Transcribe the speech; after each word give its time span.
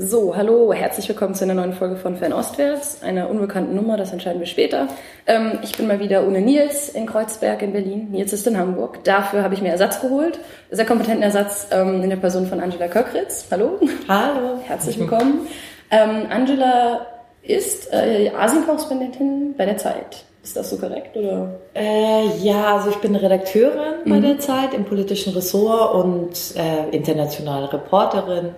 So, 0.00 0.36
hallo, 0.36 0.72
herzlich 0.72 1.08
willkommen 1.08 1.34
zu 1.34 1.42
einer 1.42 1.54
neuen 1.54 1.72
Folge 1.72 1.96
von 1.96 2.16
Fernostwärts, 2.16 3.02
einer 3.02 3.28
unbekannten 3.28 3.74
Nummer, 3.74 3.96
das 3.96 4.12
entscheiden 4.12 4.38
wir 4.38 4.46
später. 4.46 4.86
Ähm, 5.26 5.58
ich 5.64 5.76
bin 5.76 5.88
mal 5.88 5.98
wieder 5.98 6.24
ohne 6.24 6.40
Nils 6.40 6.88
in 6.90 7.04
Kreuzberg 7.04 7.62
in 7.62 7.72
Berlin. 7.72 8.08
Nils 8.12 8.32
ist 8.32 8.46
in 8.46 8.56
Hamburg. 8.56 9.02
Dafür 9.02 9.42
habe 9.42 9.54
ich 9.54 9.60
mir 9.60 9.70
Ersatz 9.70 10.00
geholt, 10.00 10.38
sehr 10.70 10.86
kompetenten 10.86 11.24
Ersatz 11.24 11.66
ähm, 11.72 12.00
in 12.04 12.10
der 12.10 12.16
Person 12.16 12.46
von 12.46 12.60
Angela 12.60 12.86
Köckritz. 12.86 13.48
Hallo. 13.50 13.80
Hallo. 14.06 14.60
Herzlich 14.64 15.00
willkommen. 15.00 15.48
Ähm, 15.90 16.26
Angela 16.30 17.04
ist 17.42 17.92
äh, 17.92 18.30
Asienkorrespondentin 18.30 19.56
bei 19.58 19.66
der 19.66 19.78
Zeit. 19.78 20.24
Ist 20.44 20.56
das 20.56 20.70
so 20.70 20.76
korrekt? 20.76 21.16
Oder? 21.16 21.58
Äh, 21.74 22.28
ja, 22.40 22.76
also 22.76 22.90
ich 22.90 22.96
bin 22.98 23.16
Redakteurin 23.16 24.04
mhm. 24.04 24.10
bei 24.10 24.20
der 24.20 24.38
Zeit 24.38 24.74
im 24.74 24.84
politischen 24.84 25.32
Ressort 25.32 25.92
und 25.96 26.54
äh, 26.56 26.94
internationale 26.94 27.72
Reporterin 27.72 28.54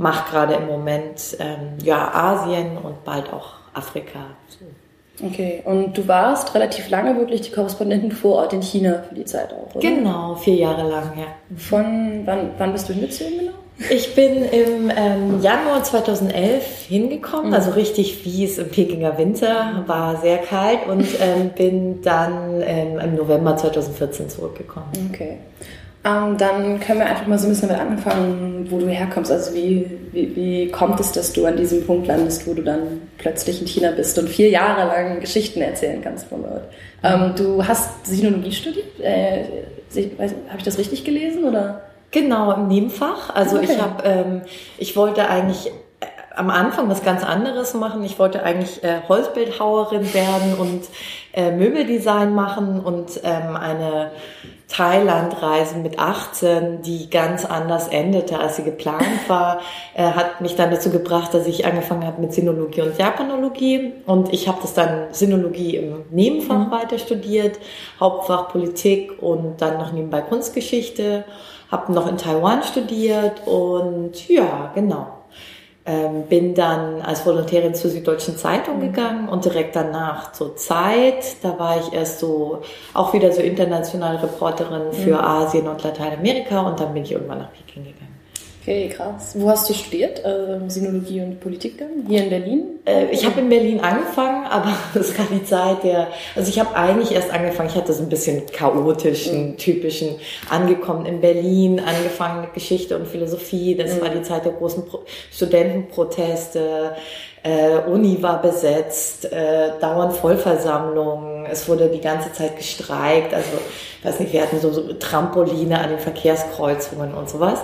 mache 0.00 0.30
gerade 0.30 0.54
im 0.54 0.66
Moment 0.66 1.36
ähm, 1.38 1.78
ja 1.82 2.10
Asien 2.12 2.78
und 2.78 3.04
bald 3.04 3.32
auch 3.32 3.54
Afrika. 3.74 4.20
Okay, 5.22 5.62
und 5.66 5.96
du 5.98 6.08
warst 6.08 6.54
relativ 6.54 6.88
lange 6.88 7.16
wirklich 7.18 7.42
die 7.42 7.50
Korrespondentin 7.50 8.12
vor 8.12 8.36
Ort 8.36 8.54
in 8.54 8.62
China 8.62 9.04
für 9.06 9.14
die 9.14 9.26
Zeit 9.26 9.52
auch, 9.52 9.74
oder? 9.74 9.80
Genau, 9.80 10.34
vier 10.34 10.54
Jahre 10.54 10.88
lang, 10.88 11.12
ja. 11.16 11.26
Von 11.56 12.22
wann, 12.24 12.52
wann 12.56 12.72
bist 12.72 12.88
du 12.88 12.94
hingezogen 12.94 13.38
genau? 13.38 13.52
Ich 13.90 14.14
bin 14.14 14.44
im 14.44 14.90
ähm, 14.94 15.40
Januar 15.40 15.82
2011 15.82 16.86
hingekommen, 16.88 17.48
mhm. 17.48 17.54
also 17.54 17.70
richtig 17.70 18.24
wie 18.24 18.44
es 18.44 18.58
im 18.58 18.68
Pekinger 18.68 19.16
Winter, 19.16 19.84
war 19.86 20.20
sehr 20.20 20.38
kalt 20.38 20.86
und 20.86 21.06
ähm, 21.20 21.50
bin 21.56 22.02
dann 22.02 22.62
ähm, 22.62 22.98
im 22.98 23.14
November 23.16 23.56
2014 23.56 24.28
zurückgekommen. 24.28 25.10
Okay. 25.10 25.38
Ähm, 26.02 26.38
dann 26.38 26.80
können 26.80 27.00
wir 27.00 27.06
einfach 27.06 27.26
mal 27.26 27.38
so 27.38 27.46
ein 27.46 27.50
bisschen 27.50 27.68
damit 27.68 27.82
anfangen, 27.82 28.66
wo 28.70 28.78
du 28.78 28.88
herkommst. 28.88 29.30
Also 29.30 29.54
wie, 29.54 29.86
wie, 30.12 30.34
wie 30.34 30.70
kommt 30.70 30.98
es, 30.98 31.12
dass 31.12 31.32
du 31.34 31.44
an 31.44 31.58
diesem 31.58 31.86
Punkt 31.86 32.06
landest, 32.06 32.46
wo 32.46 32.54
du 32.54 32.62
dann 32.62 33.02
plötzlich 33.18 33.60
in 33.60 33.66
China 33.66 33.90
bist 33.90 34.18
und 34.18 34.28
vier 34.28 34.48
Jahre 34.48 34.86
lang 34.86 35.20
Geschichten 35.20 35.60
erzählen 35.60 36.00
kannst 36.02 36.26
von 36.28 36.42
dort? 36.42 36.64
Ähm, 37.02 37.34
du 37.36 37.66
hast 37.66 38.06
Sinologie 38.06 38.52
studiert. 38.52 38.98
Äh, 39.00 39.44
habe 40.16 40.58
ich 40.58 40.64
das 40.64 40.78
richtig 40.78 41.04
gelesen 41.04 41.44
oder? 41.44 41.82
Genau, 42.12 42.52
im 42.52 42.68
Nebenfach. 42.68 43.34
Also 43.34 43.56
okay. 43.56 43.68
ich 43.70 43.80
habe, 43.80 44.02
ähm, 44.04 44.40
ich 44.78 44.96
wollte 44.96 45.28
eigentlich 45.28 45.70
am 46.34 46.50
Anfang 46.50 46.88
was 46.88 47.02
ganz 47.02 47.24
anderes 47.24 47.74
machen. 47.74 48.02
Ich 48.04 48.18
wollte 48.18 48.42
eigentlich 48.42 48.82
äh, 48.84 49.00
Holzbildhauerin 49.08 50.14
werden 50.14 50.54
und 50.54 50.82
äh, 51.32 51.50
Möbeldesign 51.50 52.34
machen 52.34 52.80
und 52.80 53.20
ähm, 53.24 53.56
eine 53.56 54.12
Thailandreise 54.68 55.78
mit 55.78 55.98
18, 55.98 56.82
die 56.82 57.10
ganz 57.10 57.44
anders 57.44 57.88
endete, 57.88 58.38
als 58.38 58.56
sie 58.56 58.62
geplant 58.62 59.28
war, 59.28 59.60
äh, 59.94 60.04
hat 60.04 60.40
mich 60.40 60.54
dann 60.54 60.70
dazu 60.70 60.90
gebracht, 60.90 61.34
dass 61.34 61.46
ich 61.46 61.66
angefangen 61.66 62.06
habe 62.06 62.20
mit 62.20 62.32
Sinologie 62.32 62.82
und 62.82 62.96
Japanologie. 62.96 63.92
Und 64.06 64.32
ich 64.32 64.46
habe 64.46 64.58
das 64.62 64.74
dann 64.74 65.12
Sinologie 65.12 65.76
im 65.76 66.04
Nebenfach 66.10 66.66
mhm. 66.66 66.70
weiter 66.70 66.98
studiert, 66.98 67.58
Hauptfach 67.98 68.48
Politik 68.48 69.20
und 69.20 69.60
dann 69.60 69.78
noch 69.78 69.92
nebenbei 69.92 70.20
Kunstgeschichte. 70.20 71.24
Habe 71.70 71.92
noch 71.92 72.08
in 72.08 72.16
Taiwan 72.16 72.62
studiert 72.62 73.46
und 73.46 74.28
ja, 74.28 74.72
genau. 74.74 75.19
Ähm, 75.86 76.24
bin 76.28 76.54
dann 76.54 77.00
als 77.00 77.24
Volontärin 77.24 77.74
zur 77.74 77.90
Süddeutschen 77.90 78.36
Zeitung 78.36 78.76
mhm. 78.76 78.80
gegangen 78.82 79.28
und 79.30 79.46
direkt 79.46 79.74
danach 79.74 80.32
zur 80.32 80.54
Zeit. 80.56 81.36
Da 81.42 81.58
war 81.58 81.80
ich 81.80 81.92
erst 81.94 82.20
so 82.20 82.60
auch 82.92 83.14
wieder 83.14 83.32
so 83.32 83.40
internationale 83.40 84.22
Reporterin 84.22 84.92
für 84.92 85.14
mhm. 85.14 85.24
Asien 85.24 85.68
und 85.68 85.82
Lateinamerika 85.82 86.60
und 86.60 86.78
dann 86.78 86.92
bin 86.92 87.04
ich 87.04 87.12
irgendwann 87.12 87.38
nach 87.38 87.52
Peking 87.52 87.84
gegangen. 87.84 88.09
Okay, 88.62 88.90
krass. 88.90 89.32
Wo 89.34 89.48
hast 89.48 89.70
du 89.70 89.74
studiert? 89.74 90.22
Äh, 90.22 90.68
Sinologie 90.68 91.22
und 91.22 91.40
Politik 91.40 91.78
dann? 91.78 92.06
Hier 92.06 92.24
in 92.24 92.30
Berlin? 92.30 92.64
Äh, 92.84 93.06
ich 93.06 93.24
habe 93.24 93.40
in 93.40 93.48
Berlin 93.48 93.80
angefangen, 93.80 94.44
aber 94.46 94.74
das 94.94 95.18
war 95.18 95.26
die 95.32 95.42
Zeit 95.44 95.82
der. 95.82 96.08
Also 96.36 96.50
ich 96.50 96.60
habe 96.60 96.74
eigentlich 96.76 97.12
erst 97.12 97.32
angefangen, 97.32 97.70
ich 97.70 97.76
hatte 97.76 97.94
so 97.94 98.02
ein 98.02 98.10
bisschen 98.10 98.44
chaotischen, 98.52 99.52
mhm. 99.52 99.56
typischen, 99.56 100.16
angekommen 100.50 101.06
in 101.06 101.22
Berlin, 101.22 101.80
angefangen 101.80 102.42
mit 102.42 102.52
Geschichte 102.52 102.98
und 102.98 103.08
Philosophie. 103.08 103.76
Das 103.76 103.94
mhm. 103.94 104.02
war 104.02 104.08
die 104.10 104.22
Zeit 104.22 104.44
der 104.44 104.52
großen 104.52 104.84
Pro 104.84 105.04
Studentenproteste. 105.32 106.96
Äh, 107.42 107.78
Uni 107.90 108.22
war 108.22 108.42
besetzt, 108.42 109.32
äh, 109.32 109.70
dauernd 109.80 110.12
Vollversammlungen, 110.12 111.46
es 111.46 111.66
wurde 111.66 111.88
die 111.88 112.02
ganze 112.02 112.30
Zeit 112.34 112.58
gestreikt, 112.58 113.32
also, 113.32 113.48
weiß 114.02 114.20
nicht, 114.20 114.34
wir 114.34 114.42
hatten 114.42 114.60
so, 114.60 114.70
so 114.70 114.92
Trampoline 114.92 115.78
an 115.78 115.88
den 115.88 115.98
Verkehrskreuzungen 115.98 117.14
und 117.14 117.30
sowas. 117.30 117.60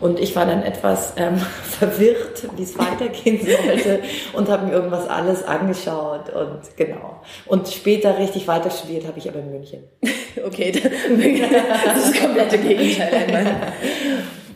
Und 0.00 0.20
ich 0.20 0.34
war 0.36 0.46
dann 0.46 0.62
etwas 0.62 1.14
ähm, 1.16 1.38
verwirrt, 1.62 2.48
wie 2.56 2.62
es 2.62 2.78
weitergehen 2.78 3.40
sollte 3.66 4.00
und 4.32 4.48
habe 4.48 4.66
mir 4.66 4.72
irgendwas 4.72 5.08
alles 5.08 5.44
angeschaut 5.44 6.30
und 6.30 6.76
genau. 6.76 7.20
Und 7.46 7.68
später 7.68 8.18
richtig 8.18 8.48
weiter 8.48 8.70
studiert 8.70 9.06
habe 9.06 9.18
ich 9.18 9.28
aber 9.28 9.40
in 9.40 9.50
München. 9.50 9.84
okay, 10.46 10.72
das 10.72 10.84
ist 10.84 12.14
das 12.14 12.20
komplette 12.20 12.58
Gegenteil 12.58 13.14
einmal. 13.14 13.72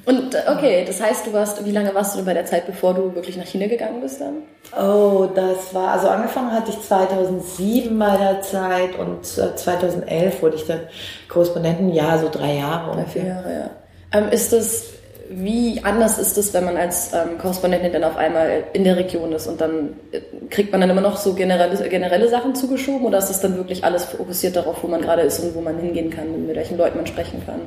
Und 0.09 0.34
okay, 0.48 0.87
das 0.87 1.03
heißt, 1.03 1.27
du 1.27 1.34
warst, 1.34 1.62
wie 1.66 1.71
lange 1.71 1.94
warst 1.94 2.15
du 2.15 2.16
denn 2.16 2.25
bei 2.25 2.32
der 2.32 2.47
Zeit, 2.47 2.66
bevor 2.66 2.94
du 2.94 3.15
wirklich 3.15 3.37
nach 3.37 3.44
China 3.44 3.66
gegangen 3.66 4.00
bist 4.00 4.22
dann? 4.22 4.37
Oh, 4.82 5.28
das 5.34 5.75
war, 5.75 5.88
also 5.88 6.09
angefangen 6.09 6.50
hatte 6.50 6.71
ich 6.71 6.81
2007 6.81 7.98
bei 7.98 8.16
der 8.16 8.41
Zeit 8.41 8.98
und 8.98 9.27
2011 9.27 10.09
äh, 10.09 10.43
wurde 10.43 10.56
ich 10.56 10.65
dann 10.65 10.81
Korrespondentin, 11.28 11.93
ja, 11.93 12.16
so 12.16 12.31
drei 12.31 12.54
Jahre. 12.54 12.97
Drei, 12.97 13.04
vier 13.04 13.25
Jahre, 13.27 13.53
ja. 13.53 13.71
Ähm, 14.19 14.31
ist 14.31 14.50
das, 14.50 14.84
wie 15.31 15.81
anders 15.84 16.19
ist 16.19 16.39
es, 16.39 16.55
wenn 16.55 16.65
man 16.65 16.77
als 16.77 17.12
ähm, 17.12 17.39
Korrespondentin 17.39 17.93
dann 17.93 18.05
auf 18.05 18.16
einmal 18.16 18.65
in 18.72 18.84
der 18.84 18.97
Region 18.97 19.33
ist 19.33 19.47
und 19.47 19.61
dann 19.61 19.94
äh, 20.12 20.21
kriegt 20.50 20.72
man 20.72 20.81
dann 20.81 20.91
immer 20.91 21.00
noch 21.00 21.16
so 21.16 21.34
generelle, 21.34 21.77
generelle 21.89 22.28
Sachen 22.28 22.55
zugeschoben 22.55 23.06
oder 23.06 23.19
ist 23.19 23.31
es 23.31 23.41
dann 23.41 23.56
wirklich 23.56 23.84
alles 23.84 24.05
fokussiert 24.05 24.56
darauf, 24.56 24.83
wo 24.83 24.89
man 24.89 25.03
gerade 25.03 25.22
ist 25.22 25.41
und 25.41 25.55
wo 25.55 25.61
man 25.61 25.78
hingehen 25.78 26.11
kann 26.11 26.47
mit 26.47 26.56
welchen 26.56 26.78
Leuten 26.78 26.97
man 26.97 27.06
sprechen 27.06 27.43
kann? 27.44 27.61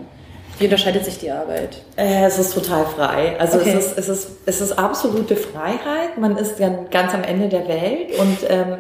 Wie 0.58 0.66
unterscheidet 0.66 1.06
sich 1.06 1.18
die 1.18 1.32
Arbeit? 1.32 1.82
Äh, 1.96 2.26
es 2.26 2.38
ist 2.38 2.54
total 2.54 2.86
frei. 2.86 3.36
Also 3.40 3.58
okay. 3.58 3.74
es, 3.78 3.86
ist, 3.86 3.98
es, 3.98 4.10
ist, 4.10 4.30
es 4.46 4.62
ist 4.62 4.78
absolute 4.78 5.36
Freiheit. 5.36 6.18
Man 6.20 6.38
ist 6.38 6.60
dann 6.60 6.90
ganz 6.92 7.14
am 7.14 7.24
Ende 7.24 7.50
der 7.50 7.68
Welt 7.68 8.20
und 8.20 8.38
ähm, 8.48 8.78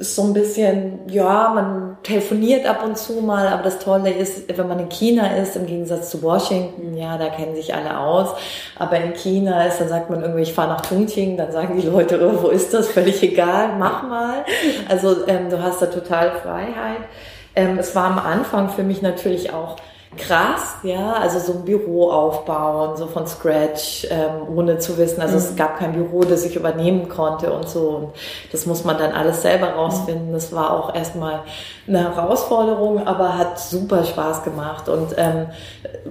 ist 0.00 0.16
so 0.16 0.24
ein 0.24 0.32
bisschen, 0.32 0.98
ja, 1.08 1.52
man 1.54 1.89
telefoniert 2.02 2.66
ab 2.66 2.84
und 2.84 2.96
zu 2.96 3.20
mal, 3.20 3.48
aber 3.48 3.62
das 3.62 3.78
Tolle 3.78 4.10
ist, 4.10 4.56
wenn 4.56 4.68
man 4.68 4.78
in 4.78 4.88
China 4.88 5.36
ist, 5.36 5.56
im 5.56 5.66
Gegensatz 5.66 6.10
zu 6.10 6.22
Washington, 6.22 6.96
ja, 6.96 7.18
da 7.18 7.28
kennen 7.28 7.54
sich 7.54 7.74
alle 7.74 7.98
aus, 7.98 8.30
aber 8.78 8.96
in 8.96 9.12
China 9.12 9.64
ist, 9.66 9.80
dann 9.80 9.88
sagt 9.88 10.08
man 10.08 10.22
irgendwie, 10.22 10.42
ich 10.42 10.52
fahre 10.52 10.68
nach 10.68 10.82
Chongqing, 10.82 11.36
dann 11.36 11.52
sagen 11.52 11.78
die 11.80 11.86
Leute, 11.86 12.20
oh, 12.22 12.42
wo 12.42 12.48
ist 12.48 12.72
das? 12.72 12.88
Völlig 12.88 13.22
egal, 13.22 13.76
mach 13.78 14.02
mal. 14.02 14.44
Also 14.88 15.26
ähm, 15.26 15.50
du 15.50 15.62
hast 15.62 15.82
da 15.82 15.86
total 15.86 16.32
Freiheit. 16.42 17.02
Ähm, 17.54 17.78
es 17.78 17.94
war 17.94 18.04
am 18.04 18.18
Anfang 18.18 18.70
für 18.70 18.82
mich 18.82 19.02
natürlich 19.02 19.52
auch 19.52 19.76
krass, 20.16 20.74
ja, 20.82 21.12
also 21.12 21.38
so 21.38 21.52
ein 21.58 21.64
Büro 21.64 22.10
aufbauen, 22.10 22.96
so 22.96 23.06
von 23.06 23.28
Scratch, 23.28 24.08
ähm, 24.10 24.56
ohne 24.56 24.78
zu 24.78 24.98
wissen, 24.98 25.20
also 25.20 25.34
mhm. 25.34 25.38
es 25.38 25.56
gab 25.56 25.78
kein 25.78 25.92
Büro, 25.92 26.24
das 26.24 26.44
ich 26.44 26.56
übernehmen 26.56 27.08
konnte 27.08 27.52
und 27.52 27.68
so 27.68 27.88
und 27.90 28.12
das 28.50 28.66
muss 28.66 28.84
man 28.84 28.98
dann 28.98 29.12
alles 29.12 29.42
selber 29.42 29.68
rausfinden. 29.68 30.32
Das 30.32 30.52
war 30.52 30.72
auch 30.72 30.94
erstmal 30.94 31.42
eine 31.86 32.14
Herausforderung, 32.14 33.06
aber 33.06 33.38
hat 33.38 33.60
super 33.60 34.04
Spaß 34.04 34.42
gemacht 34.42 34.88
und 34.88 35.14
ähm, 35.16 35.46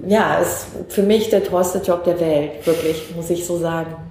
ja, 0.06 0.38
ist 0.38 0.68
für 0.88 1.02
mich 1.02 1.28
der 1.28 1.44
tollste 1.44 1.78
Job 1.78 2.04
der 2.04 2.20
Welt, 2.20 2.66
wirklich, 2.66 3.14
muss 3.14 3.28
ich 3.28 3.46
so 3.46 3.58
sagen. 3.58 4.09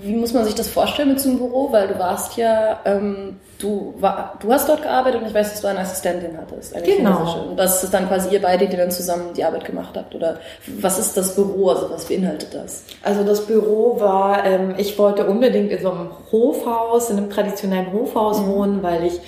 Wie 0.00 0.14
muss 0.14 0.32
man 0.32 0.44
sich 0.44 0.54
das 0.54 0.68
vorstellen 0.68 1.10
mit 1.10 1.20
so 1.20 1.28
einem 1.28 1.38
Büro? 1.38 1.70
Weil 1.72 1.88
du 1.88 1.98
warst 1.98 2.36
ja, 2.36 2.80
ähm, 2.84 3.40
du, 3.58 3.94
war, 3.98 4.38
du 4.40 4.52
hast 4.52 4.68
dort 4.68 4.82
gearbeitet 4.82 5.20
und 5.20 5.28
ich 5.28 5.34
weiß, 5.34 5.50
dass 5.50 5.60
du 5.60 5.68
eine 5.68 5.80
Assistentin 5.80 6.36
hattest. 6.36 6.74
Eine 6.74 6.84
genau. 6.84 7.48
Und 7.48 7.56
das 7.56 7.82
ist 7.84 7.92
dann 7.92 8.08
quasi 8.08 8.30
ihr 8.30 8.40
beide, 8.40 8.66
die 8.66 8.76
dann 8.76 8.90
zusammen 8.90 9.34
die 9.36 9.44
Arbeit 9.44 9.64
gemacht 9.64 9.96
habt. 9.96 10.14
Oder 10.14 10.38
was 10.80 10.98
ist 10.98 11.16
das 11.16 11.34
Büro? 11.34 11.70
Also 11.70 11.90
was 11.90 12.06
beinhaltet 12.06 12.54
das? 12.54 12.84
Also 13.02 13.24
das 13.24 13.46
Büro 13.46 14.00
war, 14.00 14.44
ähm, 14.44 14.74
ich 14.78 14.98
wollte 14.98 15.26
unbedingt 15.26 15.70
in 15.70 15.82
so 15.82 15.90
einem 15.90 16.10
Hofhaus, 16.30 17.10
in 17.10 17.18
einem 17.18 17.30
traditionellen 17.30 17.92
Hofhaus 17.92 18.40
mhm. 18.40 18.46
wohnen, 18.46 18.82
weil 18.82 19.04
ich 19.04 19.20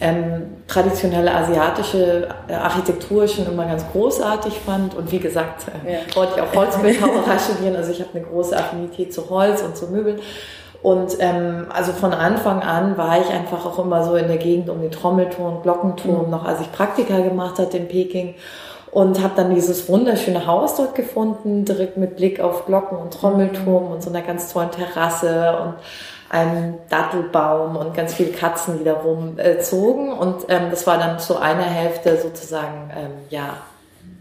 ähm, 0.00 0.58
traditionelle 0.68 1.34
asiatische 1.34 2.28
äh, 2.48 2.54
Architektur 2.54 3.26
schon 3.26 3.46
immer 3.46 3.66
ganz 3.66 3.84
großartig 3.90 4.54
fand. 4.54 4.94
Und 4.94 5.10
wie 5.10 5.18
gesagt, 5.18 5.66
äh, 5.84 5.94
ja. 5.94 5.98
wollte 6.14 6.34
ich 6.36 6.42
auch 6.42 6.54
Holzbildhauerei 6.54 7.38
studieren. 7.38 7.76
Also 7.76 7.90
ich 7.90 8.00
habe 8.00 8.10
eine 8.14 8.24
große 8.24 8.56
Affinität 8.56 9.12
zu 9.12 9.28
Holz 9.28 9.62
und 9.62 9.76
zu 9.76 9.88
Möbeln. 9.88 10.20
Und 10.80 11.16
ähm, 11.18 11.66
also 11.70 11.92
von 11.92 12.12
Anfang 12.12 12.60
an 12.62 12.96
war 12.96 13.20
ich 13.20 13.28
einfach 13.30 13.66
auch 13.66 13.80
immer 13.80 14.04
so 14.04 14.14
in 14.14 14.28
der 14.28 14.36
Gegend 14.36 14.70
um 14.70 14.80
den 14.80 14.92
Trommelturm, 14.92 15.62
Glockenturm, 15.62 16.26
mhm. 16.26 16.30
noch 16.30 16.44
als 16.44 16.60
ich 16.60 16.70
Praktika 16.70 17.18
gemacht 17.18 17.58
hatte 17.58 17.78
in 17.78 17.88
Peking. 17.88 18.36
Und 18.90 19.22
habe 19.22 19.34
dann 19.36 19.54
dieses 19.54 19.88
wunderschöne 19.88 20.46
Haus 20.46 20.76
dort 20.76 20.94
gefunden, 20.94 21.66
direkt 21.66 21.98
mit 21.98 22.16
Blick 22.16 22.40
auf 22.40 22.64
Glocken 22.64 22.96
und 22.96 23.12
Trommelturm 23.12 23.90
und 23.92 24.02
so 24.02 24.08
einer 24.08 24.22
ganz 24.22 24.50
tollen 24.50 24.70
Terrasse 24.70 25.58
und 25.62 25.74
einem 26.30 26.74
Dattelbaum 26.90 27.76
und 27.76 27.94
ganz 27.94 28.14
viele 28.14 28.32
Katzen, 28.32 28.78
die 28.78 28.84
da 28.84 28.94
rumzogen. 28.94 30.08
Äh, 30.08 30.12
und 30.12 30.46
ähm, 30.48 30.70
das 30.70 30.86
war 30.86 30.98
dann 30.98 31.18
so 31.18 31.36
eine 31.36 31.62
Hälfte 31.62 32.18
sozusagen, 32.18 32.90
ähm, 32.96 33.12
ja, 33.30 33.56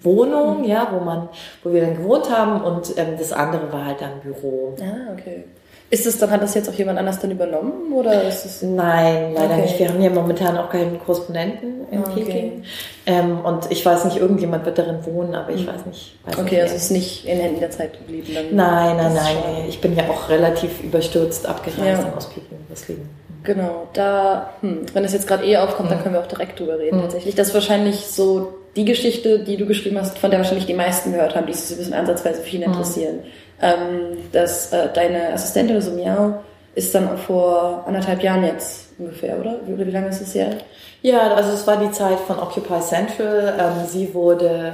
Wohnung, 0.01 0.63
ja, 0.63 0.87
wo 0.91 1.03
man, 1.03 1.27
wo 1.63 1.73
wir 1.73 1.81
dann 1.81 1.97
gewohnt 1.97 2.29
haben 2.29 2.61
und 2.61 2.97
ähm, 2.97 3.15
das 3.17 3.33
andere 3.33 3.71
war 3.73 3.85
halt 3.85 4.01
dann 4.01 4.19
Büro. 4.21 4.75
Ah, 4.79 5.13
okay. 5.13 5.45
Ist 5.89 6.05
es 6.05 6.17
dann, 6.17 6.31
hat 6.31 6.43
das 6.43 6.53
jetzt 6.53 6.67
auch 6.67 6.73
jemand 6.73 6.99
anders 6.99 7.19
dann 7.19 7.31
übernommen 7.31 7.93
oder 7.93 8.27
ist 8.27 8.45
es? 8.45 8.61
Nein, 8.61 9.33
leider 9.33 9.53
okay. 9.53 9.61
nicht. 9.61 9.79
Wir 9.79 9.87
haben 9.87 10.01
ja 10.01 10.09
momentan 10.09 10.57
auch 10.57 10.69
keinen 10.69 10.99
Korrespondenten 10.99 11.87
in 11.89 11.99
okay. 11.99 12.23
Peking. 12.25 12.63
Ähm, 13.05 13.39
und 13.39 13.71
ich 13.71 13.85
weiß 13.85 14.03
nicht, 14.03 14.17
irgendjemand 14.17 14.65
wird 14.65 14.77
darin 14.77 15.05
wohnen, 15.05 15.33
aber 15.33 15.51
ich 15.51 15.65
mhm. 15.65 15.67
weiß 15.67 15.85
nicht. 15.85 16.15
Weiß 16.25 16.39
okay, 16.39 16.55
nicht 16.55 16.61
also 16.63 16.75
es 16.75 16.83
ist 16.83 16.91
nicht 16.91 17.25
in 17.25 17.39
Händen 17.39 17.61
der 17.61 17.71
Zeit 17.71 17.93
geblieben. 17.93 18.27
Dann 18.33 18.53
nein, 18.53 18.97
nein, 18.97 19.13
nein. 19.13 19.65
Ich 19.69 19.79
bin 19.79 19.95
ja 19.95 20.09
auch 20.09 20.27
relativ 20.27 20.83
überstürzt 20.83 21.45
abgereist 21.45 22.03
ja. 22.03 22.13
aus 22.13 22.27
Peking. 22.27 22.57
Deswegen. 22.69 23.09
Genau, 23.43 23.87
da, 23.93 24.49
hm, 24.59 24.87
wenn 24.93 25.05
es 25.05 25.13
jetzt 25.13 25.25
gerade 25.25 25.45
eh 25.45 25.55
aufkommt, 25.55 25.89
mhm. 25.89 25.93
dann 25.93 26.03
können 26.03 26.15
wir 26.15 26.21
auch 26.21 26.27
direkt 26.27 26.59
drüber 26.59 26.79
reden. 26.79 26.97
Mhm. 26.97 27.03
Tatsächlich, 27.03 27.35
das 27.35 27.47
ist 27.47 27.53
wahrscheinlich 27.53 28.07
so 28.07 28.55
die 28.75 28.83
Geschichte, 28.83 29.39
die 29.39 29.55
du 29.55 29.65
geschrieben 29.65 29.97
hast, 29.97 30.19
von 30.19 30.31
der 30.31 30.39
wahrscheinlich 30.39 30.65
die 30.65 30.73
meisten 30.73 31.13
gehört 31.13 31.33
haben, 31.33 31.47
die 31.47 31.53
sich 31.53 31.71
ein 31.71 31.77
bisschen 31.77 31.93
ansatzweise 31.93 32.41
für 32.41 32.49
ihn 32.57 32.63
mhm. 32.63 32.73
interessieren 32.73 33.19
ähm, 33.61 34.17
dass 34.31 34.71
äh, 34.71 34.89
deine 34.93 35.33
Assistentin, 35.33 35.95
Miao, 35.95 36.43
ist 36.75 36.93
dann 36.93 37.17
vor 37.17 37.83
anderthalb 37.87 38.21
Jahren 38.21 38.43
jetzt 38.43 38.89
ungefähr, 38.99 39.39
oder? 39.39 39.59
Wie, 39.65 39.77
wie 39.77 39.91
lange 39.91 40.09
ist 40.09 40.21
es 40.21 40.35
her? 40.35 40.57
Ja, 41.01 41.33
also 41.33 41.51
es 41.51 41.65
war 41.65 41.77
die 41.77 41.91
Zeit 41.91 42.19
von 42.19 42.37
Occupy 42.39 42.79
Central. 42.81 43.55
Ähm, 43.59 43.87
sie 43.87 44.13
wurde 44.13 44.73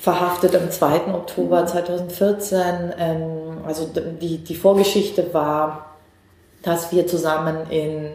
verhaftet 0.00 0.56
am 0.56 0.70
2. 0.70 1.14
Oktober 1.14 1.66
2014. 1.66 2.60
Ähm, 2.98 3.58
also 3.66 3.88
die, 4.20 4.38
die 4.38 4.54
Vorgeschichte 4.54 5.32
war, 5.32 5.96
dass 6.62 6.92
wir 6.92 7.06
zusammen 7.06 7.70
in 7.70 8.10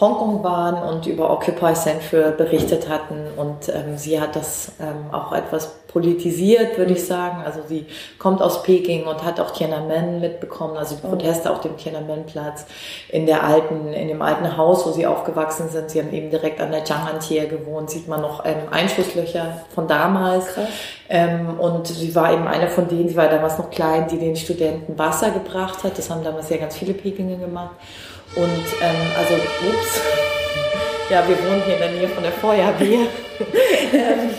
Hongkong 0.00 0.42
waren 0.42 0.82
und 0.82 1.06
über 1.06 1.30
Occupy 1.30 1.74
Central 1.74 2.32
berichtet 2.32 2.88
hatten. 2.88 3.26
Und 3.36 3.68
ähm, 3.68 3.96
sie 3.96 4.20
hat 4.20 4.34
das 4.34 4.72
ähm, 4.80 5.12
auch 5.12 5.32
etwas 5.32 5.80
politisiert, 5.88 6.78
würde 6.78 6.92
ich 6.92 7.04
sagen. 7.04 7.42
Also 7.44 7.60
sie 7.68 7.86
kommt 8.18 8.40
aus 8.40 8.62
Peking 8.62 9.06
und 9.06 9.24
hat 9.24 9.40
auch 9.40 9.50
Tiananmen 9.50 10.20
mitbekommen, 10.20 10.76
also 10.76 10.94
die 10.94 11.02
oh. 11.04 11.10
Proteste 11.10 11.50
auf 11.50 11.60
dem 11.60 11.76
Tiananmen-Platz 11.76 12.66
in 13.08 13.26
der 13.26 13.44
alten, 13.44 13.92
in 13.92 14.08
dem 14.08 14.22
alten 14.22 14.56
Haus, 14.56 14.86
wo 14.86 14.92
sie 14.92 15.06
aufgewachsen 15.06 15.68
sind. 15.68 15.90
Sie 15.90 16.00
haben 16.00 16.12
eben 16.12 16.30
direkt 16.30 16.60
an 16.60 16.70
der 16.70 16.84
Zhang'an-Tier 16.84 17.46
gewohnt, 17.46 17.90
sieht 17.90 18.08
man 18.08 18.20
noch 18.20 18.44
ähm, 18.44 18.68
Einschusslöcher 18.70 19.64
von 19.74 19.88
damals. 19.88 20.46
Ähm, 21.08 21.58
und 21.58 21.88
sie 21.88 22.14
war 22.14 22.32
eben 22.32 22.46
eine 22.46 22.68
von 22.68 22.88
denen, 22.88 23.08
sie 23.08 23.16
war 23.16 23.28
damals 23.28 23.58
noch 23.58 23.70
klein, 23.70 24.06
die 24.08 24.18
den 24.18 24.36
Studenten 24.36 24.96
Wasser 24.98 25.30
gebracht 25.30 25.82
hat. 25.82 25.98
Das 25.98 26.08
haben 26.08 26.22
damals 26.22 26.48
ja 26.50 26.56
ganz 26.56 26.76
viele 26.76 26.94
Pekinger 26.94 27.36
gemacht. 27.36 27.74
Und 28.36 28.64
ähm, 28.80 28.96
also, 29.18 29.34
ups, 29.34 30.00
ja, 31.10 31.26
wir 31.26 31.36
wohnen 31.38 31.62
hier 31.64 31.74
in 31.74 31.80
der 31.80 31.90
Nähe 31.90 32.08
von 32.08 32.22
der 32.22 32.32
Feuerwehr. 32.32 33.00
ähm, 33.92 34.30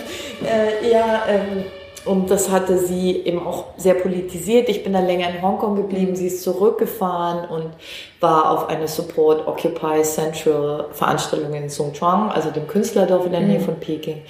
äh, 0.44 0.90
ja, 0.90 1.22
ähm, 1.28 1.64
und 2.04 2.30
das 2.30 2.50
hatte 2.50 2.78
sie 2.78 3.18
eben 3.24 3.46
auch 3.46 3.66
sehr 3.76 3.94
politisiert. 3.94 4.68
Ich 4.68 4.82
bin 4.82 4.92
dann 4.92 5.06
länger 5.06 5.28
in 5.30 5.40
Hongkong 5.40 5.76
geblieben. 5.76 6.16
Sie 6.16 6.26
ist 6.26 6.42
zurückgefahren 6.42 7.48
und 7.48 7.70
war 8.18 8.50
auf 8.50 8.68
eine 8.68 8.88
Support 8.88 9.46
Occupy 9.46 10.02
Central 10.02 10.86
Veranstaltung 10.92 11.54
in 11.54 11.70
Songchuan, 11.70 12.30
also 12.30 12.50
dem 12.50 12.66
Künstlerdorf 12.66 13.26
in 13.26 13.32
der 13.32 13.42
Nähe 13.42 13.60
mhm. 13.60 13.64
von 13.64 13.76
Peking 13.76 14.22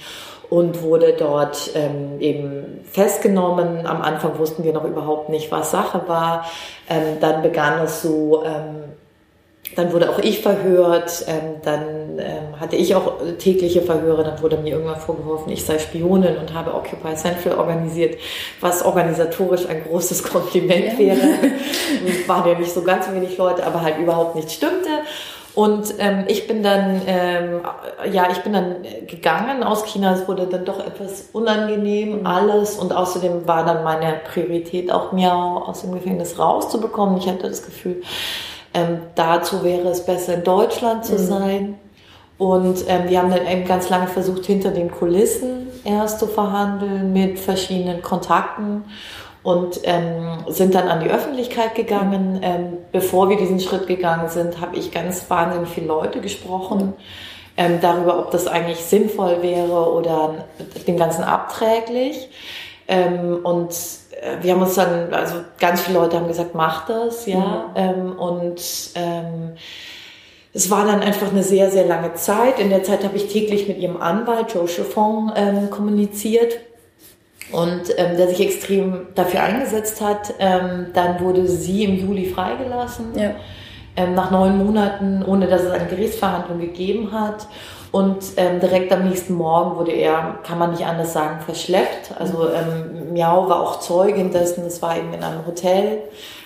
und 0.51 0.83
wurde 0.83 1.13
dort 1.17 1.71
ähm, 1.73 2.19
eben 2.19 2.81
festgenommen. 2.83 3.87
Am 3.87 4.03
Anfang 4.03 4.37
wussten 4.37 4.63
wir 4.63 4.73
noch 4.73 4.85
überhaupt 4.85 5.29
nicht, 5.29 5.51
was 5.51 5.71
Sache 5.71 6.03
war. 6.05 6.45
Ähm, 6.87 7.19
dann 7.19 7.41
begann 7.41 7.83
es 7.83 8.03
so, 8.03 8.43
ähm, 8.45 8.93
dann 9.75 9.91
wurde 9.91 10.09
auch 10.09 10.19
ich 10.19 10.41
verhört, 10.41 11.25
ähm, 11.27 11.55
dann 11.63 12.19
ähm, 12.19 12.59
hatte 12.59 12.75
ich 12.75 12.95
auch 12.95 13.13
tägliche 13.39 13.81
Verhöre, 13.81 14.23
dann 14.23 14.41
wurde 14.41 14.57
mir 14.57 14.73
irgendwann 14.73 14.99
vorgeworfen, 14.99 15.51
ich 15.51 15.65
sei 15.65 15.79
Spionin 15.79 16.37
und 16.37 16.53
habe 16.53 16.73
Occupy 16.73 17.15
Central 17.15 17.57
organisiert, 17.57 18.19
was 18.59 18.83
organisatorisch 18.83 19.67
ein 19.67 19.83
großes 19.83 20.23
Kompliment 20.31 20.93
ja. 20.93 20.99
wäre. 20.99 21.21
Waren 22.27 22.49
ja 22.49 22.59
nicht 22.59 22.73
so 22.73 22.83
ganz 22.83 23.11
wenig 23.11 23.37
Leute, 23.37 23.65
aber 23.65 23.81
halt 23.81 23.97
überhaupt 23.97 24.35
nicht 24.35 24.51
stimmte. 24.51 24.89
Und 25.55 25.93
ähm, 25.99 26.23
ich 26.27 26.47
bin 26.47 26.63
dann, 26.63 27.01
ähm, 27.05 27.61
ja, 28.11 28.27
ich 28.31 28.39
bin 28.39 28.53
dann 28.53 28.77
gegangen 29.05 29.63
aus 29.63 29.85
China. 29.85 30.13
Es 30.13 30.27
wurde 30.27 30.47
dann 30.47 30.65
doch 30.65 30.79
etwas 30.79 31.29
unangenehm 31.31 32.21
mhm. 32.21 32.25
alles 32.25 32.75
und 32.75 32.91
außerdem 32.91 33.47
war 33.47 33.63
dann 33.63 33.83
meine 33.83 34.19
Priorität 34.33 34.91
auch 34.91 35.11
Miao 35.11 35.59
aus 35.59 35.81
dem 35.81 35.93
Gefängnis 35.93 36.39
rauszubekommen. 36.39 37.17
Ich 37.19 37.27
hatte 37.27 37.47
das 37.47 37.63
Gefühl, 37.63 38.01
ähm, 38.73 38.99
dazu 39.15 39.63
wäre 39.63 39.89
es 39.89 40.05
besser, 40.05 40.35
in 40.35 40.43
Deutschland 40.43 41.05
zu 41.05 41.13
mhm. 41.13 41.17
sein. 41.17 41.79
Und 42.37 42.85
ähm, 42.87 43.09
wir 43.09 43.19
haben 43.19 43.31
dann 43.31 43.47
eben 43.47 43.65
ganz 43.65 43.89
lange 43.89 44.07
versucht, 44.07 44.45
hinter 44.45 44.71
den 44.71 44.91
Kulissen 44.91 45.67
erst 45.83 46.19
zu 46.19 46.27
verhandeln 46.27 47.13
mit 47.13 47.39
verschiedenen 47.39 48.01
Kontakten 48.01 48.85
und 49.43 49.81
ähm, 49.83 50.39
sind 50.47 50.73
dann 50.73 50.87
an 50.87 51.01
die 51.01 51.09
Öffentlichkeit 51.09 51.75
gegangen. 51.75 52.39
Ähm, 52.41 52.77
bevor 52.91 53.29
wir 53.29 53.37
diesen 53.37 53.59
Schritt 53.59 53.87
gegangen 53.87 54.29
sind, 54.29 54.59
habe 54.59 54.75
ich 54.77 54.91
ganz 54.91 55.29
wahnsinnig 55.29 55.69
viele 55.69 55.87
Leute 55.87 56.21
gesprochen 56.21 56.93
ähm, 57.55 57.79
darüber, 57.81 58.19
ob 58.19 58.31
das 58.31 58.47
eigentlich 58.47 58.79
sinnvoll 58.79 59.41
wäre 59.41 59.93
oder 59.93 60.45
dem 60.87 60.97
Ganzen 60.97 61.23
abträglich. 61.23 62.29
Ähm, 62.87 63.39
und 63.43 63.73
wir 64.41 64.53
haben 64.53 64.61
uns 64.61 64.75
dann, 64.75 65.13
also 65.13 65.35
ganz 65.59 65.81
viele 65.81 65.99
Leute 65.99 66.17
haben 66.17 66.27
gesagt, 66.27 66.55
mach 66.55 66.85
das, 66.87 67.25
ja. 67.25 67.39
Mhm. 67.39 67.75
Ähm, 67.75 68.19
und 68.19 68.61
ähm, 68.95 69.53
es 70.53 70.69
war 70.69 70.85
dann 70.85 71.01
einfach 71.01 71.31
eine 71.31 71.43
sehr, 71.43 71.71
sehr 71.71 71.85
lange 71.85 72.13
Zeit. 72.13 72.59
In 72.59 72.69
der 72.69 72.83
Zeit 72.83 73.03
habe 73.03 73.17
ich 73.17 73.27
täglich 73.27 73.67
mit 73.67 73.79
ihrem 73.79 73.99
Anwalt, 73.99 74.53
Joe 74.53 74.67
Chiffon, 74.67 75.31
ähm, 75.35 75.69
kommuniziert 75.71 76.59
und 77.51 77.81
ähm, 77.97 78.17
der 78.17 78.27
sich 78.29 78.39
extrem 78.39 79.07
dafür 79.15 79.41
eingesetzt 79.41 79.99
hat. 79.99 80.35
Ähm, 80.39 80.87
dann 80.93 81.19
wurde 81.19 81.47
sie 81.47 81.85
im 81.85 81.97
Juli 81.97 82.27
freigelassen. 82.27 83.17
Ja. 83.17 83.31
Ähm, 83.95 84.15
nach 84.15 84.31
neun 84.31 84.57
Monaten, 84.57 85.23
ohne 85.25 85.47
dass 85.47 85.63
es 85.63 85.71
eine 85.71 85.87
Gerichtsverhandlung 85.87 86.59
gegeben 86.59 87.11
hat. 87.11 87.47
Und 87.93 88.23
ähm, 88.37 88.59
direkt 88.59 88.91
am 88.91 89.07
nächsten 89.07 89.35
Morgen 89.35 89.77
wurde 89.77 89.91
er, 89.91 90.39
kann 90.41 90.57
man 90.57 90.71
nicht 90.71 90.83
anders 90.83 91.13
sagen, 91.13 91.41
verschleppt. 91.41 92.11
Also 92.17 92.49
ähm, 92.49 93.13
Miao 93.13 93.47
war 93.47 93.61
auch 93.61 93.81
Zeugin 93.81 94.31
dessen. 94.31 94.65
Es 94.65 94.81
war 94.81 94.97
eben 94.97 95.13
in 95.13 95.21
einem 95.23 95.45
Hotel, 95.45 95.99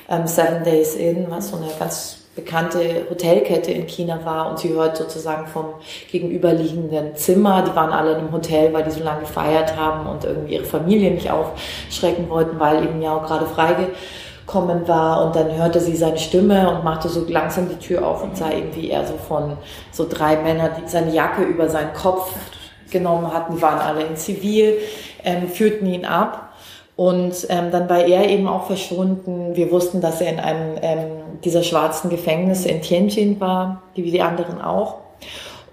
ähm, 0.09 0.27
Seven 0.27 0.65
Days 0.65 0.95
Inn, 0.95 1.27
was 1.29 1.51
so 1.51 1.55
eine 1.55 1.67
ganz 1.79 2.17
bekannte 2.35 3.07
Hotelkette 3.09 3.71
in 3.71 3.88
China 3.88 4.19
war. 4.25 4.49
Und 4.49 4.59
sie 4.59 4.73
hört 4.73 4.97
sozusagen 4.97 5.47
vom 5.47 5.67
gegenüberliegenden 6.11 7.15
Zimmer. 7.15 7.61
Die 7.61 7.73
waren 7.73 7.91
alle 7.91 8.11
in 8.11 8.17
einem 8.17 8.33
Hotel, 8.33 8.73
weil 8.73 8.83
die 8.83 8.91
so 8.91 9.01
lange 9.01 9.21
gefeiert 9.21 9.77
haben 9.77 10.05
und 10.05 10.25
irgendwie 10.25 10.55
ihre 10.55 10.65
Familie 10.65 11.11
nicht 11.11 11.31
aufschrecken 11.31 12.29
wollten, 12.29 12.59
weil 12.59 12.83
eben 12.83 12.99
Miao 12.99 13.21
gerade 13.21 13.45
freige 13.45 13.88
kommen 14.47 14.88
war 14.88 15.25
und 15.25 15.35
dann 15.35 15.55
hörte 15.55 15.79
sie 15.79 15.95
seine 15.95 16.17
Stimme 16.17 16.71
und 16.71 16.83
machte 16.83 17.09
so 17.09 17.25
langsam 17.27 17.69
die 17.69 17.75
Tür 17.75 18.07
auf 18.07 18.23
und 18.23 18.35
sah 18.35 18.49
irgendwie 18.49 18.89
er 18.89 19.06
so 19.06 19.13
von 19.27 19.57
so 19.92 20.07
drei 20.09 20.37
Männern, 20.37 20.71
die 20.81 20.89
seine 20.89 21.13
Jacke 21.13 21.44
über 21.44 21.69
seinen 21.69 21.94
Kopf 21.94 22.33
genommen 22.89 23.31
hatten, 23.31 23.61
waren 23.61 23.80
alle 23.80 24.04
in 24.04 24.16
Zivil, 24.16 24.77
ähm, 25.23 25.49
führten 25.49 25.85
ihn 25.85 26.06
ab 26.06 26.54
und 26.95 27.45
ähm, 27.49 27.71
dann 27.71 27.89
war 27.89 27.99
er 27.99 28.27
eben 28.30 28.47
auch 28.47 28.66
verschwunden. 28.66 29.56
Wir 29.56 29.69
wussten, 29.69 30.01
dass 30.01 30.21
er 30.21 30.31
in 30.31 30.39
einem 30.39 30.77
ähm, 30.81 31.07
dieser 31.44 31.61
schwarzen 31.61 32.09
Gefängnisse 32.09 32.69
in 32.69 32.81
Tianjin 32.81 33.39
war, 33.39 33.83
wie 33.94 34.09
die 34.09 34.21
anderen 34.21 34.61
auch. 34.61 34.95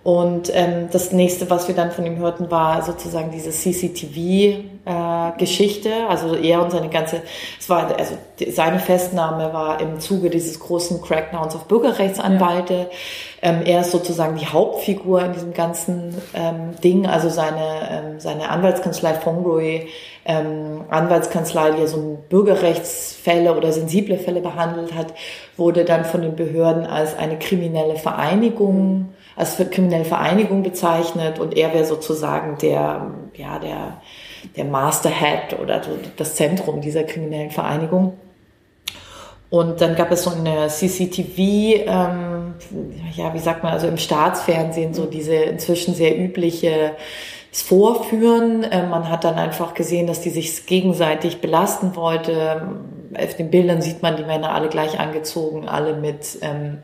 Und 0.04 0.54
ähm, 0.54 0.88
das 0.92 1.10
nächste, 1.12 1.48
was 1.48 1.66
wir 1.66 1.74
dann 1.74 1.90
von 1.90 2.04
ihm 2.04 2.18
hörten, 2.18 2.50
war 2.50 2.82
sozusagen 2.82 3.30
diese 3.30 3.50
CCTV-Geschichte. 3.50 5.88
Äh, 5.88 6.10
also 6.10 6.36
er 6.36 6.62
und 6.62 6.72
seine 6.72 6.90
ganze, 6.90 7.22
es 7.58 7.70
war 7.70 7.88
also 7.98 8.18
seine 8.50 8.80
Festnahme 8.80 9.54
war 9.54 9.80
im 9.80 10.00
Zuge 10.00 10.28
dieses 10.28 10.60
großen 10.60 11.00
Crackdowns 11.00 11.56
auf 11.56 11.64
Bürgerrechtsanwälte. 11.68 12.74
Ja. 12.74 12.84
Ähm, 13.40 13.62
er 13.64 13.80
ist 13.80 13.92
sozusagen 13.92 14.36
die 14.36 14.46
Hauptfigur 14.46 15.22
in 15.22 15.32
diesem 15.32 15.54
ganzen 15.54 16.14
ähm, 16.34 16.78
Ding. 16.84 17.06
Also 17.06 17.30
seine 17.30 17.88
ähm, 17.90 18.20
seine 18.20 18.50
Anwaltskanzlei 18.50 19.14
Fongrui, 19.14 19.88
ähm, 20.26 20.84
Anwaltskanzlei, 20.90 21.70
die 21.70 21.80
ja 21.80 21.86
so 21.86 22.18
Bürgerrechtsfälle 22.28 23.56
oder 23.56 23.72
sensible 23.72 24.18
Fälle 24.18 24.42
behandelt 24.42 24.94
hat, 24.94 25.14
wurde 25.56 25.86
dann 25.86 26.04
von 26.04 26.20
den 26.20 26.36
Behörden 26.36 26.84
als 26.84 27.16
eine 27.16 27.38
kriminelle 27.38 27.96
Vereinigung 27.96 29.13
als 29.36 29.56
kriminelle 29.70 30.04
Vereinigung 30.04 30.62
bezeichnet 30.62 31.38
und 31.38 31.56
er 31.56 31.74
wäre 31.74 31.84
sozusagen 31.84 32.58
der, 32.58 33.10
ja, 33.34 33.58
der, 33.58 34.00
der 34.56 34.64
Masterhead 34.64 35.58
oder 35.60 35.80
das 36.16 36.36
Zentrum 36.36 36.80
dieser 36.80 37.04
kriminellen 37.04 37.50
Vereinigung. 37.50 38.14
Und 39.50 39.80
dann 39.80 39.94
gab 39.94 40.10
es 40.10 40.24
so 40.24 40.30
eine 40.30 40.66
CCTV, 40.68 41.38
ähm, 41.38 42.54
ja, 43.14 43.32
wie 43.34 43.38
sagt 43.38 43.62
man, 43.62 43.72
also 43.72 43.86
im 43.86 43.98
Staatsfernsehen 43.98 44.94
so 44.94 45.06
diese 45.06 45.34
inzwischen 45.34 45.94
sehr 45.94 46.18
übliche 46.18 46.96
Vorführen. 47.52 48.66
Ähm, 48.68 48.90
man 48.90 49.08
hat 49.08 49.22
dann 49.22 49.36
einfach 49.36 49.74
gesehen, 49.74 50.08
dass 50.08 50.20
die 50.20 50.30
sich 50.30 50.66
gegenseitig 50.66 51.40
belasten 51.40 51.94
wollte. 51.94 52.62
Auf 53.16 53.36
den 53.36 53.50
Bildern 53.50 53.80
sieht 53.80 54.02
man 54.02 54.16
die 54.16 54.24
Männer 54.24 54.52
alle 54.52 54.68
gleich 54.68 54.98
angezogen, 54.98 55.68
alle 55.68 55.94
mit 55.94 56.38
ähm, 56.42 56.78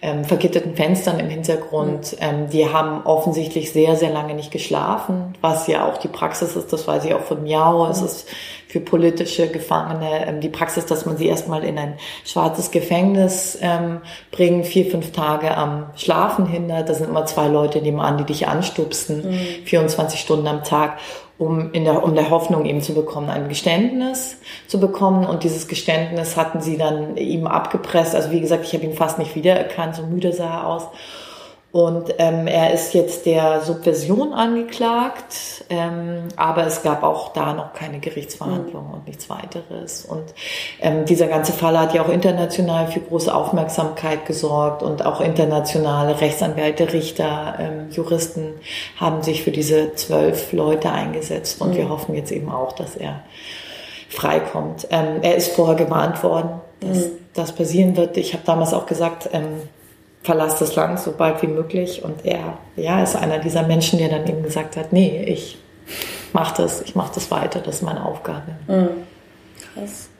ähm, 0.00 0.24
vergitteten 0.24 0.76
Fenstern 0.76 1.18
im 1.18 1.28
Hintergrund. 1.28 2.12
Mhm. 2.12 2.18
Ähm, 2.20 2.50
die 2.50 2.68
haben 2.72 3.04
offensichtlich 3.04 3.72
sehr, 3.72 3.96
sehr 3.96 4.10
lange 4.10 4.34
nicht 4.34 4.50
geschlafen, 4.50 5.34
was 5.40 5.66
ja 5.66 5.88
auch 5.88 5.98
die 5.98 6.08
Praxis 6.08 6.54
ist, 6.54 6.72
das 6.72 6.86
weiß 6.86 7.04
ich 7.04 7.14
auch 7.14 7.22
von 7.22 7.42
Miao. 7.42 7.84
Mhm. 7.84 7.90
Es 7.90 8.02
ist 8.02 8.28
für 8.68 8.80
politische 8.80 9.48
Gefangene 9.48 10.26
ähm, 10.26 10.40
die 10.40 10.50
Praxis, 10.50 10.86
dass 10.86 11.06
man 11.06 11.16
sie 11.16 11.26
erstmal 11.26 11.64
in 11.64 11.78
ein 11.78 11.94
schwarzes 12.24 12.70
Gefängnis 12.70 13.58
ähm, 13.60 14.02
bringen, 14.30 14.62
vier, 14.62 14.86
fünf 14.90 15.12
Tage 15.12 15.56
am 15.56 15.86
Schlafen 15.96 16.46
hindert. 16.46 16.88
Da 16.88 16.94
sind 16.94 17.08
immer 17.08 17.26
zwei 17.26 17.48
Leute 17.48 17.80
nebenan, 17.80 18.18
die 18.18 18.24
dich 18.24 18.46
anstupsten, 18.46 19.30
mhm. 19.30 19.64
24 19.64 20.20
Stunden 20.20 20.46
am 20.46 20.62
Tag 20.62 20.98
um 21.38 21.72
in 21.72 21.84
der, 21.84 22.02
um 22.02 22.14
der 22.14 22.30
Hoffnung 22.30 22.64
eben 22.66 22.82
zu 22.82 22.94
bekommen, 22.94 23.30
ein 23.30 23.48
Geständnis 23.48 24.38
zu 24.66 24.80
bekommen. 24.80 25.24
Und 25.24 25.44
dieses 25.44 25.68
Geständnis 25.68 26.36
hatten 26.36 26.60
sie 26.60 26.76
dann 26.76 27.16
ihm 27.16 27.46
abgepresst. 27.46 28.14
Also 28.14 28.32
wie 28.32 28.40
gesagt, 28.40 28.64
ich 28.64 28.74
habe 28.74 28.84
ihn 28.84 28.94
fast 28.94 29.18
nicht 29.18 29.36
wiedererkannt, 29.36 29.94
so 29.94 30.02
müde 30.02 30.32
sah 30.32 30.62
er 30.62 30.66
aus. 30.66 30.88
Und 31.78 32.12
ähm, 32.18 32.48
er 32.48 32.72
ist 32.72 32.92
jetzt 32.92 33.24
der 33.24 33.60
Subversion 33.60 34.32
angeklagt, 34.32 35.64
ähm, 35.70 36.24
aber 36.34 36.66
es 36.66 36.82
gab 36.82 37.04
auch 37.04 37.32
da 37.32 37.52
noch 37.52 37.72
keine 37.72 38.00
Gerichtsverhandlung 38.00 38.88
mhm. 38.88 38.94
und 38.94 39.06
nichts 39.06 39.30
weiteres. 39.30 40.04
Und 40.04 40.24
ähm, 40.80 41.04
dieser 41.04 41.28
ganze 41.28 41.52
Fall 41.52 41.78
hat 41.78 41.94
ja 41.94 42.02
auch 42.02 42.08
international 42.08 42.88
für 42.88 42.98
große 42.98 43.32
Aufmerksamkeit 43.32 44.26
gesorgt 44.26 44.82
und 44.82 45.06
auch 45.06 45.20
internationale 45.20 46.20
Rechtsanwälte, 46.20 46.92
Richter, 46.92 47.54
ähm, 47.60 47.90
Juristen 47.92 48.54
haben 48.96 49.22
sich 49.22 49.44
für 49.44 49.52
diese 49.52 49.94
zwölf 49.94 50.52
Leute 50.52 50.90
eingesetzt 50.90 51.60
und 51.60 51.74
mhm. 51.74 51.76
wir 51.76 51.90
hoffen 51.90 52.16
jetzt 52.16 52.32
eben 52.32 52.50
auch, 52.50 52.72
dass 52.72 52.96
er 52.96 53.20
freikommt. 54.08 54.88
Ähm, 54.90 55.22
er 55.22 55.36
ist 55.36 55.52
vorher 55.52 55.76
gewarnt 55.76 56.24
worden, 56.24 56.60
dass 56.80 57.04
mhm. 57.04 57.10
das 57.34 57.52
passieren 57.52 57.96
wird. 57.96 58.16
Ich 58.16 58.32
habe 58.32 58.42
damals 58.44 58.74
auch 58.74 58.86
gesagt, 58.86 59.30
ähm, 59.32 59.60
verlass 60.28 60.58
das 60.58 60.76
Land 60.76 61.00
so 61.00 61.12
bald 61.12 61.40
wie 61.40 61.46
möglich. 61.46 62.04
Und 62.04 62.26
er, 62.26 62.58
ja, 62.76 63.02
ist 63.02 63.16
einer 63.16 63.38
dieser 63.38 63.62
Menschen, 63.62 63.98
der 63.98 64.10
dann 64.10 64.26
eben 64.26 64.42
gesagt 64.42 64.76
hat, 64.76 64.92
nee, 64.92 65.24
ich 65.26 65.56
mach 66.34 66.50
das, 66.52 66.82
ich 66.82 66.94
mach 66.94 67.08
das 67.08 67.30
weiter, 67.30 67.60
das 67.60 67.76
ist 67.76 67.82
meine 67.82 68.04
Aufgabe. 68.04 68.52
Mhm. 68.66 68.88
Krass. 69.72 70.10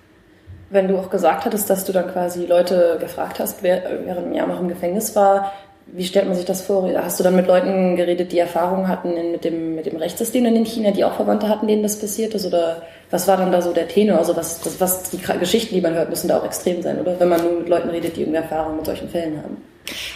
Wenn 0.71 0.89
du 0.89 0.97
auch 0.99 1.11
gesagt 1.11 1.45
hattest, 1.45 1.69
dass 1.69 1.85
du 1.85 1.93
dann 1.93 2.11
quasi 2.11 2.47
Leute 2.47 2.97
gefragt 2.99 3.39
hast, 3.39 3.63
wer 3.63 3.83
während 4.07 4.35
Jahr 4.35 4.47
noch 4.47 4.61
im 4.61 4.69
Gefängnis 4.69 5.15
war, 5.15 5.53
wie 5.93 6.05
stellt 6.05 6.27
man 6.27 6.37
sich 6.37 6.47
das 6.47 6.63
vor? 6.63 6.91
Hast 6.95 7.21
du 7.21 7.25
dann 7.25 7.37
mit 7.37 7.47
Leuten 7.47 7.97
geredet, 7.97 8.33
die 8.33 8.39
Erfahrungen 8.39 8.89
hatten 8.89 9.15
in, 9.15 9.33
mit, 9.33 9.45
dem, 9.45 9.75
mit 9.75 9.85
dem 9.85 9.97
Rechtssystem 9.97 10.47
in 10.47 10.65
China, 10.65 10.91
die 10.91 11.05
auch 11.05 11.17
Verwandte 11.17 11.51
hatten, 11.51 11.67
denen 11.67 11.83
das 11.83 11.99
passiert 11.99 12.35
ist? 12.35 12.47
Oder 12.47 12.83
was 13.11 13.29
war 13.29 13.37
dann 13.37 13.53
da 13.53 13.61
so 13.61 13.75
der 13.75 13.89
Tenor? 13.89 14.19
Also 14.19 14.37
was, 14.37 14.61
das, 14.61 14.81
was 14.81 15.11
die 15.11 15.19
Geschichten, 15.19 15.75
die 15.75 15.83
man 15.83 15.95
hört, 15.95 16.09
müssen 16.09 16.29
da 16.29 16.39
auch 16.39 16.45
extrem 16.47 16.81
sein, 16.83 16.99
oder? 16.99 17.21
Wenn 17.21 17.29
man 17.29 17.43
nur 17.43 17.61
mit 17.61 17.69
Leuten 17.69 17.91
redet, 17.91 18.17
die 18.17 18.23
irgendwie 18.23 18.39
Erfahrungen 18.39 18.77
mit 18.77 18.87
solchen 18.87 19.11
Fällen 19.11 19.43
haben. 19.43 19.59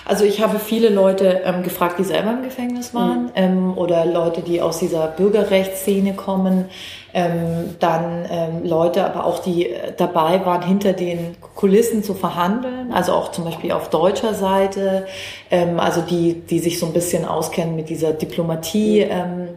Also 0.05 0.25
ich 0.25 0.43
habe 0.43 0.59
viele 0.59 0.89
Leute 0.89 1.43
ähm, 1.45 1.63
gefragt, 1.63 1.99
die 1.99 2.05
selber 2.05 2.31
im 2.31 2.43
Gefängnis 2.43 2.95
waren 2.95 3.25
mhm. 3.25 3.31
ähm, 3.35 3.79
oder 3.79 4.05
Leute, 4.05 4.43
die 4.43 4.61
aus 4.61 4.79
dieser 4.79 5.07
Bürgerrechtsszene 5.09 6.15
kommen. 6.15 6.67
Ähm, 7.15 7.77
dann 7.79 8.27
ähm, 8.31 8.65
Leute, 8.65 9.05
aber 9.05 9.27
auch 9.27 9.41
die 9.41 9.69
äh, 9.69 9.93
dabei 9.95 10.47
waren, 10.47 10.63
hinter 10.63 10.95
den 10.95 11.37
Kulissen 11.55 12.03
zu 12.03 12.15
verhandeln, 12.15 12.91
also 12.91 13.13
auch 13.13 13.33
zum 13.33 13.45
Beispiel 13.45 13.73
auf 13.73 13.91
deutscher 13.91 14.33
Seite, 14.33 15.07
ähm, 15.51 15.79
also 15.79 16.01
die, 16.01 16.41
die 16.41 16.59
sich 16.59 16.79
so 16.79 16.87
ein 16.87 16.95
bisschen 16.95 17.27
auskennen 17.27 17.77
mit 17.77 17.91
dieser 17.91 18.15
Diplomatie. 18.15 19.01
Ähm, 19.01 19.49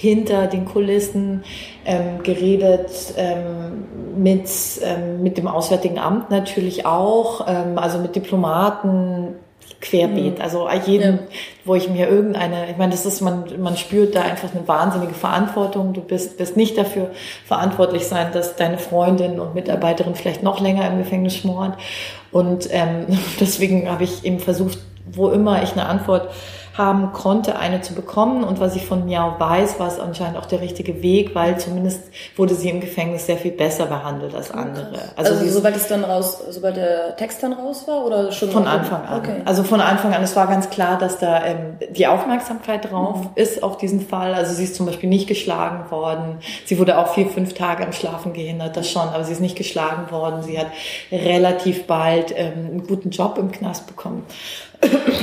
hinter 0.00 0.46
den 0.46 0.64
Kulissen 0.64 1.44
ähm, 1.84 2.22
geredet, 2.22 2.90
ähm, 3.18 3.84
mit, 4.16 4.48
ähm, 4.82 5.22
mit 5.22 5.36
dem 5.36 5.46
Auswärtigen 5.46 5.98
Amt 5.98 6.30
natürlich 6.30 6.86
auch, 6.86 7.46
ähm, 7.46 7.76
also 7.76 7.98
mit 7.98 8.16
Diplomaten, 8.16 9.34
querbeet. 9.80 10.38
Mhm. 10.38 10.42
Also 10.42 10.68
jeden, 10.86 11.16
ja. 11.16 11.22
wo 11.64 11.74
ich 11.74 11.88
mir 11.88 12.08
irgendeine, 12.08 12.70
ich 12.70 12.76
meine, 12.76 12.92
das 12.92 13.06
ist, 13.06 13.20
man, 13.20 13.44
man 13.60 13.76
spürt 13.76 14.14
da 14.14 14.22
einfach 14.22 14.54
eine 14.54 14.66
wahnsinnige 14.66 15.14
Verantwortung. 15.14 15.92
Du 15.92 16.00
bist, 16.00 16.38
bist 16.38 16.56
nicht 16.56 16.76
dafür 16.76 17.10
verantwortlich 17.46 18.06
sein, 18.06 18.32
dass 18.32 18.56
deine 18.56 18.78
Freundin 18.78 19.40
und 19.40 19.54
Mitarbeiterin 19.54 20.14
vielleicht 20.14 20.42
noch 20.42 20.60
länger 20.60 20.86
im 20.88 20.98
Gefängnis 20.98 21.36
schmort. 21.36 21.78
Und 22.32 22.68
ähm, 22.70 23.06
deswegen 23.40 23.90
habe 23.90 24.04
ich 24.04 24.24
eben 24.24 24.40
versucht, 24.40 24.78
wo 25.12 25.30
immer 25.30 25.62
ich 25.62 25.72
eine 25.72 25.86
Antwort 25.86 26.28
haben 26.80 27.12
konnte, 27.12 27.58
eine 27.58 27.82
zu 27.82 27.94
bekommen. 27.94 28.44
Und 28.44 28.58
was 28.58 28.76
ich 28.76 28.86
von 28.86 29.04
Miao 29.04 29.38
weiß, 29.38 29.78
war 29.78 29.88
es 29.88 29.98
anscheinend 29.98 30.38
auch 30.38 30.46
der 30.46 30.60
richtige 30.60 31.02
Weg, 31.02 31.34
weil 31.34 31.58
zumindest 31.58 32.00
wurde 32.36 32.54
sie 32.54 32.70
im 32.70 32.80
Gefängnis 32.80 33.26
sehr 33.26 33.36
viel 33.36 33.50
besser 33.50 33.86
behandelt 33.86 34.34
als 34.34 34.50
andere. 34.50 34.88
Also, 35.16 35.34
also 35.34 35.48
sobald 35.48 35.76
es 35.76 35.88
dann 35.88 36.04
raus, 36.04 36.42
sobald 36.48 36.76
der 36.76 37.16
Text 37.16 37.42
dann 37.42 37.52
raus 37.52 37.86
war 37.86 38.04
oder 38.06 38.32
schon 38.32 38.50
von 38.50 38.66
Anfang 38.66 39.04
an? 39.04 39.18
Okay. 39.18 39.42
Also 39.44 39.64
von 39.64 39.80
Anfang 39.80 40.14
an. 40.14 40.22
Es 40.22 40.36
war 40.36 40.46
ganz 40.46 40.70
klar, 40.70 40.96
dass 40.96 41.18
da 41.18 41.44
ähm, 41.44 41.76
die 41.90 42.06
Aufmerksamkeit 42.06 42.90
drauf 42.90 43.24
mhm. 43.24 43.30
ist 43.34 43.62
auf 43.62 43.76
diesen 43.76 44.00
Fall. 44.00 44.32
Also 44.34 44.54
sie 44.54 44.64
ist 44.64 44.74
zum 44.74 44.86
Beispiel 44.86 45.08
nicht 45.08 45.26
geschlagen 45.26 45.90
worden. 45.90 46.38
Sie 46.64 46.78
wurde 46.78 46.98
auch 46.98 47.08
vier, 47.08 47.26
fünf 47.26 47.52
Tage 47.52 47.84
am 47.84 47.92
Schlafen 47.92 48.32
gehindert, 48.32 48.76
das 48.76 48.90
schon, 48.90 49.08
aber 49.08 49.24
sie 49.24 49.32
ist 49.32 49.40
nicht 49.40 49.56
geschlagen 49.56 50.10
worden. 50.10 50.42
Sie 50.42 50.58
hat 50.58 50.68
relativ 51.12 51.86
bald 51.86 52.32
ähm, 52.34 52.52
einen 52.70 52.86
guten 52.86 53.10
Job 53.10 53.36
im 53.38 53.52
Knast 53.52 53.86
bekommen 53.86 54.24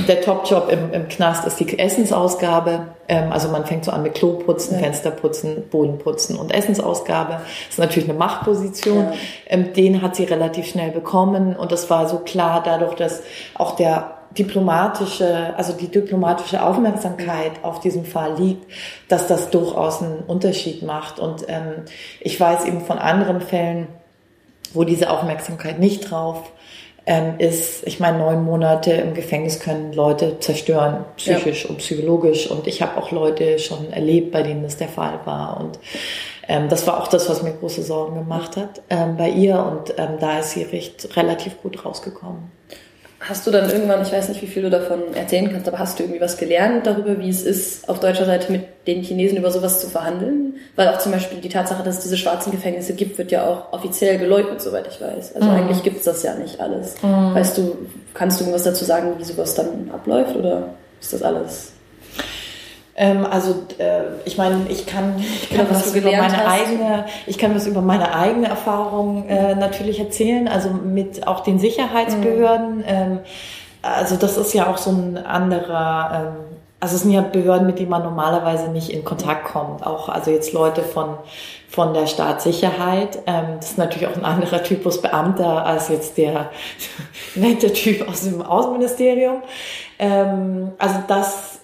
der 0.08 0.22
Top-Job 0.22 0.70
im, 0.72 0.94
im 0.94 1.08
Knast 1.08 1.46
ist 1.46 1.60
die 1.60 1.80
Essensausgabe. 1.80 2.88
Ähm, 3.08 3.32
also 3.32 3.50
man 3.50 3.66
fängt 3.66 3.86
so 3.86 3.92
an 3.92 4.04
mit 4.04 4.16
Kloputzen, 4.16 4.76
ja. 4.76 4.84
Fensterputzen, 4.84 5.70
Bodenputzen 5.70 6.38
und 6.38 6.54
Essensausgabe. 6.54 7.34
Das 7.34 7.70
ist 7.70 7.80
natürlich 7.80 8.10
eine 8.10 8.18
Machtposition. 8.18 9.06
Ja. 9.06 9.14
Ähm, 9.48 9.74
den 9.74 10.02
hat 10.02 10.16
sie 10.16 10.26
relativ 10.26 10.68
schnell 10.68 10.92
bekommen 10.92 11.56
und 11.56 11.72
das 11.72 11.90
war 11.90 12.08
so 12.08 12.20
klar 12.20 12.62
dadurch, 12.64 12.96
dass 12.96 13.24
auch 13.56 13.76
der 13.76 14.18
diplomatische, 14.38 15.56
also 15.58 15.74
die 15.74 15.88
diplomatische 15.88 16.64
Aufmerksamkeit 16.64 17.64
auf 17.64 17.80
diesem 17.80 18.06
Fall 18.06 18.36
liegt, 18.38 18.72
dass 19.08 19.28
das 19.28 19.50
durchaus 19.50 20.04
einen 20.04 20.20
Unterschied 20.20 20.84
macht. 20.84 21.20
Und 21.20 21.46
ähm, 21.48 21.86
ich 22.20 22.40
weiß 22.40 22.66
eben 22.66 22.82
von 22.82 23.00
anderen 23.00 23.42
Fällen, 23.42 23.88
wo 24.74 24.84
diese 24.84 25.10
Aufmerksamkeit 25.10 25.80
nicht 25.80 26.12
drauf 26.12 26.52
ist, 27.40 27.88
ich 27.88 28.00
meine, 28.02 28.18
neun 28.18 28.44
Monate 28.44 28.92
im 28.92 29.14
Gefängnis 29.14 29.62
können 29.62 29.94
Leute 29.94 30.40
zerstören, 30.40 31.06
psychisch 31.16 31.64
ja. 31.64 31.70
und 31.70 31.78
psychologisch. 31.78 32.52
Und 32.52 32.68
ich 32.68 32.82
habe 32.82 32.98
auch 32.98 33.12
Leute 33.12 33.60
schon 33.60 33.92
erlebt, 33.94 34.32
bei 34.32 34.44
denen 34.44 34.64
das 34.64 34.76
der 34.76 34.90
Fall 34.90 35.20
war. 35.24 35.60
Und 35.60 35.80
ähm, 36.50 36.68
das 36.68 36.86
war 36.86 37.02
auch 37.02 37.08
das, 37.08 37.30
was 37.30 37.44
mir 37.44 37.54
große 37.54 37.82
Sorgen 37.84 38.16
gemacht 38.16 38.58
hat 38.58 38.82
ähm, 38.90 39.16
bei 39.16 39.30
ihr. 39.30 39.58
Und 39.58 39.94
ähm, 39.98 40.18
da 40.20 40.40
ist 40.40 40.52
sie 40.52 40.64
recht, 40.64 41.16
relativ 41.16 41.62
gut 41.62 41.86
rausgekommen. 41.86 42.52
Hast 43.28 43.46
du 43.46 43.52
dann 43.52 43.70
irgendwann, 43.70 44.02
ich 44.02 44.12
weiß 44.12 44.30
nicht, 44.30 44.42
wie 44.42 44.48
viel 44.48 44.64
du 44.64 44.70
davon 44.70 45.14
erzählen 45.14 45.52
kannst, 45.52 45.68
aber 45.68 45.80
hast 45.80 46.00
du 46.00 46.04
irgendwie 46.04 46.22
was 46.22 46.38
gelernt 46.38 46.88
darüber, 46.88 47.20
wie 47.20 47.30
es 47.30 47.44
ist, 47.44 47.90
auf 47.90 48.00
deutscher 48.00 48.26
Seite 48.26 48.52
mit 48.52 48.64
den 48.88 49.04
Chinesen 49.04 49.38
über 49.38 49.52
sowas 49.52 49.82
zu 49.82 49.88
verhandeln? 49.88 50.56
Weil 50.76 50.88
auch 50.90 51.00
zum 51.00 51.12
Beispiel 51.12 51.40
die 51.40 51.50
Tatsache, 51.50 51.84
dass 51.84 51.98
es 51.98 52.04
diese 52.04 52.18
schwarzen 52.18 52.52
Gefängnisse 52.52 52.94
gibt, 52.94 53.18
wird 53.18 53.32
ja 53.32 53.46
auch 53.46 53.74
offiziell 53.74 54.18
geleugnet, 54.18 54.62
soweit 54.62 54.88
ich 54.88 55.02
weiß. 55.02 55.36
Also 55.36 55.48
mhm. 55.48 55.56
eigentlich 55.56 55.84
gibt 55.84 55.98
es 55.98 56.06
das 56.06 56.24
ja 56.24 56.36
nicht 56.36 56.60
alles. 56.62 57.02
Mhm. 57.02 57.36
Weißt 57.36 57.58
du, 57.58 57.78
kannst 58.14 58.40
du 58.40 58.46
irgendwas 58.46 58.64
dazu 58.64 58.86
sagen, 58.86 59.16
wie 59.18 59.24
sowas 59.24 59.56
dann 59.56 59.92
abläuft 59.94 60.36
oder 60.36 60.70
ist 61.02 61.14
das 61.14 61.22
alles 61.22 61.74
ähm, 62.98 63.28
also 63.30 63.52
äh, 63.78 64.02
ich 64.26 64.38
meine, 64.38 64.66
ich 64.70 64.88
kann, 64.88 65.14
ich 65.20 65.50
kann 65.50 65.70
was, 65.70 65.88
was 65.88 65.96
über 65.96 66.12
meine 66.12 66.38
hast. 66.38 66.62
eigene, 66.62 67.06
ich 67.28 67.38
kann 67.38 67.56
was 67.56 67.68
über 67.68 67.82
meine 67.82 68.14
eigene 68.14 68.48
Erfahrung 68.48 69.30
äh, 69.30 69.56
natürlich 69.56 70.00
erzählen, 70.00 70.48
also 70.48 70.70
mit 70.70 71.28
auch 71.28 71.42
den 71.42 71.60
Sicherheitsbehörden. 71.60 72.78
Mhm. 72.78 72.84
Ähm, 72.88 73.20
also 73.84 74.16
das 74.16 74.38
ist 74.38 74.54
ja 74.54 74.68
auch 74.68 74.78
so 74.78 74.90
ein 74.90 75.18
anderer, 75.18 76.12
ähm, 76.14 76.44
also 76.80 76.96
es 76.96 77.04
sind 77.04 77.12
ja 77.12 77.22
Behörden, 77.22 77.68
mit 77.68 77.78
denen 77.78 77.90
man 77.90 78.04
normalerweise 78.04 78.70
nicht 78.70 78.90
in 78.90 79.06
Kontakt 79.06 79.46
kommt. 79.46 79.86
Auch 79.86 80.10
also 80.10 80.32
jetzt 80.32 80.52
Leute 80.54 80.82
von 80.82 81.18
von 81.70 81.94
der 81.94 82.08
Staatssicherheit. 82.08 83.20
Ähm, 83.28 83.58
das 83.58 83.72
ist 83.72 83.78
natürlich 83.78 84.08
auch 84.08 84.16
ein 84.16 84.26
anderer 84.26 84.64
Typus 84.64 85.02
Beamter 85.02 85.66
als 85.66 85.90
jetzt 85.90 86.18
der 86.18 86.50
nette 87.36 87.72
Typ 87.74 88.08
aus 88.10 88.22
dem 88.22 88.42
Außenministerium. 88.42 89.44
Ähm, 90.00 90.72
also 90.80 90.96
das 91.08 91.57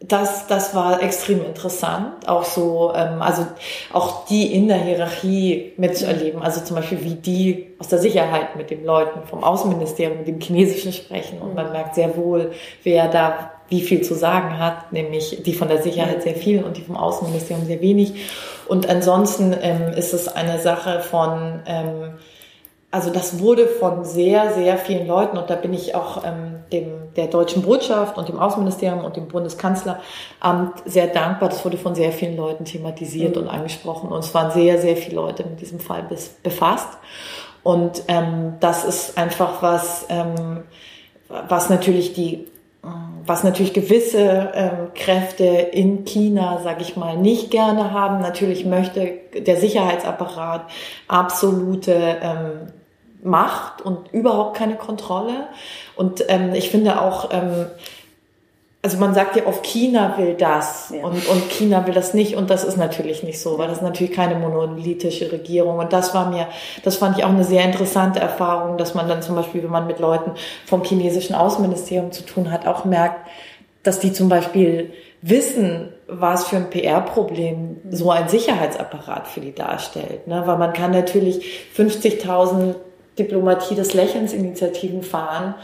das, 0.00 0.46
das 0.46 0.74
war 0.74 1.02
extrem 1.02 1.44
interessant, 1.44 2.28
auch 2.28 2.44
so, 2.44 2.92
ähm, 2.94 3.22
also 3.22 3.46
auch 3.92 4.26
die 4.26 4.52
in 4.54 4.68
der 4.68 4.76
Hierarchie 4.76 5.72
mitzuerleben, 5.78 6.42
also 6.42 6.60
zum 6.60 6.76
Beispiel 6.76 7.02
wie 7.02 7.14
die 7.14 7.74
aus 7.78 7.88
der 7.88 7.98
Sicherheit 7.98 8.56
mit 8.56 8.70
den 8.70 8.84
Leuten 8.84 9.26
vom 9.26 9.42
Außenministerium, 9.42 10.18
mit 10.18 10.28
dem 10.28 10.40
Chinesischen 10.40 10.92
sprechen. 10.92 11.40
Und 11.40 11.54
man 11.54 11.72
merkt 11.72 11.94
sehr 11.94 12.16
wohl, 12.16 12.52
wer 12.82 13.08
da 13.08 13.52
wie 13.68 13.80
viel 13.80 14.02
zu 14.02 14.14
sagen 14.14 14.58
hat, 14.58 14.92
nämlich 14.92 15.42
die 15.44 15.54
von 15.54 15.68
der 15.68 15.82
Sicherheit 15.82 16.22
sehr 16.22 16.36
viel 16.36 16.62
und 16.62 16.76
die 16.76 16.82
vom 16.82 16.96
Außenministerium 16.96 17.66
sehr 17.66 17.80
wenig. 17.80 18.14
Und 18.68 18.88
ansonsten 18.88 19.56
ähm, 19.60 19.88
ist 19.88 20.12
es 20.12 20.28
eine 20.28 20.60
Sache 20.60 21.00
von 21.00 21.62
ähm, 21.66 22.18
also 22.96 23.10
das 23.10 23.40
wurde 23.40 23.66
von 23.66 24.06
sehr, 24.06 24.54
sehr 24.54 24.78
vielen 24.78 25.06
Leuten, 25.06 25.36
und 25.36 25.50
da 25.50 25.54
bin 25.54 25.74
ich 25.74 25.94
auch 25.94 26.24
ähm, 26.24 26.60
dem, 26.72 27.12
der 27.14 27.26
deutschen 27.26 27.60
Botschaft 27.60 28.16
und 28.16 28.26
dem 28.26 28.38
Außenministerium 28.38 29.04
und 29.04 29.16
dem 29.16 29.28
Bundeskanzleramt 29.28 30.00
sehr 30.86 31.08
dankbar. 31.08 31.50
Das 31.50 31.62
wurde 31.62 31.76
von 31.76 31.94
sehr 31.94 32.10
vielen 32.10 32.38
Leuten 32.38 32.64
thematisiert 32.64 33.36
mhm. 33.36 33.42
und 33.42 33.48
angesprochen. 33.48 34.08
Und 34.08 34.20
es 34.20 34.32
waren 34.32 34.50
sehr, 34.50 34.78
sehr 34.80 34.96
viele 34.96 35.16
Leute 35.16 35.44
mit 35.44 35.60
diesem 35.60 35.78
Fall 35.78 36.08
befasst. 36.42 36.88
Und 37.62 38.02
ähm, 38.08 38.54
das 38.60 38.86
ist 38.86 39.18
einfach 39.18 39.60
was, 39.60 40.06
ähm, 40.08 40.62
was 41.28 41.68
natürlich 41.68 42.14
die 42.14 42.46
was 43.26 43.42
natürlich 43.42 43.72
gewisse 43.72 44.52
ähm, 44.54 44.92
Kräfte 44.94 45.44
in 45.44 46.04
China, 46.04 46.60
sage 46.62 46.82
ich 46.82 46.96
mal, 46.96 47.16
nicht 47.16 47.50
gerne 47.50 47.90
haben. 47.90 48.20
Natürlich 48.20 48.64
möchte 48.64 49.18
der 49.34 49.56
Sicherheitsapparat 49.56 50.66
absolute 51.08 51.92
ähm, 52.22 52.72
Macht 53.26 53.82
und 53.82 54.12
überhaupt 54.12 54.56
keine 54.56 54.76
Kontrolle. 54.76 55.48
Und 55.96 56.24
ähm, 56.28 56.54
ich 56.54 56.70
finde 56.70 57.00
auch, 57.00 57.30
ähm, 57.32 57.66
also 58.86 58.98
man 58.98 59.14
sagt 59.14 59.34
ja 59.34 59.46
oft, 59.46 59.64
China 59.64 60.16
will 60.16 60.34
das 60.34 60.92
ja. 60.94 61.04
und, 61.04 61.26
und 61.28 61.50
China 61.50 61.84
will 61.88 61.94
das 61.94 62.14
nicht 62.14 62.36
und 62.36 62.50
das 62.50 62.62
ist 62.62 62.76
natürlich 62.76 63.24
nicht 63.24 63.40
so, 63.40 63.58
weil 63.58 63.66
das 63.66 63.78
ist 63.78 63.82
natürlich 63.82 64.12
keine 64.12 64.36
monolithische 64.36 65.32
Regierung 65.32 65.78
und 65.78 65.92
das 65.92 66.14
war 66.14 66.30
mir, 66.30 66.46
das 66.84 66.96
fand 66.96 67.18
ich 67.18 67.24
auch 67.24 67.30
eine 67.30 67.42
sehr 67.42 67.64
interessante 67.64 68.20
Erfahrung, 68.20 68.78
dass 68.78 68.94
man 68.94 69.08
dann 69.08 69.22
zum 69.22 69.34
Beispiel, 69.34 69.64
wenn 69.64 69.72
man 69.72 69.88
mit 69.88 69.98
Leuten 69.98 70.32
vom 70.66 70.84
chinesischen 70.84 71.34
Außenministerium 71.34 72.12
zu 72.12 72.24
tun 72.24 72.52
hat, 72.52 72.68
auch 72.68 72.84
merkt, 72.84 73.28
dass 73.82 73.98
die 73.98 74.12
zum 74.12 74.28
Beispiel 74.28 74.92
wissen, 75.20 75.92
was 76.06 76.46
für 76.46 76.56
ein 76.56 76.70
PR-Problem 76.70 77.78
so 77.90 78.12
ein 78.12 78.28
Sicherheitsapparat 78.28 79.26
für 79.26 79.40
die 79.40 79.52
darstellt. 79.52 80.28
Ne? 80.28 80.42
Weil 80.46 80.58
man 80.58 80.72
kann 80.72 80.92
natürlich 80.92 81.44
50.000 81.76 82.76
Diplomatie 83.18 83.74
des 83.74 83.94
Lächelns 83.94 84.32
Initiativen 84.32 85.02
fahren, 85.02 85.54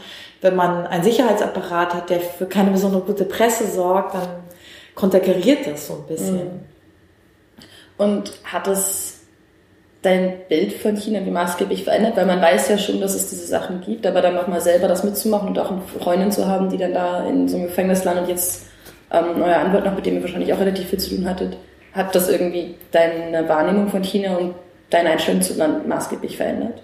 wenn 0.41 0.55
man 0.55 0.85
einen 0.87 1.03
Sicherheitsapparat 1.03 1.93
hat, 1.93 2.09
der 2.09 2.19
für 2.19 2.45
keine 2.45 2.71
besondere 2.71 3.01
gute 3.01 3.25
Presse 3.25 3.67
sorgt, 3.67 4.15
dann 4.15 4.27
konterkariert 4.95 5.65
das 5.65 5.87
so 5.87 5.93
ein 5.93 6.07
bisschen. 6.07 6.35
Mhm. 6.35 6.59
Und 7.97 8.33
hat 8.43 8.67
es 8.67 9.21
dein 10.01 10.33
Bild 10.49 10.73
von 10.73 10.97
China 10.97 11.25
wie 11.25 11.31
maßgeblich 11.31 11.83
verändert? 11.83 12.17
Weil 12.17 12.25
man 12.25 12.41
weiß 12.41 12.69
ja 12.69 12.77
schon, 12.77 12.99
dass 12.99 13.15
es 13.15 13.29
diese 13.29 13.47
Sachen 13.47 13.81
gibt, 13.81 14.05
aber 14.05 14.21
dann 14.21 14.35
nochmal 14.35 14.61
selber 14.61 14.87
das 14.87 15.03
mitzumachen 15.03 15.49
und 15.49 15.59
auch 15.59 15.71
eine 15.71 15.81
Freundin 15.81 16.31
zu 16.31 16.47
haben, 16.47 16.69
die 16.69 16.77
dann 16.77 16.93
da 16.93 17.25
in 17.25 17.47
so 17.47 17.55
einem 17.55 17.67
Gefängnis 17.67 18.03
landet 18.03 18.25
und 18.25 18.29
jetzt 18.29 18.65
ähm, 19.11 19.41
euer 19.41 19.57
Anwalt 19.57 19.85
noch, 19.85 19.95
mit 19.95 20.05
dem 20.05 20.15
ihr 20.15 20.21
wahrscheinlich 20.21 20.53
auch 20.53 20.59
relativ 20.59 20.89
viel 20.89 20.99
zu 20.99 21.15
tun 21.15 21.29
hattet, 21.29 21.57
hat 21.93 22.13
das 22.13 22.29
irgendwie 22.29 22.75
deine 22.91 23.47
Wahrnehmung 23.47 23.87
von 23.87 24.03
China 24.03 24.35
und 24.35 24.55
deine 24.89 25.11
Einstellung 25.11 25.41
zu 25.41 25.53
Land 25.53 25.87
maßgeblich 25.87 26.35
verändert? 26.35 26.81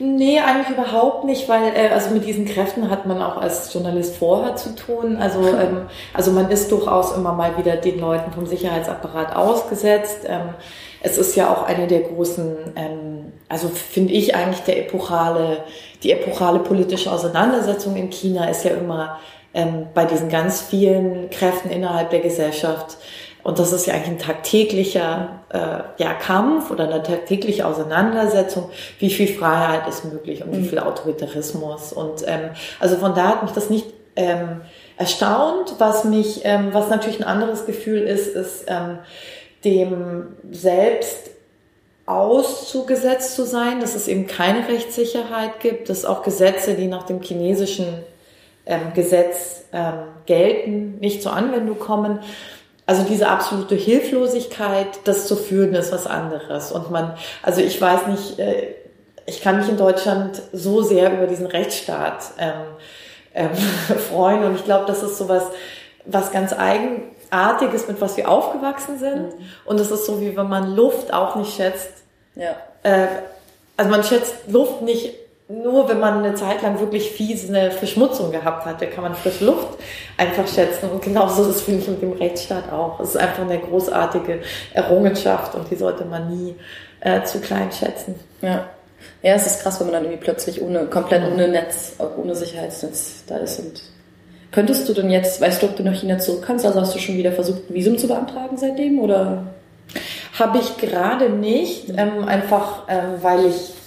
Nee, 0.00 0.38
eigentlich 0.38 0.70
überhaupt 0.70 1.24
nicht, 1.24 1.48
weil 1.48 1.72
äh, 1.74 1.88
also 1.88 2.10
mit 2.10 2.24
diesen 2.24 2.44
Kräften 2.44 2.88
hat 2.88 3.06
man 3.06 3.20
auch 3.20 3.36
als 3.36 3.72
Journalist 3.72 4.16
vorher 4.16 4.54
zu 4.54 4.76
tun. 4.76 5.16
Also, 5.16 5.40
ähm, 5.48 5.88
also 6.14 6.30
man 6.30 6.50
ist 6.50 6.70
durchaus 6.70 7.16
immer 7.16 7.32
mal 7.32 7.58
wieder 7.58 7.76
den 7.76 7.98
Leuten 7.98 8.30
vom 8.30 8.46
Sicherheitsapparat 8.46 9.34
ausgesetzt. 9.34 10.20
Ähm, 10.26 10.54
es 11.00 11.18
ist 11.18 11.34
ja 11.36 11.52
auch 11.52 11.64
eine 11.64 11.88
der 11.88 12.02
großen, 12.02 12.56
ähm, 12.76 13.32
also 13.48 13.68
finde 13.68 14.12
ich 14.12 14.36
eigentlich 14.36 14.60
der 14.60 14.78
epochale, 14.78 15.64
die 16.02 16.12
epochale 16.12 16.60
politische 16.60 17.10
Auseinandersetzung 17.10 17.96
in 17.96 18.10
China 18.10 18.48
ist 18.48 18.64
ja 18.64 18.72
immer 18.72 19.18
ähm, 19.54 19.88
bei 19.94 20.04
diesen 20.04 20.28
ganz 20.28 20.60
vielen 20.60 21.30
Kräften 21.30 21.70
innerhalb 21.70 22.10
der 22.10 22.20
Gesellschaft 22.20 22.98
und 23.42 23.58
das 23.58 23.72
ist 23.72 23.86
ja 23.86 23.94
eigentlich 23.94 24.08
ein 24.08 24.18
tagtäglicher 24.18 25.40
äh, 25.50 26.02
ja, 26.02 26.14
Kampf 26.14 26.70
oder 26.70 26.84
eine 26.84 27.02
tagtägliche 27.02 27.66
Auseinandersetzung, 27.66 28.70
wie 28.98 29.10
viel 29.10 29.28
Freiheit 29.28 29.88
ist 29.88 30.04
möglich 30.04 30.42
und 30.42 30.52
wie 30.52 30.58
mhm. 30.58 30.64
viel 30.66 30.78
Autoritarismus. 30.78 31.92
Und 31.92 32.24
ähm, 32.26 32.50
also 32.80 32.96
von 32.96 33.14
da 33.14 33.28
hat 33.28 33.42
mich 33.42 33.52
das 33.52 33.70
nicht 33.70 33.86
ähm, 34.16 34.60
erstaunt. 34.96 35.76
Was 35.78 36.04
mich, 36.04 36.40
ähm, 36.44 36.68
was 36.72 36.90
natürlich 36.90 37.20
ein 37.20 37.26
anderes 37.26 37.66
Gefühl 37.66 38.02
ist, 38.02 38.34
ist 38.34 38.64
ähm, 38.66 38.98
dem 39.64 40.36
selbst 40.50 41.30
auszugesetzt 42.06 43.34
zu 43.34 43.44
sein, 43.44 43.80
dass 43.80 43.94
es 43.94 44.08
eben 44.08 44.26
keine 44.26 44.66
Rechtssicherheit 44.66 45.60
gibt, 45.60 45.90
dass 45.90 46.04
auch 46.04 46.22
Gesetze, 46.22 46.74
die 46.74 46.86
nach 46.86 47.04
dem 47.04 47.20
chinesischen 47.20 47.86
ähm, 48.64 48.92
Gesetz 48.94 49.64
ähm, 49.72 50.04
gelten, 50.26 50.98
nicht 51.00 51.22
zur 51.22 51.34
Anwendung 51.34 51.78
kommen. 51.78 52.20
Also 52.88 53.02
diese 53.02 53.28
absolute 53.28 53.74
Hilflosigkeit, 53.74 55.00
das 55.04 55.26
zu 55.26 55.36
führen, 55.36 55.74
ist 55.74 55.92
was 55.92 56.06
anderes. 56.06 56.72
Und 56.72 56.90
man, 56.90 57.18
also 57.42 57.60
ich 57.60 57.78
weiß 57.78 58.06
nicht, 58.06 58.38
äh, 58.38 58.76
ich 59.26 59.42
kann 59.42 59.58
mich 59.58 59.68
in 59.68 59.76
Deutschland 59.76 60.40
so 60.54 60.80
sehr 60.80 61.12
über 61.12 61.26
diesen 61.26 61.48
Rechtsstaat 61.48 62.32
ähm, 62.38 62.54
ähm, 63.34 63.50
freuen. 64.10 64.42
Und 64.42 64.54
ich 64.54 64.64
glaube, 64.64 64.86
das 64.86 65.02
ist 65.02 65.18
so 65.18 65.28
was, 65.28 65.42
was 66.06 66.32
ganz 66.32 66.54
eigenartiges, 66.54 67.88
mit 67.88 68.00
was 68.00 68.16
wir 68.16 68.30
aufgewachsen 68.30 68.98
sind. 68.98 69.38
Mhm. 69.38 69.44
Und 69.66 69.78
es 69.80 69.90
ist 69.90 70.06
so, 70.06 70.22
wie 70.22 70.34
wenn 70.34 70.48
man 70.48 70.74
Luft 70.74 71.12
auch 71.12 71.36
nicht 71.36 71.54
schätzt. 71.54 71.92
Ja. 72.36 72.56
Äh, 72.84 73.06
also 73.76 73.90
man 73.90 74.02
schätzt 74.02 74.34
Luft 74.46 74.80
nicht 74.80 75.14
nur 75.48 75.88
wenn 75.88 75.98
man 75.98 76.22
eine 76.22 76.34
Zeit 76.34 76.60
lang 76.62 76.78
wirklich 76.78 77.10
fies 77.10 77.48
eine 77.48 77.70
Verschmutzung 77.70 78.30
gehabt 78.30 78.66
hatte, 78.66 78.86
kann 78.86 79.02
man 79.02 79.14
frische 79.14 79.46
Luft 79.46 79.78
einfach 80.18 80.46
schätzen. 80.46 80.90
Und 80.90 81.00
genauso 81.00 81.42
ist 81.42 81.48
es, 81.48 81.62
finde 81.62 81.80
ich, 81.80 81.88
mit 81.88 82.02
dem 82.02 82.12
Rechtsstaat 82.12 82.70
auch. 82.70 83.00
Es 83.00 83.10
ist 83.10 83.16
einfach 83.16 83.44
eine 83.44 83.58
großartige 83.58 84.40
Errungenschaft 84.74 85.54
und 85.54 85.70
die 85.70 85.76
sollte 85.76 86.04
man 86.04 86.28
nie 86.28 86.54
äh, 87.00 87.22
zu 87.22 87.40
klein 87.40 87.72
schätzen. 87.72 88.14
Ja. 88.42 88.68
Ja, 89.22 89.34
es 89.34 89.46
ist 89.46 89.62
krass, 89.62 89.80
wenn 89.80 89.86
man 89.86 89.94
dann 89.94 90.04
irgendwie 90.04 90.22
plötzlich 90.22 90.60
ohne, 90.60 90.84
komplett 90.86 91.22
ohne 91.32 91.48
Netz, 91.48 91.96
ohne 92.16 92.34
Sicherheitsnetz 92.34 93.24
da 93.26 93.38
ist. 93.38 93.58
Und 93.60 93.82
könntest 94.50 94.88
du 94.88 94.92
denn 94.92 95.08
jetzt, 95.08 95.40
weißt 95.40 95.62
du, 95.62 95.66
ob 95.66 95.76
du 95.76 95.82
nach 95.82 95.94
China 95.94 96.18
zurück 96.18 96.42
kannst? 96.46 96.66
Also 96.66 96.80
hast 96.80 96.94
du 96.94 96.98
schon 96.98 97.16
wieder 97.16 97.32
versucht, 97.32 97.70
ein 97.70 97.74
Visum 97.74 97.96
zu 97.96 98.06
beantragen 98.06 98.56
seitdem 98.56 98.98
oder? 98.98 99.46
Habe 100.38 100.58
ich 100.58 100.76
gerade 100.76 101.30
nicht, 101.30 101.88
ähm, 101.96 102.26
einfach 102.26 102.82
ähm, 102.88 103.14
weil 103.22 103.46
ich 103.46 103.77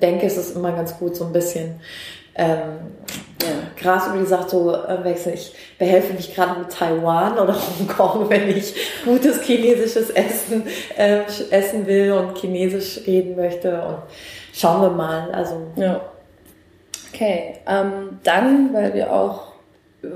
denke, 0.00 0.26
es 0.26 0.36
ist 0.36 0.56
immer 0.56 0.72
ganz 0.72 0.98
gut, 0.98 1.16
so 1.16 1.24
ein 1.24 1.32
bisschen 1.32 1.80
ähm, 2.34 2.92
ja, 3.42 3.48
Gras 3.80 4.08
über 4.08 4.18
die 4.18 4.26
Sache 4.26 4.46
zu 4.46 4.70
äh, 4.70 5.04
wechseln. 5.04 5.34
Ich 5.34 5.54
behelfe 5.78 6.12
mich 6.14 6.34
gerade 6.34 6.60
mit 6.60 6.70
Taiwan 6.70 7.38
oder 7.38 7.54
Hongkong, 7.54 8.28
wenn 8.30 8.48
ich 8.48 8.74
gutes 9.04 9.42
chinesisches 9.42 10.10
Essen 10.10 10.64
äh, 10.96 11.20
essen 11.50 11.86
will 11.86 12.12
und 12.12 12.38
chinesisch 12.38 13.00
reden 13.06 13.36
möchte. 13.36 13.80
Und 13.82 13.98
schauen 14.52 14.82
wir 14.82 14.90
mal. 14.90 15.30
Also 15.32 15.62
ja. 15.76 16.00
Okay, 17.12 17.54
ähm, 17.66 18.18
dann, 18.24 18.74
weil 18.74 18.92
wir 18.92 19.10
auch 19.12 19.55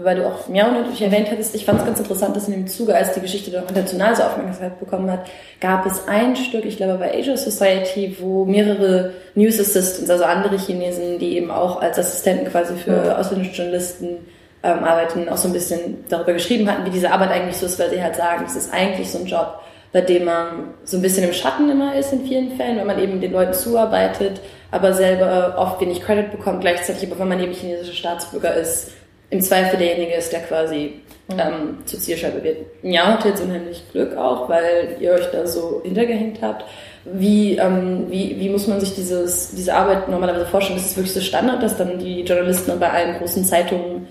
weil 0.03 0.17
du 0.17 0.27
auch 0.27 0.49
Miau 0.49 0.71
natürlich 0.71 1.03
erwähnt 1.03 1.31
hattest, 1.31 1.55
ich 1.55 1.65
fand 1.65 1.81
es 1.81 1.87
ganz 1.87 1.99
interessant, 1.99 2.37
dass 2.37 2.49
in 2.49 2.55
dem 2.55 2.67
Zuge, 2.67 2.95
als 2.95 3.13
die 3.13 3.21
Geschichte 3.21 3.51
doch 3.51 3.63
international 3.63 4.17
so 4.17 4.23
Aufmerksamkeit 4.23 4.79
bekommen 4.79 5.11
hat, 5.11 5.27
gab 5.61 5.87
es 5.87 6.07
ein 6.09 6.37
Stück, 6.37 6.65
ich 6.65 6.77
glaube 6.77 6.99
bei 6.99 7.17
Asia 7.19 7.37
Society, 7.37 8.17
wo 8.21 8.45
mehrere 8.45 9.13
News 9.35 9.61
Assistants, 9.61 10.11
also 10.11 10.25
andere 10.25 10.57
Chinesen, 10.57 11.19
die 11.19 11.37
eben 11.37 11.51
auch 11.51 11.81
als 11.81 11.99
Assistenten 11.99 12.51
quasi 12.51 12.75
für 12.77 13.19
ausländische 13.19 13.63
Journalisten 13.63 14.19
ähm, 14.63 14.85
arbeiten, 14.85 15.29
auch 15.29 15.37
so 15.37 15.49
ein 15.49 15.55
bisschen 15.55 16.05
darüber 16.09 16.33
geschrieben 16.33 16.71
hatten, 16.71 16.85
wie 16.87 16.91
diese 16.91 17.11
Arbeit 17.11 17.31
eigentlich 17.31 17.57
so 17.57 17.67
ist, 17.67 17.79
weil 17.79 17.91
sie 17.91 18.03
halt 18.03 18.17
sagen, 18.17 18.45
es 18.47 18.57
ist 18.57 18.73
eigentlich 18.73 19.11
so 19.11 19.19
ein 19.19 19.27
Job, 19.27 19.61
bei 19.93 20.01
dem 20.01 20.25
man 20.25 20.75
so 20.85 20.97
ein 20.97 21.03
bisschen 21.03 21.27
im 21.27 21.33
Schatten 21.33 21.71
immer 21.71 21.95
ist 21.97 22.13
in 22.13 22.27
vielen 22.27 22.53
Fällen, 22.57 22.79
wenn 22.79 22.87
man 22.87 23.03
eben 23.03 23.21
den 23.21 23.33
Leuten 23.33 23.55
zuarbeitet, 23.55 24.41
aber 24.71 24.93
selber 24.93 25.55
oft 25.59 25.81
wenig 25.81 26.03
Credit 26.03 26.31
bekommt, 26.31 26.61
gleichzeitig 26.61 27.11
aber 27.11 27.19
wenn 27.19 27.29
man 27.29 27.41
eben 27.41 27.53
chinesischer 27.53 27.95
Staatsbürger 27.95 28.55
ist, 28.55 28.93
im 29.31 29.41
Zweifel 29.41 29.79
derjenige 29.79 30.15
ist, 30.15 30.33
der 30.33 30.41
quasi 30.41 30.95
mhm. 31.29 31.39
ähm, 31.39 31.79
zur 31.85 32.01
Zielscheibe 32.01 32.43
wird. 32.43 32.59
Ja, 32.83 33.07
hat 33.07 33.25
jetzt 33.25 33.43
unheimlich 33.43 33.83
Glück 33.93 34.17
auch, 34.17 34.49
weil 34.49 34.97
ihr 35.01 35.13
euch 35.13 35.31
da 35.31 35.47
so 35.47 35.81
hintergehängt 35.85 36.39
habt. 36.43 36.65
Wie, 37.05 37.57
ähm, 37.57 38.07
wie, 38.11 38.39
wie 38.39 38.51
muss 38.51 38.67
man 38.67 38.81
sich 38.81 38.95
dieses, 38.95 39.53
diese 39.55 39.75
Arbeit 39.75 40.09
normalerweise 40.09 40.47
vorstellen? 40.47 40.79
Ist 40.79 40.91
es 40.91 40.97
wirklich 40.97 41.15
so 41.15 41.21
Standard, 41.21 41.63
dass 41.63 41.79
dann 41.79 41.99
die 41.99 42.23
Journalisten 42.23 42.79
bei 42.79 42.91
allen 42.91 43.17
großen 43.19 43.45
Zeitungen 43.45 44.07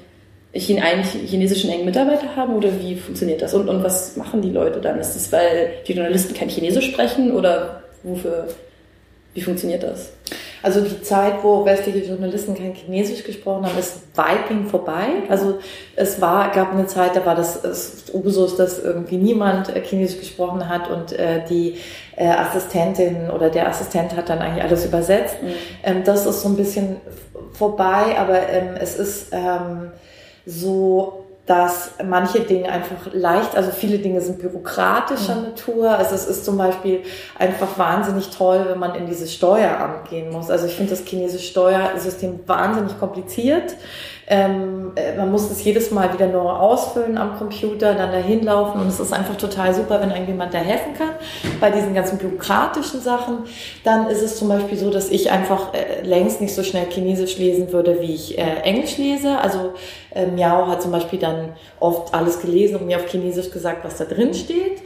einen 0.51 1.03
chinesischen 1.03 1.69
engen 1.69 1.86
Mitarbeiter 1.86 2.36
haben 2.36 2.55
oder 2.55 2.69
wie 2.79 2.95
funktioniert 2.95 3.41
das? 3.41 3.53
Und, 3.53 3.69
und 3.69 3.84
was 3.84 4.17
machen 4.17 4.41
die 4.41 4.49
Leute 4.49 4.82
dann? 4.82 4.99
Ist 4.99 5.15
es, 5.15 5.32
weil 5.32 5.73
die 5.88 5.93
Journalisten 5.93 6.34
kein 6.34 6.49
Chinesisch 6.49 6.91
sprechen 6.91 7.32
oder 7.32 7.84
wofür, 8.01 8.47
wie 9.36 9.41
funktioniert 9.41 9.84
das? 9.84 10.12
Also 10.62 10.82
die 10.82 11.02
Zeit, 11.02 11.36
wo 11.43 11.65
westliche 11.65 12.00
Journalisten 12.00 12.56
kein 12.56 12.74
Chinesisch 12.74 13.24
gesprochen 13.24 13.65
haben, 13.65 13.78
ist 13.78 14.02
weitgehend 14.15 14.69
vorbei. 14.69 15.24
Also 15.30 15.60
es 15.95 16.19
war, 16.19 16.52
gab 16.52 16.74
eine 16.74 16.88
Zeit, 16.88 17.15
da 17.15 17.26
war 17.26 17.36
das, 17.36 17.62
das 17.62 18.06
Usus, 18.13 18.56
dass 18.58 18.84
irgendwie 18.84 19.17
niemand 19.17 19.76
äh, 19.76 19.82
Chinesisch 19.82 20.19
gesprochen 20.19 20.67
hat 20.67 20.89
und 20.89 21.13
äh, 21.13 21.45
die 21.50 21.78
äh, 22.15 22.28
Assistentin 22.28 23.30
oder 23.30 23.50
der 23.50 23.69
Assistent 23.69 24.15
hat 24.15 24.30
dann 24.30 24.39
eigentlich 24.39 24.63
alles 24.63 24.86
übersetzt. 24.86 25.41
Mhm. 25.41 25.48
Ähm, 25.84 26.04
das 26.04 26.26
ist 26.26 26.41
so 26.41 26.50
ein 26.50 26.56
bisschen 26.56 26.98
vorbei, 27.54 28.17
aber 28.17 28.50
ähm, 28.50 28.76
es 28.80 28.98
ist 28.98 29.28
ähm, 29.32 29.91
so 30.45 31.26
dass 31.50 31.94
manche 32.08 32.42
Dinge 32.42 32.70
einfach 32.70 33.12
leicht, 33.12 33.56
also 33.56 33.72
viele 33.72 33.98
Dinge 33.98 34.22
sind 34.22 34.38
bürokratischer 34.38 35.34
mhm. 35.34 35.44
Natur. 35.46 35.90
Also 35.90 36.14
es 36.14 36.28
ist 36.28 36.46
zum 36.46 36.60
Beispiel 36.60 37.02
einfach 37.40 37.76
wahnsinnig 37.80 38.30
toll, 38.30 38.66
wenn 38.68 38.78
man 38.78 38.94
in 38.94 39.08
dieses 39.08 39.34
Steueramt 39.34 40.08
gehen 40.12 40.32
muss. 40.32 40.52
Also 40.52 40.68
ich 40.68 40.76
finde 40.76 40.92
das 40.92 41.04
chinesische 41.04 41.48
Steuersystem 41.48 42.42
wahnsinnig 42.46 43.00
kompliziert. 43.00 43.76
Ähm, 44.32 44.92
äh, 44.96 45.18
man 45.18 45.32
muss 45.32 45.50
es 45.50 45.63
jedes 45.63 45.89
Mal 45.89 46.13
wieder 46.13 46.28
neu 46.28 46.50
ausfüllen 46.50 47.18
am 47.18 47.38
Computer, 47.39 47.96
dann 47.96 48.12
dahin 48.12 48.44
laufen 48.44 48.80
und 48.80 48.88
es 48.88 49.00
ist 49.00 49.12
einfach 49.12 49.36
total 49.38 49.74
super, 49.74 50.00
wenn 50.02 50.12
irgendjemand 50.12 50.54
da 50.54 50.60
helfen 50.60 50.94
kann. 50.94 51.10
Bei 51.60 51.72
diesen 51.72 51.96
ganzen 51.96 52.20
bürokratischen 52.20 53.02
Sachen, 53.02 53.39
dann 53.84 54.08
ist 54.08 54.22
es 54.22 54.38
zum 54.38 54.50
Beispiel 54.50 54.78
so, 54.78 54.92
dass 54.92 55.10
ich 55.10 55.32
einfach 55.32 55.74
äh, 55.74 56.04
längst 56.04 56.42
nicht 56.42 56.54
so 56.54 56.62
schnell 56.62 56.86
Chinesisch 56.92 57.39
lesen 57.39 57.72
würde, 57.72 58.02
wie 58.02 58.13
ich 58.13 58.38
äh, 58.38 58.62
Englisch 58.63 58.98
lese. 59.00 59.39
Also 59.39 59.74
äh, 60.13 60.28
Miao 60.28 60.68
hat 60.68 60.84
zum 60.84 60.92
Beispiel 60.92 61.18
dann 61.18 61.54
oft 61.80 62.13
alles 62.13 62.39
gelesen 62.39 62.76
und 62.76 62.86
mir 62.86 62.98
auf 62.98 63.08
Chinesisch 63.08 63.50
gesagt, 63.50 63.84
was 63.84 63.98
da 63.98 64.06
drin 64.06 64.36
steht. 64.36 64.84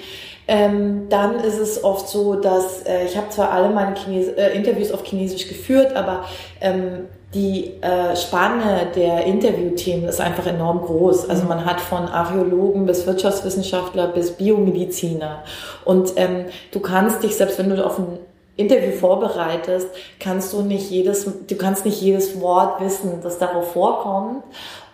Ähm, 0.48 1.08
dann 1.10 1.36
ist 1.36 1.58
es 1.58 1.84
oft 1.84 2.08
so, 2.08 2.36
dass 2.36 2.84
äh, 2.84 3.06
ich 3.06 3.18
habe 3.18 3.30
zwar 3.30 3.52
alle 3.52 3.70
meine 3.70 3.94
Chines 3.96 4.28
äh, 4.30 4.50
Interviews 4.50 4.92
auf 4.92 5.04
Chinesisch 5.04 5.48
geführt, 5.48 5.96
aber 5.96 6.26
ähm, 6.60 7.06
die 7.34 7.82
äh, 7.82 8.16
Spanne 8.16 8.88
der 8.96 9.26
Interviewthemen 9.26 10.08
ist 10.08 10.22
einfach 10.22 10.46
enorm 10.46 10.82
groß. 10.82 11.30
Also 11.30 11.46
man 11.46 11.66
hat 11.66 11.82
von 11.82 12.08
Archäologen 12.08 12.86
bis 12.86 13.08
Wirtschaftswissenschaftler 13.08 14.08
bis 14.08 14.32
Biomediziner. 14.32 15.44
Und 15.84 16.14
ähm, 16.18 16.46
du 16.72 16.80
kannst 16.80 17.24
dich, 17.24 17.36
selbst 17.36 17.58
wenn 17.58 17.70
du 17.70 17.86
auf 17.86 17.98
ein 17.98 18.20
Interview 18.56 18.92
vorbereitest, 18.92 19.88
kannst 20.20 20.54
du 20.54 20.62
nicht 20.62 20.92
jedes, 20.92 21.26
du 21.48 21.56
kannst 21.56 21.86
nicht 21.86 22.00
jedes 22.02 22.40
Wort 22.40 22.80
wissen, 22.82 23.20
das 23.24 23.40
darauf 23.40 23.74
vorkommt. 23.74 24.44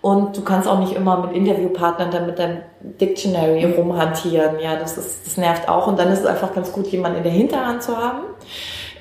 Und 0.01 0.37
du 0.37 0.43
kannst 0.43 0.65
auch 0.65 0.79
nicht 0.79 0.93
immer 0.93 1.17
mit 1.17 1.35
Interviewpartnern 1.35 2.09
dann 2.09 2.25
mit 2.25 2.39
deinem 2.39 2.59
Dictionary 2.79 3.65
rumhantieren. 3.65 4.59
Ja, 4.61 4.77
das 4.77 4.97
ist, 4.97 5.25
das 5.27 5.35
nervt 5.35 5.67
auch. 5.67 5.87
Und 5.87 5.99
dann 5.99 6.09
ist 6.09 6.19
es 6.19 6.25
einfach 6.25 6.55
ganz 6.55 6.71
gut, 6.71 6.87
jemanden 6.87 7.17
in 7.17 7.23
der 7.23 7.33
Hinterhand 7.33 7.83
zu 7.83 7.97
haben. 7.97 8.21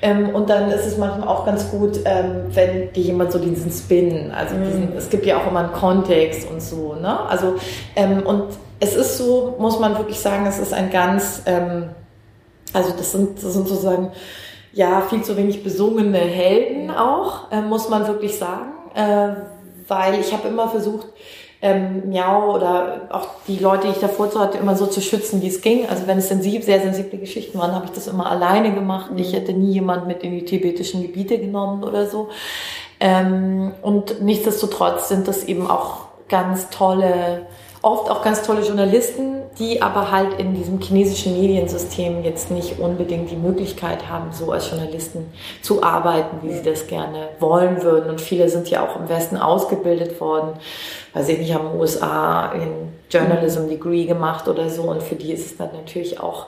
Ähm, 0.01 0.33
und 0.33 0.49
dann 0.49 0.71
ist 0.71 0.85
es 0.85 0.97
manchmal 0.97 1.27
auch 1.27 1.45
ganz 1.45 1.69
gut, 1.71 1.99
ähm, 2.05 2.45
wenn 2.49 2.93
dir 2.93 3.03
jemand 3.03 3.31
so 3.31 3.39
diesen 3.39 3.71
Spin, 3.71 4.31
also 4.31 4.55
mhm. 4.55 4.65
diesen, 4.65 4.97
es 4.97 5.09
gibt 5.09 5.25
ja 5.25 5.37
auch 5.37 5.47
immer 5.47 5.59
einen 5.59 5.73
Kontext 5.73 6.49
und 6.49 6.61
so, 6.61 6.95
ne? 6.95 7.19
Also, 7.27 7.55
ähm, 7.95 8.23
und 8.25 8.45
es 8.79 8.95
ist 8.95 9.17
so, 9.17 9.55
muss 9.59 9.79
man 9.79 9.97
wirklich 9.97 10.19
sagen, 10.19 10.45
es 10.45 10.57
ist 10.57 10.73
ein 10.73 10.89
ganz, 10.89 11.41
ähm, 11.45 11.89
also 12.73 12.91
das 12.97 13.11
sind, 13.11 13.43
das 13.43 13.53
sind 13.53 13.67
sozusagen, 13.67 14.11
ja, 14.71 15.01
viel 15.01 15.21
zu 15.23 15.35
wenig 15.35 15.63
besungene 15.63 16.19
Helden 16.19 16.91
auch, 16.91 17.51
äh, 17.51 17.61
muss 17.61 17.89
man 17.89 18.07
wirklich 18.07 18.37
sagen. 18.37 18.71
Äh, 18.93 19.33
weil 19.89 20.19
ich 20.19 20.31
habe 20.31 20.47
immer 20.47 20.69
versucht, 20.69 21.07
ähm, 21.61 22.09
Miau 22.09 22.55
oder 22.55 23.07
auch 23.09 23.27
die 23.47 23.57
Leute, 23.57 23.87
die 23.87 23.93
ich 23.93 23.99
davor 23.99 24.31
zu 24.31 24.39
hatte, 24.39 24.57
immer 24.57 24.75
so 24.75 24.85
zu 24.87 25.01
schützen, 25.01 25.41
wie 25.41 25.47
es 25.47 25.61
ging. 25.61 25.87
Also 25.87 26.07
wenn 26.07 26.17
es 26.17 26.29
sensib, 26.29 26.63
sehr 26.63 26.79
sensible 26.79 27.19
Geschichten 27.19 27.57
waren, 27.59 27.75
habe 27.75 27.85
ich 27.85 27.91
das 27.91 28.07
immer 28.07 28.29
alleine 28.29 28.73
gemacht. 28.73 29.11
Ich 29.17 29.33
hätte 29.33 29.53
nie 29.53 29.73
jemand 29.73 30.07
mit 30.07 30.23
in 30.23 30.31
die 30.31 30.45
tibetischen 30.45 31.01
Gebiete 31.01 31.37
genommen 31.37 31.83
oder 31.83 32.07
so. 32.07 32.29
Ähm, 32.99 33.73
und 33.81 34.21
nichtsdestotrotz 34.21 35.09
sind 35.09 35.27
das 35.27 35.43
eben 35.43 35.69
auch 35.69 36.07
ganz 36.29 36.69
tolle 36.69 37.47
oft 37.81 38.09
auch 38.09 38.23
ganz 38.23 38.43
tolle 38.43 38.61
Journalisten, 38.61 39.41
die 39.57 39.81
aber 39.81 40.11
halt 40.11 40.39
in 40.39 40.53
diesem 40.53 40.79
chinesischen 40.79 41.39
Mediensystem 41.39 42.23
jetzt 42.23 42.51
nicht 42.51 42.79
unbedingt 42.79 43.31
die 43.31 43.35
Möglichkeit 43.35 44.09
haben, 44.09 44.31
so 44.31 44.51
als 44.51 44.69
Journalisten 44.69 45.31
zu 45.61 45.83
arbeiten, 45.83 46.37
wie 46.41 46.53
sie 46.53 46.63
das 46.63 46.87
gerne 46.87 47.29
wollen 47.39 47.81
würden. 47.83 48.09
Und 48.09 48.21
viele 48.21 48.49
sind 48.49 48.69
ja 48.69 48.85
auch 48.85 48.95
im 48.95 49.09
Westen 49.09 49.37
ausgebildet 49.37 50.19
worden, 50.19 50.53
weiß 51.13 51.29
ich 51.29 51.39
nicht, 51.39 51.53
haben 51.53 51.71
in 51.73 51.79
USA 51.79 52.51
in 52.53 52.93
Journalism 53.09 53.67
Degree 53.67 54.05
gemacht 54.05 54.47
oder 54.47 54.69
so. 54.69 54.83
Und 54.83 55.01
für 55.01 55.15
die 55.15 55.31
ist 55.31 55.45
es 55.45 55.57
dann 55.57 55.69
natürlich 55.73 56.19
auch 56.19 56.47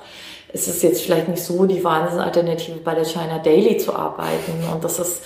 es 0.53 0.67
ist 0.67 0.83
jetzt 0.83 1.01
vielleicht 1.01 1.27
nicht 1.27 1.43
so 1.43 1.65
die 1.65 1.83
Wahnsinnsalternative 1.83 2.79
bei 2.83 2.93
der 2.93 3.05
China 3.05 3.39
Daily 3.39 3.77
zu 3.77 3.95
arbeiten. 3.95 4.53
Und 4.71 4.83
das 4.83 4.99
ist 4.99 5.23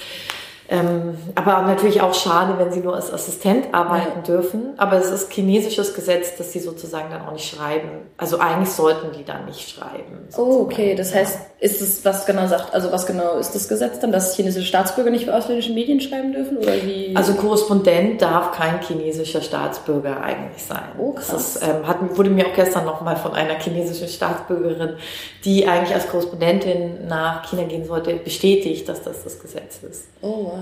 ähm, 0.68 1.18
aber 1.36 1.62
natürlich 1.62 2.02
auch 2.02 2.14
schade, 2.14 2.56
wenn 2.58 2.72
sie 2.72 2.80
nur 2.80 2.96
als 2.96 3.14
Assistent 3.14 3.74
arbeiten 3.74 4.18
ja. 4.18 4.22
dürfen. 4.22 4.74
Aber 4.78 4.98
es 4.98 5.12
ist 5.12 5.32
chinesisches 5.32 5.94
Gesetz, 5.94 6.36
dass 6.38 6.54
sie 6.54 6.60
sozusagen 6.60 7.12
dann 7.12 7.26
auch 7.26 7.34
nicht 7.34 7.48
schreiben. 7.48 7.90
Also 8.18 8.40
eigentlich 8.40 8.70
sollten 8.70 9.12
die 9.16 9.24
dann 9.24 9.46
nicht 9.46 9.70
schreiben. 9.70 10.26
Sozusagen. 10.30 10.52
Oh, 10.52 10.62
okay. 10.62 10.96
Das 10.96 11.14
heißt, 11.14 11.40
ist 11.60 11.82
es, 11.82 12.04
was 12.04 12.26
genau 12.26 12.48
sagt, 12.48 12.74
also 12.74 12.92
was 12.92 13.06
genau 13.06 13.38
ist 13.38 13.54
das 13.54 13.68
Gesetz 13.68 14.00
dann, 14.00 14.12
dass 14.12 14.36
chinesische 14.36 14.66
Staatsbürger 14.66 15.12
nicht 15.12 15.26
für 15.26 15.36
ausländische 15.36 15.72
Medien 15.72 16.02
schreiben 16.02 16.32
dürfen? 16.32 16.58
Oder 16.58 16.74
wie? 16.84 17.16
Also 17.16 17.34
Korrespondent 17.34 18.22
darf 18.22 18.52
kein 18.52 18.82
chinesischer 18.82 19.42
Staatsbürger 19.42 20.22
eigentlich 20.22 20.64
sein. 20.64 20.90
Oh, 20.98 21.12
krass. 21.12 21.28
Das 21.30 21.62
ähm, 21.62 21.88
hat, 21.88 21.98
wurde 22.18 22.32
mir 22.32 22.48
auch 22.48 22.56
gestern 22.56 22.86
nochmal 22.86 23.18
von 23.18 23.34
einer 23.34 23.60
chinesischen 23.60 24.08
Staatsbürgerin, 24.08 24.96
die 25.44 25.68
eigentlich 25.68 25.94
als 25.94 26.08
Korrespondentin 26.08 27.08
nach 27.08 27.48
China 27.48 27.64
gehen 27.64 27.86
sollte, 27.86 28.16
bestätigt, 28.16 28.90
dass 28.90 29.04
das 29.04 29.24
das 29.24 29.40
Gesetz 29.40 29.80
ist. 29.84 30.06
Oh, 30.22 30.46
wow. 30.46 30.55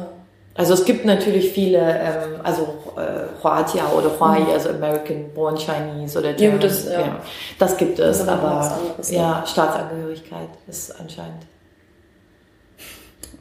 Also 0.56 0.76
es 0.76 0.86
gibt 0.86 1.04
natürlich 1.04 1.50
viele, 1.50 1.80
ähm, 1.80 2.42
also 2.44 2.76
äh, 2.96 3.44
Huatia 3.44 3.88
oder 3.98 4.12
Huai, 4.20 4.42
mhm. 4.42 4.50
also 4.52 4.70
American 4.70 5.34
Born 5.34 5.58
Chinese 5.58 6.20
oder 6.20 6.34
German. 6.34 6.62
Ja, 6.62 6.68
das, 6.68 6.86
ja. 6.86 7.00
ja. 7.00 7.20
das 7.58 7.78
gibt 7.78 7.98
es, 7.98 8.20
das 8.20 8.28
aber 8.28 8.52
anderes, 8.52 9.12
ja, 9.12 9.44
Staatsangehörigkeit 9.48 10.50
ist 10.68 11.00
anscheinend. 11.00 11.44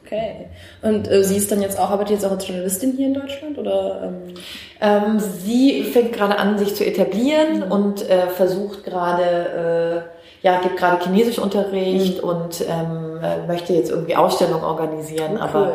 Okay. 0.05 0.47
Und 0.81 1.09
äh, 1.09 1.23
sie 1.23 1.37
ist 1.37 1.51
dann 1.51 1.61
jetzt 1.61 1.79
auch, 1.79 1.91
arbeitet 1.91 2.15
jetzt 2.15 2.25
auch 2.25 2.31
als 2.31 2.47
Journalistin 2.47 2.93
hier 2.97 3.07
in 3.07 3.13
Deutschland 3.13 3.57
oder? 3.57 4.01
Ähm? 4.03 4.33
Ähm, 4.81 5.19
sie 5.19 5.83
fängt 5.83 6.13
gerade 6.13 6.37
an, 6.37 6.57
sich 6.57 6.75
zu 6.75 6.85
etablieren 6.85 7.65
mhm. 7.65 7.71
und 7.71 8.09
äh, 8.09 8.27
versucht 8.27 8.83
gerade 8.83 10.03
äh, 10.09 10.12
ja, 10.43 10.59
gibt 10.59 10.75
gerade 10.75 11.01
Chinesischunterricht 11.01 12.21
mhm. 12.21 12.29
und 12.29 12.65
ähm, 12.67 13.19
äh, 13.23 13.47
möchte 13.47 13.73
jetzt 13.73 13.89
irgendwie 13.89 14.17
Ausstellungen 14.17 14.65
organisieren. 14.65 15.37
Oh, 15.37 15.39
cool. 15.39 15.41
Aber 15.41 15.67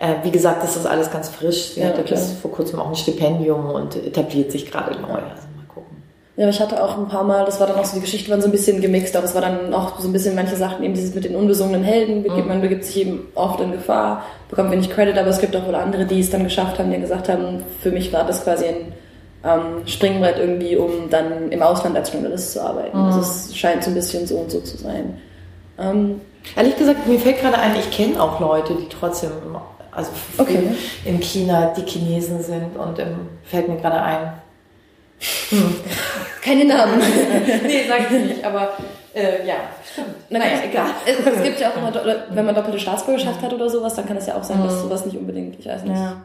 äh, 0.00 0.14
wie 0.22 0.30
gesagt, 0.30 0.62
das 0.62 0.76
ist 0.76 0.86
alles 0.86 1.10
ganz 1.10 1.28
frisch. 1.28 1.74
Sie 1.74 1.80
ja, 1.80 1.88
hatte 1.88 2.00
okay. 2.00 2.14
bis 2.14 2.32
vor 2.40 2.50
kurzem 2.50 2.80
auch 2.80 2.88
ein 2.88 2.96
Stipendium 2.96 3.68
und 3.68 3.96
etabliert 3.96 4.50
sich 4.50 4.70
gerade 4.70 4.92
neu. 4.98 5.08
Also 5.08 5.46
mal 5.54 5.66
gucken. 5.68 6.02
Ja, 6.36 6.48
ich 6.48 6.58
hatte 6.58 6.82
auch 6.82 6.96
ein 6.96 7.06
paar 7.06 7.22
Mal, 7.22 7.44
das 7.44 7.60
war 7.60 7.66
dann 7.66 7.76
auch 7.76 7.84
so, 7.84 7.96
die 7.96 8.00
Geschichte 8.00 8.30
waren 8.30 8.40
so 8.40 8.48
ein 8.48 8.52
bisschen 8.52 8.80
gemixt, 8.80 9.14
aber 9.14 9.26
es 9.26 9.34
war 9.34 9.42
dann 9.42 9.74
auch 9.74 10.00
so 10.00 10.08
ein 10.08 10.12
bisschen 10.12 10.34
manche 10.34 10.56
Sachen, 10.56 10.82
eben 10.82 10.94
dieses 10.94 11.14
mit 11.14 11.26
den 11.26 11.36
unbesungenen 11.36 11.84
Helden, 11.84 12.22
mhm. 12.22 12.48
man 12.48 12.62
begibt 12.62 12.84
sich 12.84 13.02
eben 13.02 13.26
oft 13.34 13.60
in 13.60 13.72
Gefahr, 13.72 14.22
bekommt 14.48 14.70
wenig 14.72 14.88
Credit, 14.88 15.18
aber 15.18 15.28
es 15.28 15.38
gibt 15.38 15.54
auch 15.54 15.66
wohl 15.66 15.74
andere, 15.74 16.06
die 16.06 16.20
es 16.20 16.30
dann 16.30 16.44
geschafft 16.44 16.78
haben, 16.78 16.90
die 16.90 16.98
gesagt 16.98 17.28
haben, 17.28 17.62
für 17.82 17.90
mich 17.90 18.10
war 18.10 18.24
das 18.24 18.42
quasi 18.42 18.64
ein 18.64 18.92
ähm, 19.44 19.86
Springbrett 19.86 20.38
irgendwie, 20.38 20.76
um 20.76 21.10
dann 21.10 21.52
im 21.52 21.62
Ausland 21.62 21.96
als 21.96 22.12
Journalist 22.12 22.52
zu 22.52 22.62
arbeiten. 22.62 22.98
Mhm. 22.98 23.04
Also 23.04 23.20
es 23.20 23.56
scheint 23.56 23.84
so 23.84 23.90
ein 23.90 23.94
bisschen 23.94 24.26
so 24.26 24.36
und 24.36 24.50
so 24.50 24.60
zu 24.60 24.76
sein. 24.76 25.18
Ähm, 25.78 26.20
Ehrlich 26.56 26.76
gesagt, 26.76 27.06
mir 27.06 27.18
fällt 27.18 27.40
gerade 27.40 27.58
ein, 27.58 27.74
ich 27.76 27.90
kenne 27.90 28.20
auch 28.22 28.38
Leute, 28.38 28.74
die 28.74 28.88
trotzdem, 28.88 29.30
also 29.90 30.10
okay. 30.38 30.74
in 31.04 31.20
China 31.20 31.72
die 31.76 31.82
Chinesen 31.82 32.42
sind 32.42 32.76
und 32.76 32.98
im, 32.98 33.28
fällt 33.44 33.68
mir 33.68 33.76
gerade 33.76 34.00
ein. 34.00 34.32
Hm. 35.48 35.76
Keine 36.42 36.64
Namen. 36.66 36.98
nee, 37.66 37.84
sag 37.88 38.10
ich 38.10 38.10
nicht, 38.10 38.44
aber 38.44 38.74
äh, 39.14 39.46
ja, 39.46 39.54
stimmt. 39.90 40.08
Na, 40.28 40.40
naja, 40.40 40.58
egal. 40.68 40.90
Es, 41.06 41.18
es, 41.18 41.42
gibt 41.42 41.60
ja 41.60 41.70
auch 41.70 41.76
immer, 41.76 41.92
wenn 42.30 42.44
man 42.44 42.54
doppelte 42.54 42.78
Staatsbürgerschaft 42.78 43.40
hat 43.40 43.52
oder 43.52 43.70
sowas, 43.70 43.94
dann 43.94 44.06
kann 44.06 44.18
es 44.18 44.26
ja 44.26 44.36
auch 44.36 44.44
sein, 44.44 44.62
dass 44.62 44.74
hm. 44.74 44.82
sowas 44.82 45.06
nicht 45.06 45.16
unbedingt, 45.16 45.58
ich 45.58 45.66
weiß 45.66 45.82
nicht. 45.84 45.96
Ja. 45.96 46.16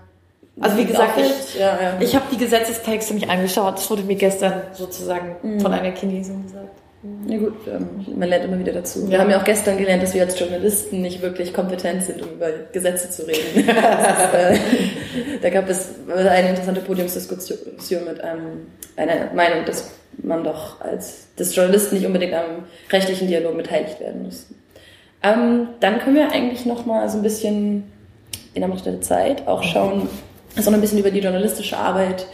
Also 0.62 0.78
wie 0.78 0.86
gesagt, 0.86 1.18
ich, 1.18 1.60
ja, 1.60 1.80
ja. 1.82 1.94
ich 2.00 2.16
habe 2.16 2.26
die 2.32 2.38
Gesetzestexte 2.38 3.14
nicht 3.14 3.30
angeschaut. 3.30 3.78
Das 3.78 3.90
wurde 3.90 4.04
mir 4.04 4.16
gestern 4.16 4.62
sozusagen 4.74 5.36
mhm. 5.42 5.62
von 5.62 5.74
einer 5.74 5.96
Chinesin 5.96 6.44
gesagt. 6.44 6.80
Ja 7.28 7.38
gut, 7.38 7.54
ähm, 7.66 8.06
man 8.18 8.28
lernt 8.28 8.44
immer 8.44 8.60
wieder 8.60 8.74
dazu. 8.74 9.10
Wir 9.10 9.20
haben 9.20 9.30
ja 9.30 9.40
auch 9.40 9.46
gestern 9.46 9.78
gelernt, 9.78 10.04
dass 10.04 10.14
wir 10.14 10.22
als 10.22 10.38
Journalisten 10.38 11.02
nicht 11.02 11.22
wirklich 11.22 11.54
kompetent 11.54 12.04
sind, 12.04 12.22
um 12.22 12.32
über 12.32 12.50
Gesetze 12.74 13.10
zu 13.10 13.26
reden. 13.26 13.56
ist, 13.56 13.66
äh, 13.70 14.60
da 15.42 15.50
gab 15.50 15.70
es 15.70 15.92
eine 16.14 16.50
interessante 16.50 16.82
Podiumsdiskussion 16.82 18.04
mit 18.04 18.20
ähm, 18.22 18.68
einer 18.98 19.34
Meinung, 19.34 19.64
dass 19.66 19.92
man 20.18 20.44
doch 20.44 20.82
als 20.82 21.34
des 21.36 21.56
Journalisten 21.56 21.96
nicht 21.96 22.06
unbedingt 22.06 22.34
am 22.34 22.66
rechtlichen 22.92 23.30
Dialog 23.30 23.56
beteiligt 23.56 24.02
werden 24.02 24.24
muss. 24.24 24.48
Ähm, 25.24 25.70
dann 25.80 26.00
können 26.00 26.18
wir 26.18 26.34
eigentlich 26.34 26.66
noch 26.66 26.86
mal 26.86 27.08
so 27.08 27.18
ein 27.18 27.24
bisschen 27.24 27.90
in 28.54 28.62
der 28.62 29.02
Zeit 29.02 29.48
auch 29.48 29.64
schauen, 29.64 30.10
sondern 30.56 30.76
ein 30.76 30.82
bisschen 30.82 31.00
über 31.00 31.12
die 31.12 31.20
journalistische 31.20 31.78
Arbeit 31.78 32.26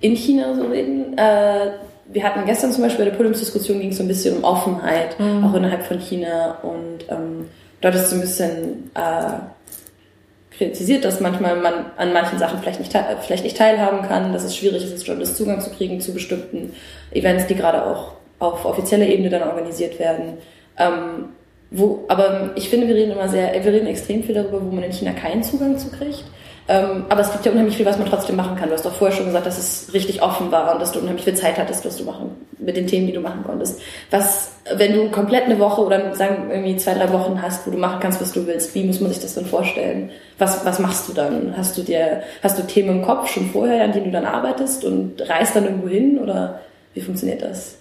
in 0.00 0.14
China 0.14 0.54
so 0.54 0.66
reden. 0.66 1.16
Äh, 1.16 1.70
wir 2.10 2.22
hatten 2.22 2.46
gestern 2.46 2.72
zum 2.72 2.82
Beispiel 2.82 3.04
bei 3.04 3.10
der 3.10 3.16
Podiumsdiskussion 3.16 3.80
ging 3.80 3.90
es 3.90 3.98
so 3.98 4.02
ein 4.02 4.08
bisschen 4.08 4.38
um 4.38 4.44
Offenheit, 4.44 5.18
mhm. 5.20 5.44
auch 5.44 5.54
innerhalb 5.54 5.84
von 5.84 5.98
China. 5.98 6.58
Und 6.62 7.04
ähm, 7.10 7.48
dort 7.80 7.94
ist 7.94 8.10
so 8.10 8.16
ein 8.16 8.22
bisschen 8.22 8.90
äh, 8.94 10.56
kritisiert, 10.56 11.04
dass 11.04 11.20
manchmal 11.20 11.56
man 11.56 11.86
an 11.96 12.12
manchen 12.12 12.38
Sachen 12.38 12.60
vielleicht 12.60 12.80
nicht, 12.80 12.96
vielleicht 13.20 13.44
nicht 13.44 13.56
teilhaben 13.56 14.02
kann, 14.02 14.32
dass 14.32 14.44
es 14.44 14.56
schwierig 14.56 14.84
ist, 14.84 14.92
als 14.92 15.06
Journalist 15.06 15.36
Zugang 15.36 15.60
zu 15.60 15.70
kriegen 15.70 16.00
zu 16.00 16.12
bestimmten 16.12 16.72
Events, 17.12 17.46
die 17.46 17.54
gerade 17.54 17.84
auch 17.84 18.12
auf 18.38 18.64
offizieller 18.64 19.06
Ebene 19.06 19.30
dann 19.30 19.42
organisiert 19.42 19.98
werden. 19.98 20.38
Ähm, 20.78 21.30
wo, 21.70 22.04
aber 22.08 22.52
ich 22.54 22.68
finde, 22.70 22.88
wir 22.88 22.94
reden 22.94 23.12
immer 23.12 23.28
sehr, 23.28 23.52
wir 23.52 23.72
reden 23.72 23.86
extrem 23.86 24.22
viel 24.22 24.34
darüber, 24.34 24.62
wo 24.62 24.70
man 24.74 24.84
in 24.84 24.92
China 24.92 25.12
keinen 25.12 25.42
Zugang 25.42 25.76
zu 25.76 25.90
kriegt. 25.90 26.24
Ähm, 26.70 27.06
aber 27.08 27.22
es 27.22 27.32
gibt 27.32 27.46
ja 27.46 27.52
unheimlich 27.52 27.78
viel, 27.78 27.86
was 27.86 27.96
man 27.96 28.06
trotzdem 28.06 28.36
machen 28.36 28.54
kann. 28.56 28.68
Du 28.68 28.74
hast 28.74 28.84
doch 28.84 28.92
vorher 28.92 29.16
schon 29.16 29.24
gesagt, 29.24 29.46
dass 29.46 29.56
es 29.56 29.94
richtig 29.94 30.22
offen 30.22 30.52
war 30.52 30.74
und 30.74 30.82
dass 30.82 30.92
du 30.92 31.00
unheimlich 31.00 31.24
viel 31.24 31.34
Zeit 31.34 31.56
hattest, 31.56 31.86
was 31.86 31.96
du 31.96 32.04
machen, 32.04 32.30
mit 32.58 32.76
den 32.76 32.86
Themen, 32.86 33.06
die 33.06 33.14
du 33.14 33.20
machen 33.20 33.42
konntest. 33.42 33.80
Was, 34.10 34.52
wenn 34.74 34.92
du 34.92 35.10
komplett 35.10 35.44
eine 35.44 35.58
Woche 35.58 35.80
oder 35.80 36.14
sagen 36.14 36.50
irgendwie 36.50 36.76
zwei, 36.76 36.92
drei 36.92 37.10
Wochen 37.10 37.40
hast, 37.40 37.66
wo 37.66 37.70
du 37.70 37.78
machen 37.78 38.00
kannst, 38.00 38.20
was 38.20 38.32
du 38.32 38.46
willst, 38.46 38.74
wie 38.74 38.84
muss 38.84 39.00
man 39.00 39.10
sich 39.10 39.22
das 39.22 39.34
dann 39.34 39.46
vorstellen? 39.46 40.10
Was, 40.36 40.62
was 40.66 40.78
machst 40.78 41.08
du 41.08 41.14
dann? 41.14 41.56
Hast 41.56 41.78
du 41.78 41.82
dir, 41.82 42.22
hast 42.42 42.58
du 42.58 42.62
Themen 42.66 42.98
im 42.98 43.02
Kopf 43.02 43.32
schon 43.32 43.48
vorher, 43.50 43.84
an 43.84 43.92
denen 43.92 44.04
du 44.04 44.10
dann 44.10 44.26
arbeitest 44.26 44.84
und 44.84 45.22
reist 45.26 45.56
dann 45.56 45.64
irgendwo 45.64 45.88
hin 45.88 46.18
oder 46.18 46.60
wie 46.92 47.00
funktioniert 47.00 47.40
das? 47.40 47.78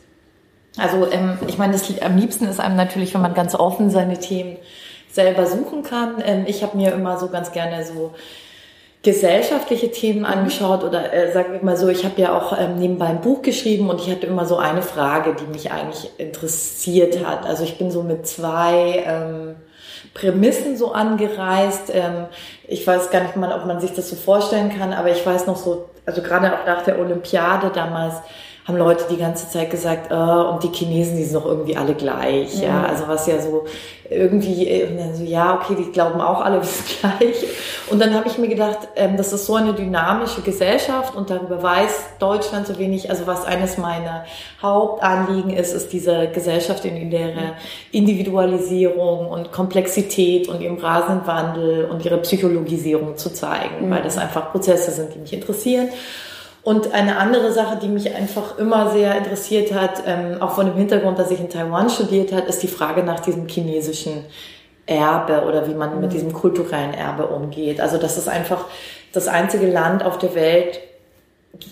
Also 0.77 1.11
ähm, 1.11 1.37
ich 1.45 1.57
meine, 1.57 1.73
das, 1.73 1.91
am 2.01 2.17
liebsten 2.17 2.47
ist 2.47 2.61
einem 2.61 2.77
natürlich, 2.77 3.13
wenn 3.13 3.21
man 3.21 3.33
ganz 3.33 3.53
offen 3.53 3.89
seine 3.89 4.17
Themen 4.17 4.55
selber 5.11 5.45
suchen 5.45 5.83
kann. 5.83 6.23
Ähm, 6.23 6.45
ich 6.47 6.63
habe 6.63 6.77
mir 6.77 6.93
immer 6.93 7.17
so 7.17 7.27
ganz 7.27 7.51
gerne 7.51 7.83
so 7.83 8.13
gesellschaftliche 9.07 9.89
Themen 9.89 10.19
mhm. 10.19 10.25
angeschaut 10.25 10.83
oder 10.83 11.13
äh, 11.13 11.31
sagen 11.31 11.53
wir 11.53 11.63
mal 11.63 11.77
so, 11.77 11.87
ich 11.87 12.03
habe 12.03 12.21
ja 12.21 12.37
auch 12.37 12.59
ähm, 12.59 12.77
nebenbei 12.77 13.05
ein 13.05 13.21
Buch 13.21 13.41
geschrieben 13.41 13.89
und 13.89 14.01
ich 14.01 14.11
hatte 14.11 14.27
immer 14.27 14.45
so 14.45 14.57
eine 14.57 14.81
Frage, 14.81 15.33
die 15.33 15.45
mich 15.45 15.71
eigentlich 15.71 16.11
interessiert 16.17 17.25
hat. 17.25 17.45
Also 17.45 17.63
ich 17.63 17.77
bin 17.77 17.89
so 17.89 18.03
mit 18.03 18.27
zwei 18.27 19.05
ähm, 19.07 19.55
Prämissen 20.13 20.75
so 20.75 20.91
angereist. 20.91 21.89
Ähm, 21.93 22.25
ich 22.67 22.85
weiß 22.85 23.09
gar 23.09 23.21
nicht 23.21 23.37
mal, 23.37 23.57
ob 23.57 23.65
man 23.65 23.79
sich 23.79 23.93
das 23.93 24.09
so 24.09 24.17
vorstellen 24.17 24.77
kann, 24.77 24.91
aber 24.91 25.09
ich 25.09 25.25
weiß 25.25 25.47
noch 25.47 25.55
so, 25.55 25.85
also 26.05 26.21
gerade 26.21 26.53
auch 26.53 26.65
nach 26.65 26.81
der 26.81 26.99
Olympiade 26.99 27.71
damals, 27.73 28.15
haben 28.67 28.77
Leute 28.77 29.05
die 29.09 29.17
ganze 29.17 29.49
Zeit 29.49 29.71
gesagt, 29.71 30.11
oh, 30.11 30.51
und 30.51 30.61
die 30.61 30.67
Chinesen, 30.67 31.15
die 31.15 31.23
sind 31.23 31.35
doch 31.35 31.45
irgendwie 31.45 31.77
alle 31.77 31.93
gleich. 31.93 32.57
Mhm. 32.57 32.63
Ja, 32.63 32.83
also 32.83 33.07
was 33.07 33.25
ja 33.25 33.39
so 33.39 33.63
irgendwie, 34.09 34.67
äh, 34.67 34.87
und 34.87 34.97
dann 34.97 35.15
so, 35.15 35.23
ja, 35.23 35.55
okay, 35.55 35.75
die 35.77 35.89
glauben 35.89 36.19
auch 36.19 36.41
alle, 36.41 36.57
wir 36.61 36.65
sind 36.65 36.99
gleich. 36.99 37.45
Und 37.89 38.01
dann 38.01 38.13
habe 38.13 38.27
ich 38.27 38.37
mir 38.37 38.49
gedacht, 38.49 38.79
ähm, 38.97 39.15
das 39.15 39.31
ist 39.31 39.45
so 39.45 39.55
eine 39.55 39.73
dynamische 39.73 40.41
Gesellschaft 40.41 41.15
und 41.15 41.29
darüber 41.29 41.63
weiß 41.63 42.17
Deutschland 42.19 42.67
so 42.67 42.77
wenig. 42.77 43.09
Also 43.09 43.25
was 43.25 43.45
eines 43.45 43.77
meiner 43.77 44.25
Hauptanliegen 44.61 45.51
ist, 45.51 45.73
ist 45.73 45.93
diese 45.93 46.27
Gesellschaft 46.27 46.83
in 46.83 47.09
der 47.09 47.53
Individualisierung 47.93 49.29
und 49.29 49.53
Komplexität 49.53 50.49
und 50.49 50.59
ihrem 50.59 50.77
rasenden 50.77 51.25
Wandel 51.25 51.85
und 51.85 52.03
ihre 52.03 52.17
Psychologisierung 52.17 53.15
zu 53.15 53.29
zeigen, 53.29 53.87
mhm. 53.87 53.91
weil 53.91 54.03
das 54.03 54.17
einfach 54.17 54.51
Prozesse 54.51 54.91
sind, 54.91 55.15
die 55.15 55.19
mich 55.19 55.31
interessieren. 55.31 55.87
Und 56.67 56.93
eine 56.93 57.15
andere 57.15 57.53
Sache, 57.53 57.77
die 57.81 57.87
mich 57.87 58.13
einfach 58.13 58.57
immer 58.57 58.89
sehr 58.89 59.17
interessiert 59.17 59.73
hat, 59.73 60.03
ähm, 60.05 60.41
auch 60.41 60.51
von 60.51 60.65
dem 60.65 60.75
Hintergrund, 60.75 61.17
dass 61.17 61.31
ich 61.31 61.39
in 61.39 61.49
Taiwan 61.49 61.89
studiert 61.89 62.33
hat, 62.33 62.45
ist 62.47 62.61
die 62.61 62.67
Frage 62.67 63.03
nach 63.03 63.21
diesem 63.21 63.47
chinesischen 63.47 64.25
Erbe 64.85 65.45
oder 65.47 65.65
wie 65.69 65.73
man 65.73 66.01
mit 66.01 66.09
mhm. 66.09 66.13
diesem 66.13 66.33
kulturellen 66.33 66.93
Erbe 66.93 67.27
umgeht. 67.27 67.79
Also 67.79 67.97
das 67.97 68.17
ist 68.17 68.27
einfach 68.27 68.65
das 69.13 69.29
einzige 69.29 69.67
Land 69.67 70.03
auf 70.03 70.17
der 70.17 70.35
Welt, 70.35 70.81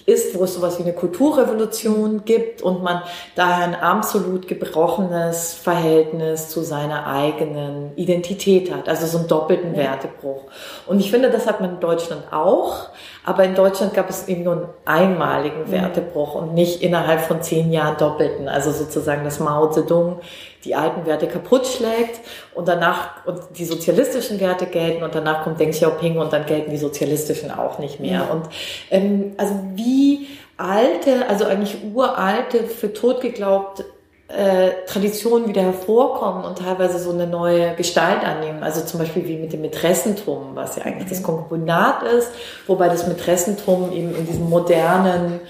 ist, 0.06 0.38
wo 0.38 0.44
es 0.44 0.54
sowas 0.54 0.80
wie 0.80 0.84
eine 0.84 0.94
Kulturrevolution 0.94 2.24
gibt 2.26 2.62
und 2.62 2.84
man 2.84 3.02
daher 3.36 3.66
ein 3.66 3.76
absolut 3.76 4.48
gebrochenes 4.48 5.54
Verhältnis 5.54 6.50
zu 6.50 6.62
seiner 6.62 7.08
eigenen 7.08 7.96
Identität 7.96 8.74
hat, 8.74 8.88
also 8.88 9.06
so 9.08 9.20
einen 9.20 9.28
doppelten 9.28 9.74
ja. 9.74 9.84
Wertebruch. 9.84 10.44
Und 10.86 11.00
ich 11.00 11.12
finde, 11.12 11.30
das 11.30 11.48
hat 11.48 11.62
man 11.62 11.76
in 11.76 11.80
Deutschland 11.80 12.32
auch, 12.32 12.90
aber 13.24 13.44
in 13.44 13.56
Deutschland 13.56 13.94
gab 13.94 14.10
es 14.10 14.28
eben 14.28 14.44
nur 14.44 14.54
einen 14.54 14.68
einmaligen 14.86 15.72
Wertebruch 15.72 16.36
und 16.36 16.54
nicht 16.54 16.82
innerhalb 16.82 17.22
von 17.22 17.42
zehn 17.42 17.72
Jahren 17.72 17.98
doppelten, 17.98 18.48
also 18.48 18.72
sozusagen 18.72 19.24
das 19.24 19.40
Mao 19.40 19.70
Zedong 19.72 20.20
die 20.66 20.76
alten 20.76 21.06
Werte 21.06 21.28
kaputt 21.28 21.68
schlägt 21.68 22.20
und 22.54 22.68
danach 22.68 23.26
und 23.26 23.40
die 23.58 23.66
sozialistischen 23.66 24.40
Werte 24.40 24.66
gelten 24.66 25.04
und 25.04 25.14
danach 25.16 25.44
kommt 25.44 25.60
Deng 25.60 25.72
Xiaoping 25.72 26.18
und 26.18 26.34
dann 26.34 26.46
gelten 26.46 26.72
die 26.72 26.78
sozialistischen 26.78 27.52
auch 27.52 27.80
nicht 27.80 28.00
mehr. 28.00 28.30
Und 28.32 28.50
ähm, 28.90 29.34
also 29.38 29.54
wie 29.76 30.28
alte, 30.58 31.28
also 31.30 31.46
eigentlich 31.46 31.78
uralte, 31.94 32.64
für 32.64 32.92
tot 32.94 33.22
geglaubt 33.22 33.84
äh, 34.28 34.72
Traditionen 34.88 35.48
wieder 35.48 35.62
hervorkommen 35.62 36.46
und 36.46 36.58
teilweise 36.58 36.98
so 36.98 37.12
eine 37.12 37.28
neue 37.28 37.76
Gestalt 37.76 38.24
annehmen. 38.24 38.64
Also 38.64 38.82
zum 38.82 39.00
Beispiel 39.00 39.28
wie 39.28 39.38
mit 39.38 39.54
dem 39.54 39.62
Mätressentum, 39.62 40.56
was 40.56 40.78
ja 40.78 40.84
eigentlich 40.84 41.06
mhm. 41.06 41.10
das 41.10 41.24
Konkubinat 41.24 42.04
ist, 42.04 42.32
wobei 42.66 42.90
das 42.90 43.08
Mätressentum 43.08 43.92
eben 43.92 44.16
in 44.16 44.26
diesem 44.26 44.50
modernen 44.50 45.42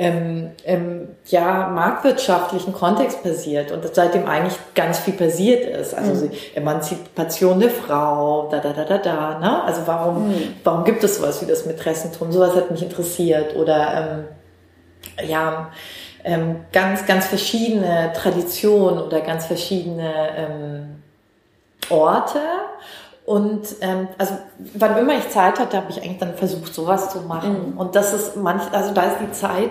ähm, 0.00 0.52
ähm, 0.64 1.08
ja, 1.26 1.68
marktwirtschaftlichen 1.68 2.72
Kontext 2.72 3.22
passiert 3.22 3.70
und 3.70 3.84
seitdem 3.94 4.26
eigentlich 4.26 4.56
ganz 4.74 4.98
viel 4.98 5.12
passiert 5.12 5.66
ist. 5.66 5.92
Also 5.92 6.24
mhm. 6.24 6.32
Emanzipation 6.54 7.60
der 7.60 7.68
Frau, 7.68 8.48
da, 8.50 8.60
da, 8.60 8.72
da, 8.72 8.84
da, 8.84 8.96
da. 8.96 9.38
Ne? 9.38 9.62
Also 9.62 9.82
warum, 9.84 10.28
mhm. 10.28 10.54
warum 10.64 10.84
gibt 10.84 11.04
es 11.04 11.18
sowas 11.18 11.42
wie 11.42 11.46
das 11.46 11.66
Mätressentum? 11.66 12.32
Sowas 12.32 12.56
hat 12.56 12.70
mich 12.70 12.82
interessiert. 12.82 13.54
Oder 13.56 14.24
ähm, 15.20 15.28
ja, 15.28 15.70
ähm, 16.24 16.60
ganz, 16.72 17.04
ganz 17.04 17.26
verschiedene 17.26 18.14
Traditionen 18.16 19.02
oder 19.02 19.20
ganz 19.20 19.44
verschiedene 19.44 20.14
ähm, 20.34 21.02
Orte. 21.90 22.40
Und 23.30 23.76
ähm, 23.80 24.08
also 24.18 24.36
wann 24.74 24.98
immer 24.98 25.16
ich 25.16 25.28
Zeit 25.28 25.60
hatte, 25.60 25.76
habe 25.76 25.86
ich 25.88 26.02
eigentlich 26.02 26.18
dann 26.18 26.34
versucht, 26.34 26.74
sowas 26.74 27.10
zu 27.10 27.20
machen. 27.20 27.74
Mhm. 27.74 27.78
Und 27.78 27.94
das 27.94 28.12
ist 28.12 28.34
manch, 28.34 28.62
also 28.72 28.92
da 28.92 29.02
ist 29.02 29.18
die 29.20 29.30
Zeit 29.30 29.70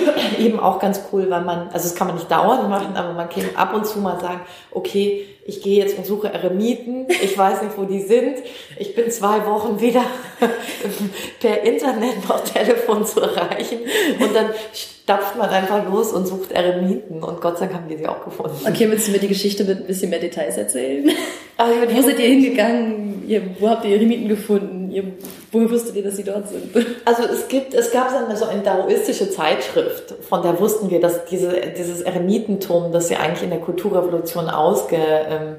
eben 0.38 0.58
auch 0.58 0.78
ganz 0.78 1.02
cool, 1.12 1.28
weil 1.30 1.42
man, 1.42 1.68
also 1.68 1.88
das 1.88 1.94
kann 1.94 2.06
man 2.06 2.16
nicht 2.16 2.30
dauernd 2.30 2.68
machen, 2.68 2.96
aber 2.96 3.12
man 3.12 3.28
kann 3.28 3.44
ab 3.54 3.74
und 3.74 3.86
zu 3.86 3.98
mal 3.98 4.20
sagen, 4.20 4.40
okay, 4.70 5.26
ich 5.44 5.62
gehe 5.62 5.82
jetzt 5.82 5.98
und 5.98 6.06
suche 6.06 6.32
Eremiten, 6.32 7.06
ich 7.08 7.36
weiß 7.36 7.62
nicht, 7.62 7.76
wo 7.76 7.84
die 7.84 8.00
sind, 8.00 8.36
ich 8.78 8.94
bin 8.94 9.10
zwei 9.10 9.44
Wochen 9.46 9.80
weder 9.80 10.04
per 11.40 11.62
Internet 11.62 12.28
noch 12.28 12.44
Telefon 12.44 13.04
zu 13.04 13.20
erreichen 13.20 13.80
und 14.20 14.34
dann 14.34 14.50
stapft 14.72 15.36
man 15.36 15.48
einfach 15.50 15.84
los 15.90 16.12
und 16.12 16.26
sucht 16.26 16.52
Eremiten 16.52 17.22
und 17.22 17.40
Gott 17.40 17.58
sei 17.58 17.66
Dank 17.66 17.78
haben 17.78 17.88
wir 17.88 17.98
sie 17.98 18.06
auch 18.06 18.24
gefunden. 18.24 18.56
Okay, 18.66 18.88
willst 18.88 19.08
du 19.08 19.12
mir 19.12 19.18
die 19.18 19.28
Geschichte 19.28 19.64
mit 19.64 19.78
ein 19.78 19.86
bisschen 19.86 20.10
mehr 20.10 20.20
Details 20.20 20.56
erzählen? 20.56 21.10
Also, 21.56 21.74
wo 21.92 22.02
seid 22.02 22.18
ihr 22.20 22.28
hingegangen? 22.28 23.56
Wo 23.58 23.68
habt 23.68 23.84
ihr 23.84 23.96
Eremiten 23.96 24.28
gefunden? 24.28 24.79
Ihr, 24.90 25.04
woher 25.52 25.70
wusstet 25.70 25.96
ihr, 25.96 26.02
dass 26.02 26.16
sie 26.16 26.24
dort 26.24 26.48
sind? 26.48 26.74
Also 27.04 27.22
es 27.24 27.48
gibt, 27.48 27.74
es 27.74 27.90
gab 27.90 28.10
so 28.10 28.46
eine 28.46 28.62
daoistische 28.62 29.30
Zeitschrift, 29.30 30.14
von 30.28 30.42
der 30.42 30.58
wussten 30.60 30.90
wir, 30.90 31.00
dass 31.00 31.24
diese, 31.24 31.52
dieses 31.76 32.02
Eremitentum, 32.02 32.92
das 32.92 33.10
ja 33.10 33.18
eigentlich 33.18 33.42
in 33.42 33.50
der 33.50 33.60
Kulturrevolution 33.60 34.48
ausge, 34.48 34.96
ähm, 34.96 35.56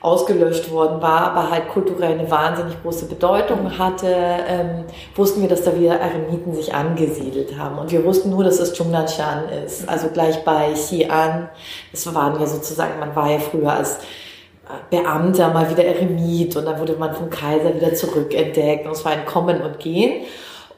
ausgelöscht 0.00 0.70
worden 0.70 1.02
war, 1.02 1.32
aber 1.32 1.50
halt 1.50 1.68
kulturell 1.68 2.12
eine 2.12 2.30
wahnsinnig 2.30 2.80
große 2.82 3.06
Bedeutung 3.06 3.78
hatte, 3.78 4.06
ähm, 4.06 4.84
wussten 5.16 5.42
wir, 5.42 5.48
dass 5.48 5.62
da 5.62 5.76
wieder 5.76 5.98
Eremiten 5.98 6.54
sich 6.54 6.72
angesiedelt 6.72 7.58
haben. 7.58 7.78
Und 7.78 7.90
wir 7.90 8.04
wussten 8.04 8.30
nur, 8.30 8.44
dass 8.44 8.60
es 8.60 8.74
Zhongnanshan 8.74 9.48
ist, 9.48 9.88
also 9.88 10.08
gleich 10.08 10.44
bei 10.44 10.72
Xi'an. 10.72 11.48
Es 11.92 12.12
waren 12.14 12.40
ja 12.40 12.46
sozusagen, 12.46 13.00
man 13.00 13.16
war 13.16 13.30
ja 13.30 13.40
früher 13.40 13.72
als 13.72 13.98
Beamter 14.90 15.52
mal 15.52 15.70
wieder 15.70 15.84
Eremit 15.84 16.56
und 16.56 16.64
dann 16.64 16.78
wurde 16.78 16.96
man 16.96 17.14
vom 17.14 17.30
Kaiser 17.30 17.74
wieder 17.74 17.94
zurückentdeckt 17.94 18.86
und 18.86 18.92
es 18.92 19.04
war 19.04 19.12
ein 19.12 19.24
Kommen 19.24 19.60
und 19.62 19.78
Gehen. 19.78 20.24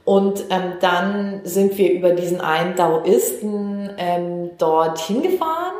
Und 0.04 0.44
ähm, 0.50 0.72
dann 0.80 1.40
sind 1.44 1.76
wir 1.78 1.92
über 1.92 2.10
diesen 2.10 2.40
einen 2.40 2.74
Daoisten 2.74 3.90
ähm, 3.98 4.50
dort 4.58 4.98
hingefahren 4.98 5.70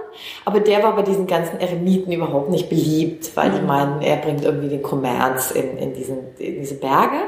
aber 0.44 0.60
der 0.60 0.82
war 0.82 0.96
bei 0.96 1.02
diesen 1.02 1.26
ganzen 1.26 1.60
Eremiten 1.60 2.12
überhaupt 2.12 2.50
nicht 2.50 2.68
beliebt, 2.68 3.36
weil 3.36 3.50
die 3.50 3.60
mhm. 3.60 3.66
meinen, 3.66 4.02
er 4.02 4.16
bringt 4.16 4.44
irgendwie 4.44 4.68
den 4.68 4.82
Kommerz 4.82 5.50
in, 5.50 5.78
in, 5.78 5.94
diesen, 5.94 6.36
in 6.38 6.60
diese 6.60 6.74
Berge. 6.74 7.18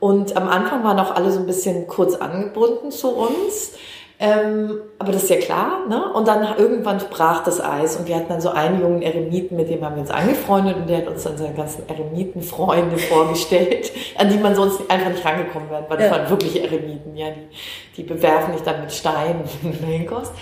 Und 0.00 0.36
am 0.36 0.48
Anfang 0.48 0.84
waren 0.84 0.98
auch 0.98 1.14
alle 1.14 1.30
so 1.30 1.40
ein 1.40 1.46
bisschen 1.46 1.86
kurz 1.86 2.14
angebunden 2.14 2.90
zu 2.90 3.10
uns. 3.16 3.72
Ähm, 4.20 4.80
aber 5.00 5.10
das 5.10 5.24
ist 5.24 5.30
ja 5.30 5.38
klar, 5.38 5.86
ne? 5.88 6.12
Und 6.12 6.28
dann 6.28 6.56
irgendwann 6.56 6.98
brach 7.10 7.42
das 7.42 7.60
Eis 7.60 7.96
und 7.96 8.06
wir 8.06 8.14
hatten 8.14 8.28
dann 8.28 8.40
so 8.40 8.50
einen 8.50 8.80
jungen 8.80 9.02
Eremiten, 9.02 9.56
mit 9.56 9.68
dem 9.68 9.84
haben 9.84 9.96
wir 9.96 10.02
uns 10.02 10.10
angefreundet 10.12 10.76
und 10.76 10.88
der 10.88 10.98
hat 10.98 11.08
uns 11.08 11.24
dann 11.24 11.36
seine 11.36 11.54
ganzen 11.54 11.88
Eremitenfreunde 11.88 12.96
vorgestellt, 13.10 13.90
an 14.16 14.28
die 14.28 14.38
man 14.38 14.54
sonst 14.54 14.88
einfach 14.88 15.10
nicht 15.10 15.24
rangekommen 15.24 15.68
wäre, 15.68 15.84
weil 15.88 15.98
das 15.98 16.06
ja. 16.06 16.12
waren 16.12 16.30
wirklich 16.30 16.62
Eremiten, 16.62 17.16
ja, 17.16 17.26
die, 17.30 17.96
die 17.96 18.02
bewerfen 18.04 18.52
dich 18.52 18.62
dann 18.62 18.82
mit 18.82 18.92
Steinen, 18.92 19.42
wenn 19.62 19.72
du 19.72 19.86
hinkommst. 19.86 20.32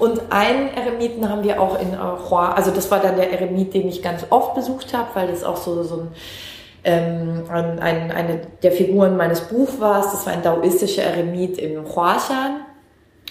Und 0.00 0.20
einen 0.30 0.74
Eremiten 0.74 1.28
haben 1.28 1.44
wir 1.44 1.60
auch 1.60 1.80
in 1.80 1.96
Hua, 1.96 2.52
also 2.52 2.72
das 2.72 2.90
war 2.90 2.98
dann 2.98 3.16
der 3.16 3.30
Eremit, 3.30 3.74
den 3.74 3.88
ich 3.88 4.02
ganz 4.02 4.26
oft 4.30 4.54
besucht 4.54 4.92
habe, 4.92 5.08
weil 5.14 5.28
das 5.28 5.44
auch 5.44 5.56
so, 5.56 5.82
so 5.84 5.96
ein 5.96 6.08
ähm, 6.82 7.44
ein, 7.50 7.78
ein, 7.78 8.10
eine 8.10 8.40
der 8.62 8.72
Figuren 8.72 9.16
meines 9.16 9.42
Buchs 9.42 9.80
war. 9.80 10.00
Das 10.00 10.24
war 10.24 10.32
ein 10.32 10.42
daoistischer 10.42 11.02
Eremit 11.02 11.58
im 11.58 11.84
Huashan. 11.84 12.62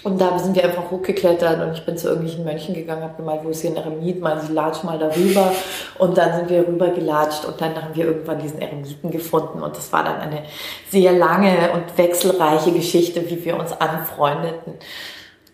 Und 0.03 0.21
da 0.21 0.39
sind 0.39 0.55
wir 0.55 0.63
einfach 0.63 0.89
hochgeklettert 0.91 1.61
und 1.61 1.73
ich 1.73 1.85
bin 1.85 1.97
zu 1.97 2.07
irgendwelchen 2.07 2.45
Mönchen 2.45 2.73
gegangen, 2.73 3.03
habe 3.03 3.17
gemeint, 3.17 3.43
wo 3.43 3.49
ist 3.49 3.61
hier 3.61 3.71
ein 3.71 3.75
Eremit? 3.75 4.21
Meinen 4.21 4.39
sie, 4.39 4.53
latsch 4.53 4.83
mal 4.83 4.97
darüber. 4.97 5.51
Und 5.97 6.17
dann 6.17 6.37
sind 6.37 6.49
wir 6.49 6.65
rüber 6.65 6.89
gelatscht 6.89 7.43
und 7.43 7.59
dann 7.59 7.75
haben 7.75 7.93
wir 7.93 8.05
irgendwann 8.05 8.39
diesen 8.39 8.61
Eremiten 8.61 9.11
gefunden. 9.11 9.61
Und 9.61 9.75
das 9.75 9.91
war 9.91 10.05
dann 10.05 10.21
eine 10.21 10.43
sehr 10.89 11.11
lange 11.11 11.71
und 11.73 11.97
wechselreiche 11.97 12.71
Geschichte, 12.71 13.29
wie 13.29 13.43
wir 13.43 13.57
uns 13.57 13.73
anfreundeten. 13.73 14.75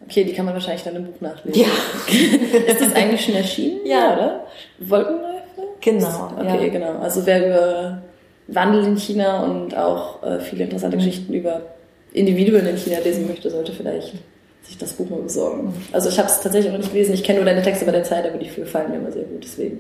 Okay, 0.08 0.24
die 0.24 0.34
kann 0.34 0.46
man 0.46 0.54
wahrscheinlich 0.54 0.84
dann 0.84 0.96
im 0.96 1.06
Buch 1.06 1.20
nachlesen. 1.22 1.62
Ja. 1.62 1.68
ist 2.68 2.82
das 2.82 2.94
eigentlich 2.94 3.26
schon 3.26 3.36
erschienen? 3.36 3.80
Ja, 3.86 4.14
oder? 4.14 4.46
Wolkenläufe? 4.80 5.36
Genau. 5.82 6.32
Okay, 6.40 6.68
ja. 6.68 6.72
genau. 6.72 7.00
Also 7.00 7.26
wer 7.26 7.48
über 7.48 8.02
Wandel 8.48 8.84
in 8.86 8.98
China 8.98 9.44
und 9.44 9.76
auch 9.76 10.22
äh, 10.22 10.40
viele 10.40 10.66
interessante 10.66 10.98
mhm. 10.98 11.00
Geschichten 11.00 11.34
über 11.34 11.62
Individuen 12.14 12.68
in 12.68 12.78
China 12.78 13.00
lesen 13.00 13.28
möchte, 13.28 13.50
sollte 13.50 13.74
vielleicht 13.74 14.14
sich 14.66 14.78
das 14.78 14.94
Buch 14.94 15.10
mal 15.10 15.22
besorgen. 15.22 15.74
Also 15.92 16.10
ich 16.10 16.18
habe 16.18 16.28
es 16.28 16.40
tatsächlich 16.42 16.72
noch 16.72 16.80
nicht 16.80 16.92
gelesen. 16.92 17.14
Ich 17.14 17.24
kenne 17.24 17.40
nur 17.40 17.46
deine 17.46 17.62
Texte 17.62 17.86
bei 17.86 17.92
der 17.92 18.04
Zeit, 18.04 18.26
aber 18.26 18.38
die 18.38 18.50
gefallen 18.50 18.92
mir 18.92 18.98
immer 18.98 19.12
sehr 19.12 19.24
gut. 19.24 19.44
Deswegen. 19.44 19.80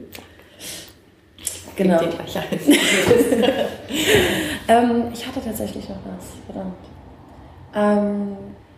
Genau. 1.75 1.99
ähm, 4.67 5.03
ich 5.13 5.27
hatte 5.27 5.41
tatsächlich 5.43 5.89
noch 5.89 5.97
was. 6.05 6.25
Verdammt. 6.45 6.75
Ähm, 7.75 8.37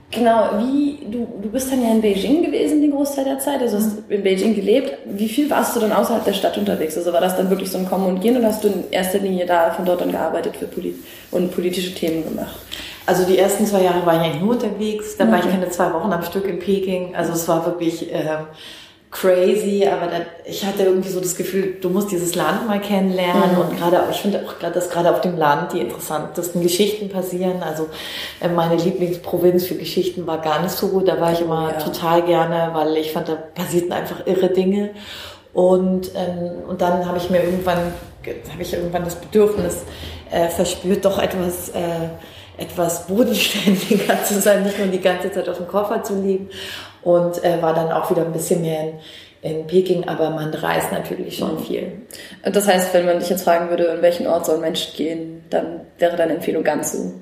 genau, 0.09 0.57
wie 0.57 1.05
du, 1.11 1.27
du 1.41 1.49
bist 1.49 1.71
dann 1.71 1.83
ja 1.83 1.91
in 1.91 2.01
Beijing 2.01 2.43
gewesen 2.43 2.81
die 2.81 2.89
Großteil 2.89 3.25
der 3.25 3.37
Zeit, 3.37 3.61
also 3.61 3.77
hast 3.77 4.07
mhm. 4.07 4.11
in 4.11 4.23
Beijing 4.23 4.55
gelebt. 4.55 4.97
Wie 5.05 5.29
viel 5.29 5.47
warst 5.49 5.75
du 5.75 5.79
dann 5.79 5.91
außerhalb 5.91 6.25
der 6.25 6.33
Stadt 6.33 6.57
unterwegs? 6.57 6.97
Also 6.97 7.13
war 7.13 7.21
das 7.21 7.37
dann 7.37 7.51
wirklich 7.51 7.69
so 7.69 7.77
ein 7.77 7.87
Kommen 7.87 8.07
und 8.07 8.21
Gehen 8.21 8.35
oder 8.37 8.47
hast 8.47 8.63
du 8.63 8.69
in 8.69 8.85
erster 8.89 9.19
Linie 9.19 9.45
da 9.45 9.69
von 9.71 9.85
dort 9.85 10.01
an 10.01 10.11
gearbeitet 10.11 10.57
für 10.57 10.65
Polit 10.65 10.95
und 11.29 11.51
politische 11.53 11.93
Themen 11.93 12.23
gemacht? 12.23 12.57
Also 13.07 13.23
die 13.23 13.37
ersten 13.37 13.65
zwei 13.65 13.83
Jahre 13.83 14.05
war 14.05 14.15
ich 14.15 14.19
eigentlich 14.19 14.41
nur 14.41 14.51
unterwegs. 14.51 15.15
Da 15.17 15.23
okay. 15.23 15.33
war 15.33 15.39
ich 15.39 15.49
keine 15.49 15.69
zwei 15.69 15.93
Wochen 15.93 16.11
am 16.11 16.23
Stück 16.23 16.45
in 16.45 16.59
Peking. 16.59 17.15
Also 17.15 17.31
es 17.31 17.47
war 17.47 17.65
wirklich 17.65 18.11
ähm, 18.11 18.47
crazy, 19.11 19.87
aber 19.87 20.11
dann, 20.11 20.23
ich 20.45 20.65
hatte 20.65 20.83
irgendwie 20.83 21.09
so 21.09 21.21
das 21.21 21.37
Gefühl, 21.37 21.77
du 21.81 21.89
musst 21.89 22.11
dieses 22.11 22.35
Land 22.35 22.67
mal 22.67 22.81
kennenlernen 22.81 23.53
mhm. 23.53 23.61
und 23.61 23.77
gerade, 23.77 24.03
ich 24.11 24.17
finde 24.17 24.43
auch, 24.45 24.53
dass 24.71 24.89
gerade 24.89 25.09
auf 25.09 25.21
dem 25.21 25.37
Land 25.37 25.71
die 25.71 25.79
interessantesten 25.79 26.61
Geschichten 26.61 27.07
passieren. 27.07 27.63
Also 27.63 27.87
äh, 28.41 28.49
meine 28.49 28.75
Lieblingsprovinz 28.75 29.65
für 29.65 29.75
Geschichten 29.75 30.27
war 30.27 30.39
Gansu. 30.39 30.99
Da 31.01 31.21
war 31.21 31.31
ich 31.31 31.39
immer 31.39 31.71
ja. 31.71 31.77
total 31.77 32.23
gerne, 32.23 32.71
weil 32.73 32.97
ich 32.97 33.13
fand, 33.13 33.29
da 33.29 33.35
passierten 33.35 33.93
einfach 33.93 34.27
irre 34.27 34.49
Dinge. 34.49 34.89
Und, 35.53 36.11
ähm, 36.13 36.67
und 36.67 36.81
dann 36.81 37.05
habe 37.07 37.17
ich 37.17 37.29
mir 37.29 37.41
irgendwann, 37.41 37.79
habe 38.51 38.61
ich 38.61 38.73
irgendwann 38.73 39.05
das 39.05 39.15
Bedürfnis 39.15 39.83
äh, 40.29 40.49
verspürt, 40.49 41.05
doch 41.05 41.17
etwas 41.17 41.69
äh, 41.69 42.09
etwas 42.57 43.07
bodenständiger 43.07 44.23
zu 44.25 44.39
sein, 44.39 44.63
nicht 44.63 44.77
nur 44.77 44.87
die 44.87 45.01
ganze 45.01 45.31
Zeit 45.31 45.47
auf 45.47 45.57
dem 45.57 45.67
Koffer 45.67 46.03
zu 46.03 46.21
liegen 46.21 46.49
und 47.03 47.43
äh, 47.43 47.61
war 47.61 47.73
dann 47.73 47.91
auch 47.91 48.09
wieder 48.09 48.23
ein 48.23 48.33
bisschen 48.33 48.61
mehr 48.61 48.81
in, 48.81 48.93
in 49.41 49.67
Peking, 49.67 50.07
aber 50.07 50.29
man 50.29 50.53
reist 50.53 50.91
natürlich 50.91 51.37
schon 51.37 51.55
mhm. 51.55 51.59
viel. 51.59 52.01
Das 52.43 52.67
heißt, 52.67 52.93
wenn 52.93 53.05
man 53.05 53.19
dich 53.19 53.29
jetzt 53.29 53.43
fragen 53.43 53.69
würde, 53.69 53.85
in 53.85 54.01
welchen 54.01 54.27
Ort 54.27 54.45
soll 54.45 54.55
ein 54.55 54.61
Mensch 54.61 54.93
gehen, 54.93 55.43
dann 55.49 55.81
wäre 55.97 56.17
deine 56.17 56.33
Empfehlung 56.33 56.63
ganz 56.63 56.93
so. 56.93 57.13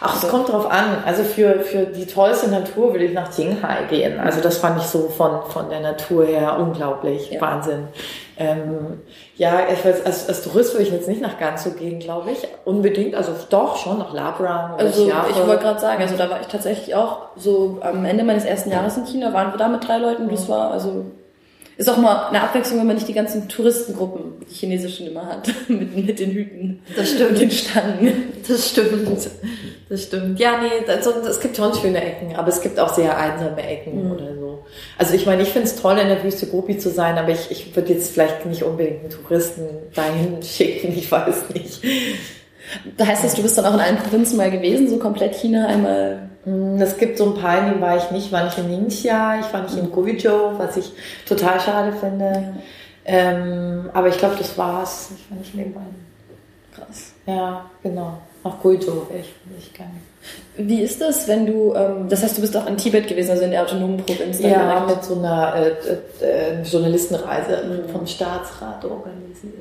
Ach, 0.00 0.22
es 0.22 0.28
kommt 0.28 0.48
drauf 0.48 0.70
an. 0.70 1.02
Also 1.04 1.24
für, 1.24 1.60
für 1.60 1.84
die 1.86 2.06
tollste 2.06 2.48
Natur 2.48 2.92
würde 2.92 3.04
ich 3.04 3.12
nach 3.12 3.34
Qinghai 3.34 3.84
gehen. 3.90 4.18
Also 4.18 4.40
das 4.40 4.58
fand 4.58 4.80
ich 4.80 4.86
so 4.86 5.08
von, 5.08 5.42
von 5.50 5.68
der 5.68 5.80
Natur 5.80 6.26
her 6.26 6.58
unglaublich. 6.58 7.30
Ja. 7.30 7.40
Wahnsinn. 7.40 7.88
Ähm, 8.38 9.00
ja, 9.38 9.60
als, 10.04 10.28
als 10.28 10.42
Tourist 10.42 10.74
würde 10.74 10.82
ich 10.82 10.92
jetzt 10.92 11.06
nicht 11.06 11.20
nach 11.20 11.38
Gansu 11.38 11.70
gehen, 11.70 12.00
glaube 12.00 12.32
ich. 12.32 12.46
Unbedingt, 12.64 13.14
also 13.14 13.32
doch 13.48 13.76
schon 13.76 13.98
nach 13.98 14.12
Labrang. 14.12 14.74
Also 14.76 15.06
Chiape. 15.06 15.30
ich 15.30 15.36
wollte 15.36 15.62
gerade 15.62 15.80
sagen, 15.80 16.02
also 16.02 16.16
da 16.16 16.28
war 16.28 16.40
ich 16.40 16.48
tatsächlich 16.48 16.96
auch 16.96 17.28
so 17.36 17.78
am 17.80 18.04
Ende 18.04 18.24
meines 18.24 18.44
ersten 18.44 18.70
Jahres 18.70 18.96
in 18.96 19.06
China, 19.06 19.32
waren 19.32 19.52
wir 19.52 19.56
da 19.56 19.68
mit 19.68 19.86
drei 19.86 19.98
Leuten. 19.98 20.28
Das 20.28 20.48
war 20.48 20.72
also 20.72 21.06
ist 21.76 21.88
auch 21.88 21.96
mal 21.98 22.26
eine 22.26 22.42
Abwechslung, 22.42 22.80
wenn 22.80 22.88
man 22.88 22.96
nicht 22.96 23.06
die 23.06 23.12
ganzen 23.12 23.48
Touristengruppen, 23.48 24.44
die 24.50 24.52
chinesischen 24.52 25.06
immer 25.06 25.26
hat, 25.26 25.48
mit, 25.68 25.96
mit 25.96 26.18
den 26.18 26.32
Hüten. 26.32 26.82
Das 26.96 27.10
stimmt. 27.10 27.30
Und 27.30 27.40
den 27.40 27.50
Stangen. 27.52 28.32
Das 28.48 28.70
stimmt. 28.70 29.30
Das 29.88 30.02
stimmt. 30.02 30.40
Ja, 30.40 30.60
nee, 30.60 30.84
es 30.88 31.38
gibt 31.38 31.56
schon 31.56 31.72
schöne 31.74 32.04
Ecken, 32.04 32.34
aber 32.34 32.48
es 32.48 32.60
gibt 32.60 32.80
auch 32.80 32.92
sehr 32.92 33.16
einsame 33.16 33.62
Ecken 33.62 34.06
mhm. 34.06 34.10
oder 34.10 34.34
so. 34.34 34.47
Also 34.98 35.14
ich 35.14 35.26
meine, 35.26 35.42
ich 35.42 35.50
finde 35.50 35.68
es 35.68 35.76
toll, 35.76 35.98
in 35.98 36.08
der 36.08 36.22
Wüste 36.22 36.46
Gobi 36.46 36.78
zu 36.78 36.90
sein, 36.90 37.18
aber 37.18 37.30
ich, 37.30 37.50
ich 37.50 37.74
würde 37.74 37.92
jetzt 37.92 38.12
vielleicht 38.12 38.46
nicht 38.46 38.62
unbedingt 38.62 39.00
einen 39.00 39.10
Touristen 39.10 39.62
dahin 39.94 40.42
schicken, 40.42 40.96
ich 40.96 41.10
weiß 41.10 41.50
nicht. 41.54 41.82
Da 42.96 43.06
heißt 43.06 43.24
das, 43.24 43.34
du 43.34 43.42
bist 43.42 43.56
dann 43.56 43.64
auch 43.64 43.74
in 43.74 43.80
allen 43.80 43.96
Provinzen 43.96 44.36
mal 44.36 44.50
gewesen, 44.50 44.88
so 44.90 44.98
komplett 44.98 45.34
China 45.34 45.66
einmal? 45.66 46.28
Hm, 46.44 46.80
es 46.80 46.96
gibt 46.96 47.18
so 47.18 47.26
ein 47.26 47.40
paar, 47.40 47.58
in 47.58 47.66
denen 47.66 47.80
war 47.80 47.96
ich 47.96 48.10
nicht. 48.10 48.32
War 48.32 48.44
nicht 48.44 48.58
in 48.58 48.68
Ningxia, 48.68 49.40
ich 49.40 49.52
war 49.52 49.62
nicht 49.62 49.76
in 49.76 49.90
Guizhou, 49.90 50.58
was 50.58 50.76
ich 50.76 50.92
total 51.26 51.60
schade 51.60 51.92
finde. 51.92 52.24
Ja. 52.24 52.54
Ähm, 53.04 53.90
aber 53.92 54.08
ich 54.08 54.18
glaube, 54.18 54.36
das 54.36 54.56
war's. 54.58 55.10
Ich 55.16 55.30
war 55.30 55.38
nicht 55.38 55.54
in 55.54 55.60
den 55.60 55.74
beiden. 55.74 56.06
Krass. 56.74 57.12
Ja, 57.26 57.64
genau. 57.82 58.18
Nach 58.44 58.60
Guizhou 58.60 59.08
wäre 59.08 59.20
ich, 59.20 59.34
ich 59.58 59.72
gerne. 59.72 59.92
Wie 60.56 60.80
ist 60.82 61.00
das, 61.00 61.28
wenn 61.28 61.46
du, 61.46 61.72
ähm, 61.74 62.08
das 62.08 62.22
heißt, 62.22 62.36
du 62.36 62.40
bist 62.40 62.56
auch 62.56 62.66
in 62.66 62.76
Tibet 62.76 63.06
gewesen, 63.06 63.30
also 63.30 63.44
in 63.44 63.52
der 63.52 63.62
autonomen 63.62 63.98
Provinz? 63.98 64.40
Ja, 64.40 64.48
direkt. 64.48 64.88
mit 64.88 65.04
so 65.04 65.16
einer 65.16 65.54
äh, 65.54 66.24
äh, 66.24 66.62
Journalistenreise 66.64 67.62
mhm. 67.64 67.92
vom 67.92 68.06
Staatsrat 68.06 68.84
organisiert. 68.84 69.54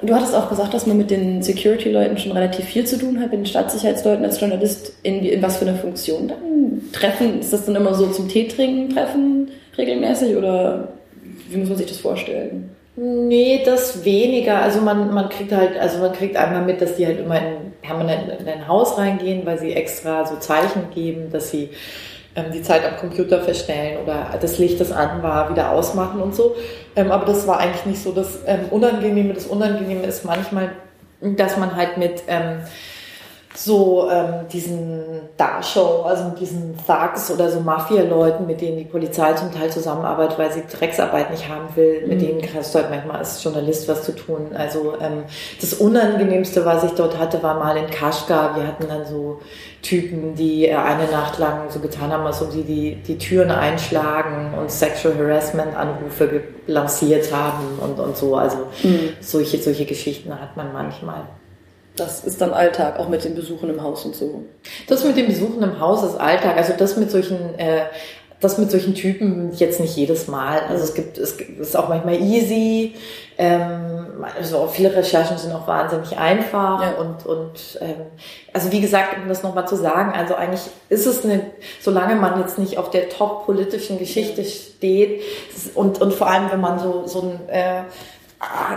Du 0.00 0.14
hattest 0.14 0.34
auch 0.34 0.48
gesagt, 0.48 0.72
dass 0.72 0.86
man 0.86 0.96
mit 0.96 1.10
den 1.10 1.42
Security-Leuten 1.42 2.16
schon 2.16 2.32
relativ 2.32 2.64
viel 2.64 2.86
zu 2.86 2.98
tun 2.98 3.20
hat, 3.20 3.32
mit 3.32 3.40
den 3.40 3.46
Staatssicherheitsleuten 3.46 4.24
als 4.24 4.40
Journalist. 4.40 4.94
In, 5.02 5.24
in 5.24 5.42
was 5.42 5.58
für 5.58 5.66
einer 5.66 5.76
Funktion 5.76 6.28
dann? 6.28 6.90
Treffen, 6.92 7.40
ist 7.40 7.52
das 7.52 7.66
dann 7.66 7.76
immer 7.76 7.94
so 7.94 8.06
zum 8.06 8.28
Tee 8.28 8.48
trinken, 8.48 8.94
treffen 8.94 9.48
regelmäßig 9.76 10.36
oder 10.36 10.88
wie 11.50 11.56
muss 11.56 11.68
man 11.68 11.78
sich 11.78 11.86
das 11.88 11.98
vorstellen? 11.98 12.70
Nee, 12.96 13.62
das 13.64 14.04
weniger. 14.04 14.62
Also 14.62 14.80
man, 14.80 15.12
man 15.12 15.28
kriegt 15.28 15.52
halt, 15.52 15.76
also 15.78 15.98
man 15.98 16.12
kriegt 16.12 16.36
einmal 16.36 16.64
mit, 16.64 16.80
dass 16.80 16.96
die 16.96 17.06
halt 17.06 17.18
immer 17.18 17.38
in, 17.38 17.63
permanent 17.86 18.40
in 18.40 18.48
ein 18.48 18.66
Haus 18.66 18.98
reingehen, 18.98 19.44
weil 19.46 19.58
sie 19.58 19.72
extra 19.72 20.26
so 20.26 20.36
Zeichen 20.36 20.90
geben, 20.90 21.30
dass 21.30 21.50
sie 21.50 21.70
ähm, 22.36 22.46
die 22.52 22.62
Zeit 22.62 22.84
am 22.84 22.96
Computer 22.96 23.40
verstellen 23.42 23.98
oder 24.02 24.30
das 24.40 24.58
Licht, 24.58 24.80
das 24.80 24.90
an 24.90 25.22
war, 25.22 25.50
wieder 25.50 25.70
ausmachen 25.70 26.20
und 26.20 26.34
so. 26.34 26.56
Ähm, 26.96 27.10
aber 27.10 27.26
das 27.26 27.46
war 27.46 27.58
eigentlich 27.58 27.86
nicht 27.86 28.02
so 28.02 28.12
das 28.12 28.40
ähm, 28.46 28.66
Unangenehme. 28.70 29.34
Das 29.34 29.46
Unangenehme 29.46 30.04
ist 30.04 30.24
manchmal, 30.24 30.72
dass 31.20 31.56
man 31.56 31.76
halt 31.76 31.96
mit 31.96 32.24
ähm, 32.26 32.60
so 33.56 34.10
ähm, 34.10 34.48
diesen 34.52 35.20
Darshow, 35.36 36.02
also 36.02 36.24
mit 36.24 36.40
diesen 36.40 36.76
Thugs 36.86 37.30
oder 37.30 37.48
so 37.48 37.60
Mafia-Leuten, 37.60 38.46
mit 38.46 38.60
denen 38.60 38.78
die 38.78 38.84
Polizei 38.84 39.32
zum 39.34 39.52
Teil 39.52 39.70
zusammenarbeitet, 39.70 40.38
weil 40.38 40.52
sie 40.52 40.62
Drecksarbeit 40.66 41.30
nicht 41.30 41.48
haben 41.48 41.68
will, 41.76 42.06
mit 42.06 42.20
mhm. 42.20 42.26
denen 42.26 42.48
hast 42.54 42.74
du 42.74 42.80
halt 42.80 42.90
manchmal 42.90 43.18
als 43.18 43.42
Journalist 43.42 43.88
was 43.88 44.02
zu 44.02 44.12
tun. 44.12 44.50
Also 44.54 44.94
ähm, 45.00 45.24
das 45.60 45.74
Unangenehmste, 45.74 46.64
was 46.64 46.82
ich 46.82 46.92
dort 46.92 47.18
hatte, 47.18 47.42
war 47.42 47.58
mal 47.58 47.76
in 47.76 47.86
Kaschgar. 47.86 48.56
Wir 48.56 48.66
hatten 48.66 48.88
dann 48.88 49.06
so 49.06 49.40
Typen, 49.82 50.34
die 50.34 50.66
äh, 50.66 50.74
eine 50.74 51.10
Nacht 51.10 51.38
lang 51.38 51.70
so 51.70 51.78
getan 51.78 52.12
haben, 52.12 52.26
als 52.26 52.42
ob 52.42 52.50
sie 52.50 52.64
die, 52.64 52.96
die 52.96 53.18
Türen 53.18 53.52
einschlagen 53.52 54.54
und 54.58 54.70
Sexual 54.70 55.16
Harassment-Anrufe 55.16 56.42
lanciert 56.66 57.32
haben 57.32 57.78
und, 57.80 58.00
und 58.00 58.16
so. 58.16 58.34
Also 58.34 58.58
mhm. 58.82 59.10
solche, 59.20 59.58
solche 59.58 59.84
Geschichten 59.84 60.32
hat 60.32 60.56
man 60.56 60.72
manchmal. 60.72 61.22
Das 61.96 62.24
ist 62.24 62.40
dann 62.40 62.52
Alltag, 62.52 62.98
auch 62.98 63.08
mit 63.08 63.24
den 63.24 63.34
Besuchen 63.34 63.70
im 63.70 63.82
Haus 63.82 64.04
und 64.04 64.16
so. 64.16 64.42
Das 64.88 65.04
mit 65.04 65.16
den 65.16 65.26
Besuchen 65.26 65.62
im 65.62 65.78
Haus 65.78 66.02
ist 66.02 66.16
Alltag. 66.16 66.56
Also 66.56 66.72
das 66.76 66.96
mit 66.96 67.10
solchen, 67.10 67.56
äh, 67.56 67.82
das 68.40 68.58
mit 68.58 68.70
solchen 68.70 68.94
Typen 68.94 69.52
jetzt 69.52 69.78
nicht 69.78 69.96
jedes 69.96 70.26
Mal. 70.26 70.60
Also 70.68 70.84
es 70.84 70.94
gibt, 70.94 71.18
es 71.18 71.32
ist 71.32 71.76
auch 71.76 71.88
manchmal 71.88 72.20
easy. 72.20 72.94
Ähm, 73.38 74.24
also 74.36 74.68
viele 74.68 74.94
Recherchen 74.94 75.38
sind 75.38 75.52
auch 75.52 75.66
wahnsinnig 75.66 76.16
einfach 76.16 76.82
ja. 76.82 76.92
und 76.92 77.26
und 77.26 77.78
ähm, 77.80 78.06
also 78.52 78.70
wie 78.70 78.80
gesagt, 78.80 79.16
um 79.20 79.28
das 79.28 79.42
nochmal 79.42 79.66
zu 79.66 79.76
sagen, 79.76 80.12
also 80.16 80.34
eigentlich 80.34 80.62
ist 80.88 81.06
es 81.06 81.24
eine, 81.24 81.40
solange 81.80 82.14
man 82.14 82.38
jetzt 82.40 82.58
nicht 82.58 82.78
auf 82.78 82.90
der 82.90 83.08
top 83.08 83.44
politischen 83.44 83.98
Geschichte 83.98 84.44
steht 84.44 85.22
und 85.74 86.00
und 86.00 86.14
vor 86.14 86.28
allem 86.28 86.50
wenn 86.52 86.60
man 86.60 86.78
so 86.78 87.06
so 87.06 87.22
ein 87.22 87.48
äh, 87.48 87.82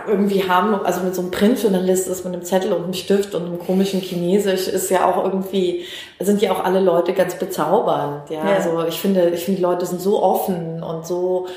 irgendwie 0.07 0.47
haben, 0.47 0.73
also 0.85 1.01
mit 1.01 1.15
so 1.15 1.21
einem 1.21 1.31
Printjournalist 1.31 2.07
ist 2.07 2.23
mit 2.23 2.33
einem 2.33 2.43
Zettel 2.43 2.73
und 2.73 2.83
einem 2.83 2.93
Stift 2.93 3.35
und 3.35 3.45
einem 3.45 3.59
komischen 3.59 4.01
Chinesisch 4.01 4.67
ist 4.67 4.89
ja 4.89 5.05
auch 5.05 5.23
irgendwie, 5.23 5.85
sind 6.19 6.41
ja 6.41 6.51
auch 6.51 6.63
alle 6.63 6.79
Leute 6.79 7.13
ganz 7.13 7.35
bezaubernd, 7.35 8.29
ja. 8.29 8.47
ja. 8.47 8.55
Also 8.55 8.85
ich 8.85 8.99
finde, 8.99 9.29
ich 9.29 9.43
finde, 9.43 9.57
die 9.57 9.63
Leute 9.63 9.85
sind 9.85 10.01
so 10.01 10.21
offen 10.21 10.83
und 10.83 11.05
so 11.05 11.47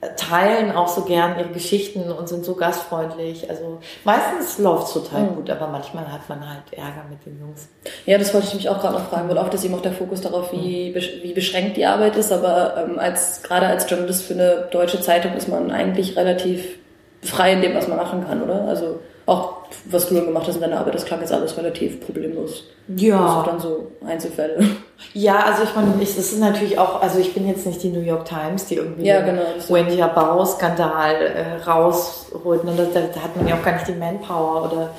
äh, 0.00 0.14
teilen 0.16 0.72
auch 0.72 0.88
so 0.88 1.02
gern 1.02 1.38
ihre 1.38 1.48
Geschichten 1.48 2.10
und 2.10 2.28
sind 2.28 2.44
so 2.44 2.54
gastfreundlich. 2.54 3.48
Also 3.48 3.78
meistens 4.04 4.58
läuft's 4.58 4.92
total 4.92 5.22
mhm. 5.22 5.34
gut, 5.36 5.50
aber 5.50 5.68
manchmal 5.68 6.10
hat 6.12 6.28
man 6.28 6.48
halt 6.48 6.62
Ärger 6.72 7.04
mit 7.10 7.24
den 7.24 7.38
Jungs. 7.40 7.68
Ja, 8.06 8.18
das 8.18 8.34
wollte 8.34 8.48
ich 8.48 8.54
mich 8.54 8.68
auch 8.68 8.80
gerade 8.80 8.94
noch 8.94 9.08
fragen, 9.08 9.28
weil 9.28 9.38
oft 9.38 9.54
ist 9.54 9.64
eben 9.64 9.74
auch 9.74 9.82
der 9.82 9.92
Fokus 9.92 10.20
darauf, 10.20 10.52
wie, 10.52 10.90
mhm. 10.90 11.22
wie 11.22 11.32
beschränkt 11.32 11.76
die 11.76 11.86
Arbeit 11.86 12.16
ist, 12.16 12.32
aber 12.32 12.76
ähm, 12.76 12.98
als 12.98 13.42
gerade 13.42 13.66
als 13.66 13.88
Journalist 13.88 14.24
für 14.24 14.34
eine 14.34 14.68
deutsche 14.70 15.00
Zeitung 15.00 15.34
ist 15.34 15.48
man 15.48 15.70
eigentlich 15.70 16.16
relativ 16.16 16.78
frei 17.24 17.52
in 17.54 17.62
dem, 17.62 17.74
was 17.74 17.88
man 17.88 17.96
machen 17.96 18.24
kann, 18.26 18.42
oder? 18.42 18.66
Also 18.68 19.00
auch 19.26 19.64
was 19.86 20.08
du 20.08 20.14
dann 20.14 20.26
gemacht 20.26 20.46
hast 20.46 20.56
in 20.56 20.60
deiner 20.60 20.78
Arbeit, 20.78 20.94
das 20.94 21.04
klang 21.04 21.20
jetzt 21.20 21.32
alles 21.32 21.56
relativ 21.56 22.04
problemlos. 22.04 22.64
Ja. 22.94 23.18
Also 23.18 23.50
dann 23.50 23.60
so 23.60 23.90
Einzelfälle. 24.06 24.64
Ja, 25.12 25.44
also 25.44 25.64
ich 25.64 25.74
meine, 25.74 25.92
ich, 26.00 26.16
das 26.16 26.32
ist 26.32 26.40
natürlich 26.40 26.78
auch, 26.78 27.02
also 27.02 27.18
ich 27.18 27.34
bin 27.34 27.46
jetzt 27.46 27.66
nicht 27.66 27.82
die 27.82 27.90
New 27.90 28.00
York 28.00 28.24
Times, 28.24 28.66
die 28.66 28.76
irgendwie 28.76 29.04
ja, 29.04 29.20
genau, 29.20 29.42
Wendy 29.68 29.96
Bau-Skandal 29.96 31.14
äh, 31.14 31.62
rausholt. 31.62 32.62
Und 32.62 32.78
da, 32.78 32.84
da, 32.94 33.20
hat 33.20 33.36
man 33.36 33.46
ja 33.46 33.56
auch 33.56 33.62
gar 33.62 33.74
nicht 33.74 33.88
die 33.88 33.92
Manpower 33.92 34.70
oder 34.72 34.90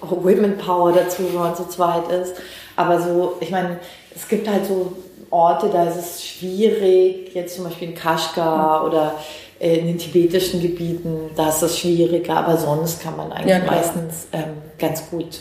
Women 0.00 0.58
Power 0.58 0.92
dazu, 0.92 1.22
wenn 1.32 1.40
man 1.40 1.54
zu 1.54 1.68
zweit 1.68 2.10
ist. 2.10 2.34
Aber 2.76 3.00
so, 3.00 3.36
ich 3.40 3.50
meine, 3.50 3.78
es 4.14 4.26
gibt 4.26 4.48
halt 4.48 4.66
so 4.66 4.92
Orte, 5.30 5.68
da 5.68 5.84
ist 5.84 5.96
es 5.96 6.24
schwierig, 6.24 7.34
jetzt 7.34 7.56
zum 7.56 7.64
Beispiel 7.64 7.90
in 7.90 7.94
Kashgar 7.94 8.80
mhm. 8.80 8.86
oder 8.88 9.14
in 9.58 9.86
den 9.86 9.98
tibetischen 9.98 10.60
Gebieten, 10.60 11.30
da 11.36 11.48
ist 11.48 11.62
es 11.62 11.78
schwieriger, 11.78 12.36
aber 12.36 12.56
sonst 12.56 13.02
kann 13.02 13.16
man 13.16 13.32
eigentlich 13.32 13.56
ja, 13.56 13.64
meistens 13.64 14.28
ähm, 14.32 14.58
ganz 14.78 15.08
gut 15.10 15.40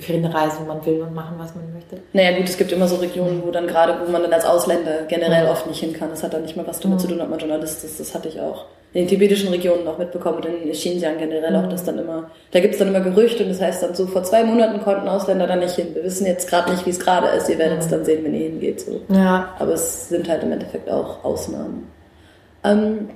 hinreisen 0.00 0.66
man 0.66 0.84
will 0.86 1.02
und 1.02 1.14
machen, 1.14 1.34
was 1.38 1.54
man 1.54 1.72
möchte. 1.72 1.98
Naja 2.12 2.36
gut, 2.36 2.48
es 2.48 2.56
gibt 2.56 2.72
immer 2.72 2.86
so 2.86 2.96
Regionen, 2.96 3.42
wo 3.44 3.50
dann 3.50 3.66
gerade, 3.66 3.96
wo 4.04 4.10
man 4.10 4.22
dann 4.22 4.32
als 4.32 4.44
Ausländer 4.44 5.02
generell 5.08 5.44
mhm. 5.44 5.50
oft 5.50 5.66
nicht 5.66 5.80
hin 5.80 5.92
kann. 5.92 6.10
Das 6.10 6.22
hat 6.22 6.32
dann 6.32 6.42
nicht 6.42 6.56
mal 6.56 6.66
was 6.66 6.80
damit 6.80 6.98
mhm. 6.98 7.02
zu 7.02 7.08
tun, 7.08 7.20
ob 7.20 7.28
man 7.28 7.38
Journalist 7.38 7.84
ist. 7.84 7.98
Das 7.98 8.14
hatte 8.14 8.28
ich 8.28 8.40
auch 8.40 8.66
in 8.92 9.02
den 9.02 9.08
tibetischen 9.08 9.48
Regionen 9.48 9.86
auch 9.88 9.98
mitbekommen 9.98 10.36
und 10.36 10.46
in 10.46 10.70
Xinjiang 10.70 11.18
generell 11.18 11.50
mhm. 11.50 11.64
auch, 11.64 11.68
dass 11.68 11.84
dann 11.84 11.98
immer, 11.98 12.30
da 12.52 12.60
gibt 12.60 12.74
es 12.74 12.78
dann 12.78 12.88
immer 12.88 13.00
Gerüchte 13.00 13.42
und 13.42 13.48
das 13.48 13.60
heißt 13.60 13.82
dann 13.82 13.94
so, 13.94 14.06
vor 14.06 14.22
zwei 14.22 14.44
Monaten 14.44 14.80
konnten 14.80 15.08
Ausländer 15.08 15.46
da 15.46 15.56
nicht 15.56 15.74
hin. 15.74 15.88
Wir 15.94 16.04
wissen 16.04 16.26
jetzt 16.26 16.48
gerade 16.48 16.70
nicht, 16.70 16.86
wie 16.86 16.90
es 16.90 17.00
gerade 17.00 17.26
ist. 17.28 17.48
Ihr 17.48 17.58
werdet 17.58 17.80
es 17.80 17.86
mhm. 17.86 17.90
dann 17.90 18.04
sehen, 18.04 18.24
wenn 18.24 18.34
ihr 18.34 18.48
hingeht. 18.48 18.80
So. 18.80 19.00
Ja. 19.08 19.54
Aber 19.58 19.72
es 19.72 20.08
sind 20.08 20.28
halt 20.28 20.44
im 20.44 20.52
Endeffekt 20.52 20.88
auch 20.88 21.24
Ausnahmen. 21.24 21.90
Ähm, 22.62 23.08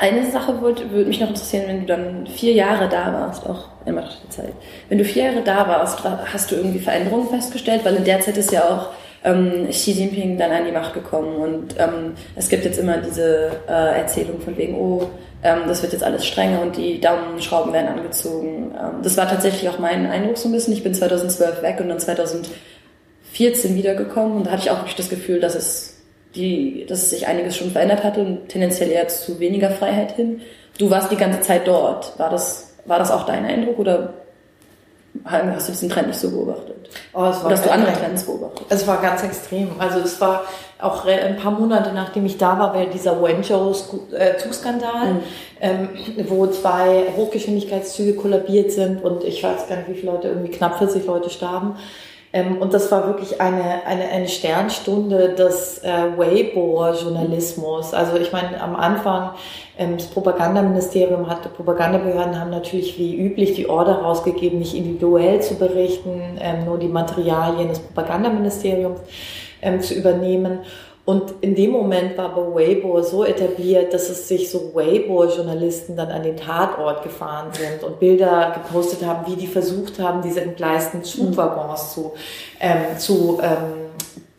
eine 0.00 0.30
Sache 0.30 0.60
würde, 0.62 0.90
würde 0.90 1.08
mich 1.08 1.20
noch 1.20 1.28
interessieren, 1.28 1.64
wenn 1.66 1.80
du 1.80 1.86
dann 1.86 2.26
vier 2.26 2.54
Jahre 2.54 2.88
da 2.88 3.12
warst, 3.12 3.46
auch 3.46 3.68
in 3.84 3.94
der 3.94 4.08
Zeit. 4.30 4.52
Wenn 4.88 4.96
du 4.96 5.04
vier 5.04 5.24
Jahre 5.24 5.42
da 5.42 5.68
warst, 5.68 6.02
hast 6.02 6.50
du 6.50 6.56
irgendwie 6.56 6.78
Veränderungen 6.78 7.28
festgestellt? 7.28 7.84
Weil 7.84 7.96
in 7.96 8.04
der 8.04 8.20
Zeit 8.20 8.38
ist 8.38 8.50
ja 8.50 8.64
auch 8.64 8.88
ähm, 9.24 9.68
Xi 9.68 9.92
Jinping 9.92 10.38
dann 10.38 10.50
an 10.52 10.64
die 10.64 10.72
Macht 10.72 10.94
gekommen 10.94 11.36
und 11.36 11.74
ähm, 11.78 12.14
es 12.34 12.48
gibt 12.48 12.64
jetzt 12.64 12.78
immer 12.78 12.96
diese 12.96 13.50
äh, 13.68 13.98
Erzählung 13.98 14.40
von 14.40 14.56
wegen, 14.56 14.74
oh, 14.74 15.10
ähm, 15.42 15.60
das 15.68 15.82
wird 15.82 15.92
jetzt 15.92 16.02
alles 16.02 16.24
strenger 16.24 16.62
und 16.62 16.78
die 16.78 16.98
Daumenschrauben 16.98 17.74
werden 17.74 17.98
angezogen. 17.98 18.74
Ähm, 18.74 19.02
das 19.02 19.18
war 19.18 19.28
tatsächlich 19.28 19.68
auch 19.68 19.78
mein 19.78 20.06
Eindruck 20.06 20.38
so 20.38 20.48
ein 20.48 20.52
bisschen. 20.52 20.72
Ich 20.72 20.82
bin 20.82 20.94
2012 20.94 21.60
weg 21.60 21.76
und 21.80 21.90
dann 21.90 22.00
2014 22.00 23.74
wiedergekommen 23.74 24.38
und 24.38 24.46
da 24.46 24.52
hatte 24.52 24.62
ich 24.62 24.70
auch 24.70 24.78
wirklich 24.78 24.96
das 24.96 25.10
Gefühl, 25.10 25.40
dass 25.40 25.54
es 25.54 25.99
die, 26.34 26.86
dass 26.86 27.10
sich 27.10 27.26
einiges 27.26 27.56
schon 27.56 27.70
verändert 27.70 28.04
hatte 28.04 28.20
und 28.20 28.48
tendenziell 28.48 28.90
eher 28.90 29.08
zu 29.08 29.40
weniger 29.40 29.70
Freiheit 29.70 30.12
hin. 30.12 30.40
Du 30.78 30.90
warst 30.90 31.10
die 31.10 31.16
ganze 31.16 31.40
Zeit 31.40 31.66
dort. 31.66 32.18
War 32.18 32.30
das, 32.30 32.74
war 32.86 32.98
das 32.98 33.10
auch 33.10 33.26
dein 33.26 33.44
Eindruck 33.44 33.78
oder 33.78 34.14
hast 35.24 35.68
du 35.68 35.72
diesen 35.72 35.90
Trend 35.90 36.08
nicht 36.08 36.20
so 36.20 36.30
beobachtet? 36.30 36.76
Oh, 37.12 37.24
es 37.24 37.36
war 37.36 37.46
Oder 37.46 37.56
hast 37.56 37.66
du 37.66 37.70
andere 37.70 37.92
Trends 37.92 38.24
beobachtet? 38.24 38.66
Es 38.68 38.86
war 38.86 39.00
ganz 39.02 39.22
extrem. 39.22 39.68
Also 39.78 39.98
es 40.00 40.20
war 40.20 40.44
auch 40.80 41.04
ein 41.04 41.36
paar 41.36 41.52
Monate 41.52 41.92
nachdem 41.92 42.26
ich 42.26 42.38
da 42.38 42.58
war, 42.58 42.74
war 42.74 42.86
dieser 42.86 43.20
Wenzhou-Zugskandal, 43.22 45.14
mhm. 45.14 45.20
ähm, 45.60 45.88
wo 46.28 46.46
zwei 46.46 47.06
Hochgeschwindigkeitszüge 47.16 48.14
kollabiert 48.14 48.72
sind 48.72 49.02
und 49.04 49.24
ich 49.24 49.42
weiß 49.42 49.68
gar 49.68 49.76
nicht, 49.76 49.88
wie 49.88 49.94
viele 49.94 50.12
Leute, 50.12 50.28
irgendwie 50.28 50.50
knapp 50.50 50.78
40 50.78 51.06
Leute 51.06 51.30
starben. 51.30 51.76
Ähm, 52.32 52.58
und 52.58 52.72
das 52.72 52.92
war 52.92 53.06
wirklich 53.08 53.40
eine, 53.40 53.84
eine, 53.86 54.08
eine 54.08 54.28
Sternstunde 54.28 55.30
des 55.30 55.78
äh, 55.78 56.16
Weibo-Journalismus. 56.16 57.92
Also 57.92 58.16
ich 58.16 58.32
meine, 58.32 58.60
am 58.60 58.76
Anfang, 58.76 59.30
ähm, 59.76 59.96
das 59.96 60.06
Propagandaministerium 60.06 61.28
hatte, 61.28 61.48
Propagandabehörden 61.48 62.38
haben 62.38 62.50
natürlich 62.50 62.96
wie 62.98 63.16
üblich 63.16 63.54
die 63.54 63.68
Order 63.68 64.02
rausgegeben, 64.02 64.60
nicht 64.60 64.74
individuell 64.74 65.42
zu 65.42 65.56
berichten, 65.56 66.38
ähm, 66.40 66.64
nur 66.66 66.78
die 66.78 66.88
Materialien 66.88 67.68
des 67.68 67.80
Propagandaministeriums 67.80 69.00
ähm, 69.60 69.80
zu 69.80 69.94
übernehmen. 69.94 70.60
Und 71.04 71.32
in 71.40 71.54
dem 71.54 71.70
Moment 71.70 72.16
war 72.18 72.26
aber 72.26 72.54
Weibo 72.54 73.02
so 73.02 73.24
etabliert, 73.24 73.92
dass 73.94 74.10
es 74.10 74.28
sich 74.28 74.50
so 74.50 74.74
Weibo-Journalisten 74.74 75.96
dann 75.96 76.10
an 76.10 76.22
den 76.22 76.36
Tatort 76.36 77.02
gefahren 77.02 77.48
sind 77.52 77.82
und 77.82 77.98
Bilder 77.98 78.52
gepostet 78.54 79.04
haben, 79.04 79.26
wie 79.26 79.36
die 79.36 79.46
versucht 79.46 79.98
haben, 79.98 80.22
diese 80.22 80.42
entgleisten 80.42 81.02
Zugwaggons 81.02 81.94
zu, 81.94 82.12
ähm, 82.60 82.98
zu 82.98 83.40
ähm, 83.42 83.90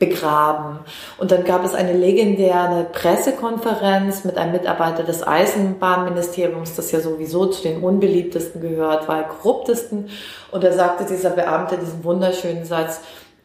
begraben. 0.01 0.79
Und 1.19 1.31
dann 1.31 1.45
gab 1.45 1.63
es 1.63 1.75
eine 1.75 1.93
legendäre 1.93 2.87
Pressekonferenz 2.91 4.23
mit 4.23 4.35
einem 4.37 4.53
Mitarbeiter 4.53 5.03
des 5.03 5.25
Eisenbahnministeriums, 5.25 6.75
das 6.75 6.91
ja 6.91 6.99
sowieso 6.99 7.45
zu 7.45 7.61
den 7.61 7.83
unbeliebtesten 7.83 8.61
gehört, 8.61 9.07
weil 9.07 9.25
korruptesten. 9.25 10.09
Und 10.51 10.63
da 10.63 10.71
sagte 10.71 11.05
dieser 11.05 11.29
Beamte 11.29 11.77
diesen 11.77 12.03
wunderschönen 12.03 12.65
Satz, 12.65 13.01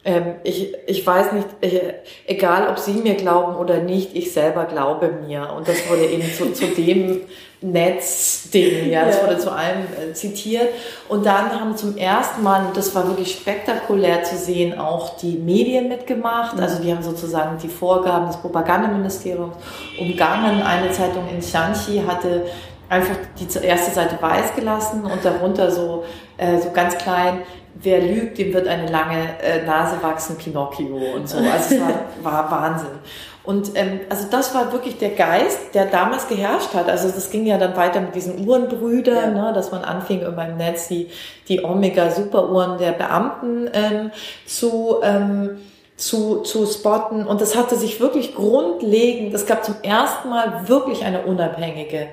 ähm, 0.06 0.36
ich, 0.44 0.72
ich 0.86 1.04
weiß 1.04 1.32
nicht, 1.32 1.48
ich, 1.60 1.80
egal 2.26 2.68
ob 2.70 2.78
Sie 2.78 2.92
mir 2.92 3.14
glauben 3.14 3.56
oder 3.56 3.78
nicht, 3.78 4.14
ich 4.14 4.32
selber 4.32 4.64
glaube 4.64 5.10
mir. 5.26 5.52
Und 5.56 5.66
das 5.66 5.90
wurde 5.90 6.06
eben 6.06 6.32
zu, 6.32 6.52
zu 6.52 6.68
dem 6.68 7.22
Netzding, 7.60 8.88
ja, 8.88 9.04
das 9.04 9.20
wurde 9.20 9.38
zu 9.38 9.50
allem 9.50 9.80
äh, 9.80 10.12
zitiert. 10.12 10.68
Und 11.08 11.26
dann 11.26 11.58
haben 11.58 11.76
zum 11.76 11.96
ersten 11.96 12.44
Mal, 12.44 12.66
und 12.66 12.76
das 12.76 12.94
war 12.94 13.08
wirklich 13.08 13.32
spektakulär 13.32 14.22
zu 14.22 14.36
sehen, 14.36 14.78
auch 14.78 15.16
die 15.16 15.38
Medien 15.38 15.88
mitgemacht. 15.88 16.60
Also 16.60 16.80
die 16.80 16.92
haben 16.92 17.02
sozusagen 17.02 17.58
die 17.58 17.68
Vorgaben 17.68 18.28
des 18.28 18.36
Propagandaministeriums 18.36 19.56
umgangen. 19.98 20.62
Eine 20.62 20.92
Zeitung 20.92 21.24
in 21.34 21.42
Shanxi 21.42 22.00
hatte 22.06 22.46
einfach 22.88 23.16
die 23.40 23.66
erste 23.66 23.90
Seite 23.90 24.16
weiß 24.20 24.54
gelassen 24.54 25.04
und 25.04 25.24
darunter 25.24 25.72
so, 25.72 26.04
äh, 26.36 26.60
so 26.60 26.70
ganz 26.70 26.96
klein, 26.96 27.40
wer 27.82 28.00
lügt, 28.00 28.38
dem 28.38 28.52
wird 28.52 28.68
eine 28.68 28.90
lange 28.90 29.40
äh, 29.42 29.64
Nase 29.64 30.02
wachsen, 30.02 30.36
Pinocchio 30.36 30.96
und 31.14 31.28
so. 31.28 31.38
Also 31.38 31.74
es 31.74 31.80
war, 31.80 31.94
war 32.22 32.50
Wahnsinn. 32.50 32.98
Und 33.44 33.76
ähm, 33.76 34.00
also 34.08 34.26
das 34.28 34.54
war 34.54 34.72
wirklich 34.72 34.98
der 34.98 35.10
Geist, 35.10 35.74
der 35.74 35.86
damals 35.86 36.26
geherrscht 36.26 36.74
hat. 36.74 36.88
Also 36.88 37.08
das 37.08 37.30
ging 37.30 37.46
ja 37.46 37.58
dann 37.58 37.76
weiter 37.76 38.00
mit 38.00 38.14
diesen 38.14 38.46
Uhrenbrüdern, 38.46 39.36
ja. 39.36 39.48
ne, 39.48 39.52
dass 39.52 39.70
man 39.70 39.84
anfing 39.84 40.20
immer 40.22 40.48
im 40.48 40.56
Netz 40.56 40.88
die, 40.88 41.08
die 41.48 41.62
Omega-Superuhren 41.64 42.78
der 42.78 42.92
Beamten 42.92 43.70
ähm, 43.72 44.10
zu 44.46 44.96
ähm, 45.02 45.58
zu, 45.96 46.42
zu 46.42 46.66
spotten. 46.66 47.26
Und 47.26 47.40
das 47.40 47.56
hatte 47.56 47.76
sich 47.76 48.00
wirklich 48.00 48.34
grundlegend, 48.34 49.32
es 49.34 49.46
gab 49.46 49.64
zum 49.64 49.76
ersten 49.82 50.28
Mal 50.28 50.68
wirklich 50.68 51.04
eine 51.04 51.22
unabhängige 51.22 52.08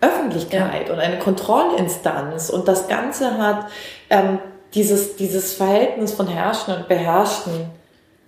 Öffentlichkeit 0.00 0.88
ja. 0.88 0.92
und 0.92 1.00
eine 1.00 1.18
Kontrollinstanz. 1.18 2.50
Und 2.50 2.68
das 2.68 2.88
Ganze 2.88 3.38
hat 3.38 3.66
ähm, 4.10 4.38
dieses, 4.74 5.16
dieses 5.16 5.54
Verhältnis 5.54 6.12
von 6.12 6.26
Herrschen 6.26 6.74
und 6.74 6.88
Beherrschten 6.88 7.70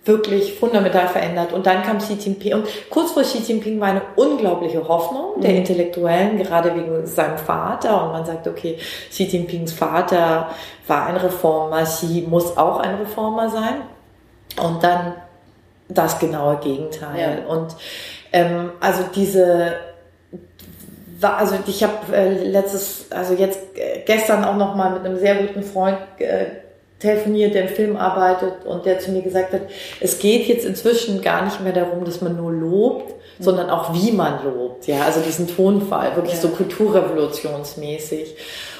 wirklich 0.05 0.53
fundamental 0.59 1.07
verändert. 1.07 1.51
Und 1.51 1.65
dann 1.65 1.81
kam 1.81 1.97
Xi 1.97 2.13
Jinping. 2.13 2.53
Und 2.53 2.67
kurz 2.89 3.11
vor 3.11 3.23
Xi 3.23 3.39
Jinping 3.39 3.79
war 3.79 3.87
eine 3.87 4.03
unglaubliche 4.15 4.87
Hoffnung 4.87 5.41
der 5.41 5.51
mhm. 5.51 5.57
Intellektuellen, 5.57 6.37
gerade 6.37 6.75
wegen 6.75 7.07
seinem 7.07 7.37
Vater. 7.37 8.05
Und 8.05 8.11
man 8.11 8.25
sagt, 8.25 8.47
okay, 8.47 8.77
Xi 9.09 9.23
Jinpings 9.23 9.73
Vater 9.73 10.49
war 10.87 11.07
ein 11.07 11.17
Reformer, 11.17 11.83
Xi 11.83 12.25
muss 12.27 12.55
auch 12.55 12.79
ein 12.79 12.95
Reformer 12.95 13.49
sein. 13.49 13.81
Und 14.61 14.83
dann 14.83 15.15
das 15.87 16.19
genaue 16.19 16.57
Gegenteil. 16.57 17.43
Ja. 17.47 17.51
Und 17.51 17.75
ähm, 18.31 18.71
also 18.79 19.03
diese 19.13 19.75
war, 21.19 21.37
also 21.37 21.55
ich 21.67 21.83
habe 21.83 22.15
äh, 22.15 22.43
letztes, 22.43 23.11
also 23.11 23.33
jetzt 23.33 23.59
äh, 23.75 24.01
gestern 24.05 24.43
auch 24.43 24.55
noch 24.55 24.75
mal 24.75 24.91
mit 24.91 25.05
einem 25.05 25.17
sehr 25.17 25.35
guten 25.35 25.63
Freund 25.63 25.97
äh, 26.19 26.45
telefoniert, 26.99 27.53
der 27.53 27.63
im 27.63 27.67
Film 27.69 27.97
arbeitet 27.97 28.65
und 28.65 28.85
der 28.85 28.99
zu 28.99 29.11
mir 29.11 29.21
gesagt 29.21 29.53
hat, 29.53 29.61
es 29.99 30.19
geht 30.19 30.47
jetzt 30.47 30.65
inzwischen 30.65 31.21
gar 31.21 31.45
nicht 31.45 31.61
mehr 31.61 31.73
darum, 31.73 32.05
dass 32.05 32.21
man 32.21 32.35
nur 32.35 32.51
lobt, 32.51 33.09
mhm. 33.09 33.43
sondern 33.43 33.69
auch 33.69 33.93
wie 33.93 34.11
man 34.11 34.43
lobt. 34.43 34.87
Ja, 34.87 35.03
also 35.03 35.19
diesen 35.21 35.47
Tonfall, 35.47 36.15
wirklich 36.15 36.35
ja. 36.35 36.41
so 36.41 36.49
kulturrevolutionsmäßig. 36.49 38.35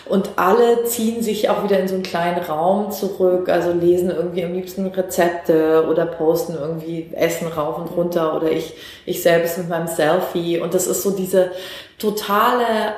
Und 0.08 0.32
alle 0.36 0.84
ziehen 0.84 1.24
sich 1.24 1.50
auch 1.50 1.64
wieder 1.64 1.80
in 1.80 1.88
so 1.88 1.96
einen 1.96 2.04
kleinen 2.04 2.44
Raum 2.44 2.92
zurück, 2.92 3.50
also 3.50 3.72
lesen 3.72 4.12
irgendwie 4.12 4.44
am 4.44 4.54
liebsten 4.54 4.86
Rezepte 4.86 5.88
oder 5.90 6.06
posten 6.06 6.56
irgendwie 6.60 7.10
Essen 7.14 7.48
rauf 7.48 7.80
und 7.80 7.98
runter 7.98 8.36
oder 8.36 8.52
ich, 8.52 8.76
ich 9.06 9.24
selbst 9.24 9.58
mit 9.58 9.68
meinem 9.68 9.88
Selfie. 9.88 10.60
Und 10.60 10.76
das 10.76 10.86
ist 10.86 11.02
so 11.02 11.12
diese 11.12 11.52
totale 11.98 12.94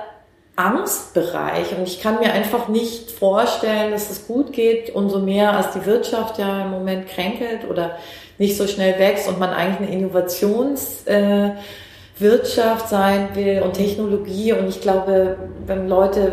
Angstbereich 0.58 1.78
und 1.78 1.88
ich 1.88 2.02
kann 2.02 2.20
mir 2.20 2.34
einfach 2.34 2.68
nicht 2.68 3.12
vorstellen, 3.12 3.92
dass 3.92 4.10
es 4.10 4.26
gut 4.26 4.54
geht, 4.54 4.94
umso 4.94 5.20
mehr 5.20 5.56
als 5.56 5.74
die 5.74 5.86
Wirtschaft 5.86 6.40
ja 6.40 6.64
im 6.64 6.72
Moment 6.72 7.08
kränkelt 7.08 7.70
oder 7.70 7.98
nicht 8.40 8.58
so 8.58 8.66
schnell 8.66 8.98
wächst 8.98 9.30
und 9.30 9.40
man 9.40 9.52
eigentlich 9.52 9.88
eine 9.88 10.00
Innovationswirtschaft 10.00 12.86
äh, 12.86 12.90
sein 12.90 13.30
will 13.36 13.62
und 13.62 13.74
Technologie 13.74 14.54
und 14.54 14.68
ich 14.68 14.82
glaube, 14.82 15.38
wenn 15.68 15.88
Leute 15.88 16.32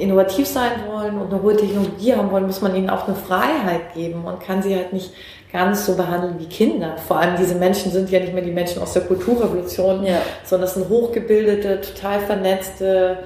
innovativ 0.00 0.46
sein 0.46 0.72
wollen 0.90 1.18
und 1.18 1.32
eine 1.32 1.42
hohe 1.42 1.56
Technologie 1.56 2.14
haben 2.14 2.30
wollen, 2.30 2.46
muss 2.46 2.60
man 2.60 2.74
ihnen 2.74 2.90
auch 2.90 3.06
eine 3.06 3.16
Freiheit 3.16 3.94
geben 3.94 4.24
und 4.24 4.40
kann 4.40 4.62
sie 4.62 4.74
halt 4.74 4.92
nicht 4.92 5.12
ganz 5.52 5.86
so 5.86 5.96
behandeln 5.96 6.38
wie 6.38 6.46
Kinder. 6.46 6.96
Vor 7.06 7.18
allem 7.18 7.36
diese 7.36 7.54
Menschen 7.54 7.90
sind 7.90 8.10
ja 8.10 8.20
nicht 8.20 8.32
mehr 8.32 8.44
die 8.44 8.52
Menschen 8.52 8.82
aus 8.82 8.92
der 8.92 9.02
Kulturrevolution, 9.02 10.04
ja. 10.04 10.18
sondern 10.44 10.68
es 10.68 10.74
sind 10.74 10.88
hochgebildete, 10.88 11.80
total 11.80 12.20
vernetzte, 12.20 13.18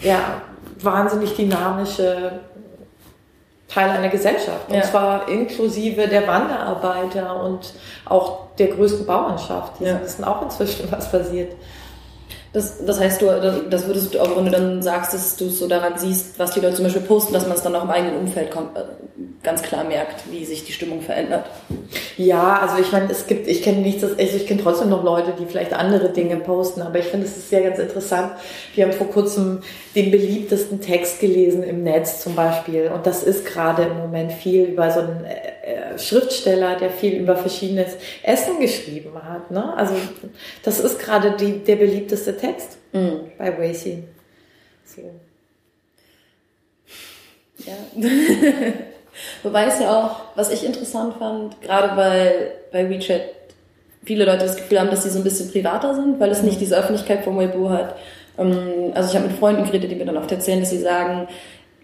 ja, 0.00 0.42
wahnsinnig 0.80 1.34
dynamische 1.34 2.40
Teil 3.68 3.90
einer 3.90 4.08
Gesellschaft. 4.08 4.68
Und 4.68 4.76
ja. 4.76 4.82
zwar 4.82 5.28
inklusive 5.28 6.08
der 6.08 6.26
Wanderarbeiter 6.26 7.42
und 7.42 7.72
auch 8.04 8.54
der 8.58 8.68
größten 8.68 9.06
Bauernschaft. 9.06 9.74
Die 9.80 9.84
ja. 9.84 10.00
wissen 10.02 10.24
auch 10.24 10.42
inzwischen, 10.42 10.90
was 10.90 11.10
passiert. 11.10 11.52
Das, 12.52 12.84
das 12.84 12.98
heißt, 12.98 13.22
du, 13.22 13.26
das 13.70 13.86
würdest 13.86 14.12
du 14.12 14.20
auch, 14.20 14.36
wenn 14.36 14.46
du 14.46 14.50
dann 14.50 14.82
sagst, 14.82 15.14
dass 15.14 15.36
du 15.36 15.48
so 15.50 15.68
daran 15.68 15.92
siehst, 15.96 16.36
was 16.36 16.50
die 16.50 16.60
Leute 16.60 16.74
zum 16.74 16.84
Beispiel 16.84 17.02
posten, 17.02 17.32
dass 17.32 17.46
man 17.46 17.56
es 17.56 17.62
dann 17.62 17.76
auch 17.76 17.84
im 17.84 17.90
eigenen 17.90 18.16
Umfeld 18.16 18.50
kommt, 18.50 18.76
äh, 18.76 18.82
ganz 19.44 19.62
klar 19.62 19.84
merkt, 19.84 20.24
wie 20.32 20.44
sich 20.44 20.64
die 20.64 20.72
Stimmung 20.72 21.00
verändert. 21.00 21.44
Ja, 22.16 22.58
also 22.58 22.82
ich 22.82 22.90
meine, 22.90 23.08
es 23.10 23.28
gibt, 23.28 23.46
ich 23.46 23.62
kenne 23.62 23.78
nichts, 23.78 24.02
also 24.02 24.16
ich 24.18 24.46
kenne 24.48 24.60
trotzdem 24.62 24.90
noch 24.90 25.04
Leute, 25.04 25.32
die 25.38 25.46
vielleicht 25.46 25.72
andere 25.72 26.08
Dinge 26.08 26.36
posten, 26.36 26.82
aber 26.82 26.98
ich 26.98 27.06
finde 27.06 27.26
es 27.26 27.36
ist 27.36 27.50
sehr 27.50 27.62
ganz 27.62 27.78
interessant. 27.78 28.32
Wir 28.74 28.84
haben 28.84 28.92
vor 28.92 29.08
kurzem 29.08 29.62
den 29.94 30.10
beliebtesten 30.10 30.80
Text 30.80 31.20
gelesen 31.20 31.62
im 31.62 31.84
Netz 31.84 32.20
zum 32.20 32.34
Beispiel 32.34 32.90
und 32.92 33.06
das 33.06 33.22
ist 33.22 33.46
gerade 33.46 33.84
im 33.84 33.96
Moment 33.96 34.32
viel 34.32 34.64
über 34.64 34.90
so 34.90 35.00
einen 35.00 35.24
äh 35.24 35.49
Schriftsteller, 35.98 36.76
der 36.76 36.90
viel 36.90 37.14
über 37.14 37.36
verschiedenes 37.36 37.96
Essen 38.22 38.60
geschrieben 38.60 39.12
hat. 39.22 39.50
Ne? 39.50 39.74
Also 39.76 39.94
das 40.62 40.80
ist 40.80 40.98
gerade 40.98 41.32
die, 41.32 41.58
der 41.58 41.76
beliebteste 41.76 42.36
Text 42.36 42.78
mhm. 42.92 43.30
bei 43.38 43.56
Wacy. 43.58 44.04
So. 44.84 45.02
Ja. 47.66 47.74
Wobei 49.42 49.66
es 49.66 49.80
ja 49.80 49.94
auch, 49.94 50.20
was 50.34 50.50
ich 50.50 50.64
interessant 50.64 51.14
fand, 51.18 51.60
gerade 51.60 51.96
weil 51.96 52.52
bei 52.72 52.88
WeChat 52.88 53.22
viele 54.04 54.24
Leute 54.24 54.44
das 54.44 54.56
Gefühl 54.56 54.80
haben, 54.80 54.90
dass 54.90 55.02
sie 55.02 55.10
so 55.10 55.18
ein 55.18 55.24
bisschen 55.24 55.50
privater 55.50 55.94
sind, 55.94 56.20
weil 56.20 56.30
es 56.30 56.42
nicht 56.42 56.60
diese 56.60 56.76
Öffentlichkeit 56.76 57.24
vom 57.24 57.36
Weibo 57.36 57.70
hat. 57.70 57.96
Ähm, 58.38 58.92
also 58.94 59.10
ich 59.10 59.16
habe 59.16 59.28
mit 59.28 59.38
Freunden 59.38 59.64
geredet, 59.64 59.90
die 59.90 59.96
mir 59.96 60.06
dann 60.06 60.16
oft 60.16 60.32
erzählen, 60.32 60.60
dass 60.60 60.70
sie 60.70 60.78
sagen, 60.78 61.28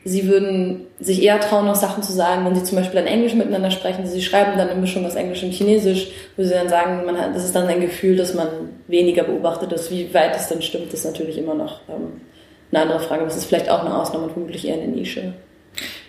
sie 0.07 0.29
würden 0.29 0.87
sich 1.01 1.21
eher 1.21 1.41
trauen, 1.41 1.67
noch 1.67 1.75
Sachen 1.75 2.03
zu 2.03 2.13
sagen, 2.13 2.45
wenn 2.47 2.55
sie 2.55 2.63
zum 2.63 2.79
Beispiel 2.79 3.01
dann 3.01 3.09
Englisch 3.09 3.35
miteinander 3.35 3.73
sprechen. 3.73 4.07
Sie 4.07 4.23
schreiben 4.23 4.57
dann 4.57 4.69
eine 4.69 4.81
Mischung 4.81 5.05
aus 5.05 5.17
Englisch 5.17 5.43
und 5.43 5.53
Chinesisch, 5.53 6.13
wo 6.37 6.45
sie 6.45 6.51
dann 6.51 6.69
sagen, 6.69 7.05
man 7.05 7.21
hat, 7.21 7.35
das 7.35 7.45
ist 7.45 7.57
dann 7.57 7.67
ein 7.67 7.81
Gefühl, 7.81 8.17
dass 8.17 8.33
man 8.33 8.47
weniger 8.87 9.25
beobachtet 9.25 9.73
ist. 9.73 9.91
Wie 9.91 10.15
weit 10.15 10.37
es 10.37 10.49
dann 10.49 10.63
stimmt, 10.63 10.95
ist 10.95 11.05
natürlich 11.05 11.37
immer 11.39 11.55
noch 11.55 11.81
ähm, 11.89 12.21
eine 12.71 12.83
andere 12.83 13.01
Frage. 13.01 13.23
Aber 13.23 13.31
es 13.31 13.37
ist 13.37 13.47
vielleicht 13.47 13.69
auch 13.69 13.81
eine 13.81 14.01
Ausnahme 14.01 14.27
und 14.27 14.33
vermutlich 14.33 14.69
eher 14.69 14.75
eine 14.75 14.87
Nische. 14.87 15.35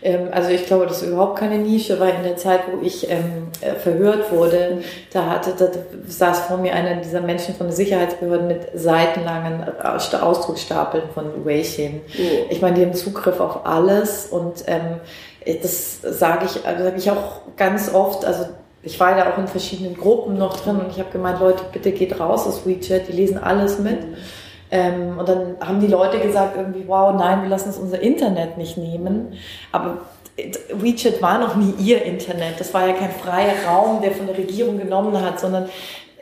Ähm, 0.01 0.30
also 0.32 0.49
ich 0.49 0.65
glaube, 0.65 0.86
das 0.86 1.01
ist 1.01 1.09
überhaupt 1.09 1.39
keine 1.39 1.57
Nische, 1.57 1.99
weil 1.99 2.15
in 2.15 2.24
der 2.24 2.38
Zeit, 2.38 2.61
wo 2.72 2.86
ich 2.86 3.09
ähm, 3.09 3.47
äh, 3.61 3.74
verhört 3.74 4.32
wurde, 4.32 4.80
da 5.11 5.26
hatte, 5.30 5.53
da 5.57 5.68
saß 6.07 6.41
vor 6.41 6.57
mir 6.57 6.74
einer 6.74 6.95
dieser 6.97 7.22
Menschen 7.22 7.55
von 7.55 7.68
der 7.68 7.76
Sicherheitsbehörde 7.76 8.43
mit 8.45 8.61
seitenlangen 8.74 9.63
Ausdrucksstapeln 9.82 11.03
von 11.13 11.45
Weixin. 11.45 12.01
Oh. 12.18 12.45
Ich 12.49 12.61
meine, 12.61 12.76
die 12.76 12.82
haben 12.84 12.93
Zugriff 12.93 13.39
auf 13.39 13.65
alles 13.65 14.28
und 14.28 14.63
ähm, 14.68 14.99
das 15.61 16.01
sage 16.01 16.45
ich, 16.45 16.65
also 16.65 16.84
sage 16.84 16.97
ich 16.97 17.09
auch 17.09 17.41
ganz 17.55 17.93
oft, 17.93 18.26
also 18.26 18.45
ich 18.84 18.99
war 18.99 19.15
da 19.15 19.32
auch 19.32 19.38
in 19.38 19.47
verschiedenen 19.47 19.97
Gruppen 19.97 20.38
noch 20.38 20.57
drin 20.61 20.78
und 20.78 20.91
ich 20.91 20.99
habe 20.99 21.11
gemeint, 21.11 21.39
Leute, 21.39 21.63
bitte 21.72 21.91
geht 21.91 22.20
raus 22.20 22.45
aus 22.45 22.65
WeChat, 22.65 23.07
die 23.07 23.13
lesen 23.13 23.38
alles 23.38 23.80
mit. 23.80 24.01
Mhm. 24.01 24.15
Ähm, 24.72 25.18
und 25.18 25.28
dann 25.28 25.57
haben 25.59 25.80
die 25.80 25.88
Leute 25.88 26.20
gesagt 26.20 26.57
irgendwie, 26.57 26.84
wow, 26.88 27.13
nein, 27.15 27.41
wir 27.41 27.49
lassen 27.49 27.70
uns 27.70 27.78
unser 27.78 28.01
Internet 28.01 28.57
nicht 28.57 28.78
nehmen. 28.78 29.34
Aber 29.72 29.99
WeChat 30.74 31.22
war 31.22 31.39
noch 31.39 31.55
nie 31.55 31.74
ihr 31.80 32.03
Internet. 32.03 32.59
Das 32.59 32.74
war 32.74 32.88
ja 32.88 32.93
kein 32.93 33.11
freier 33.11 33.53
Raum, 33.68 34.01
der 34.01 34.11
von 34.11 34.28
der 34.28 34.38
Regierung 34.38 34.78
genommen 34.78 35.20
hat, 35.22 35.39
sondern 35.39 35.70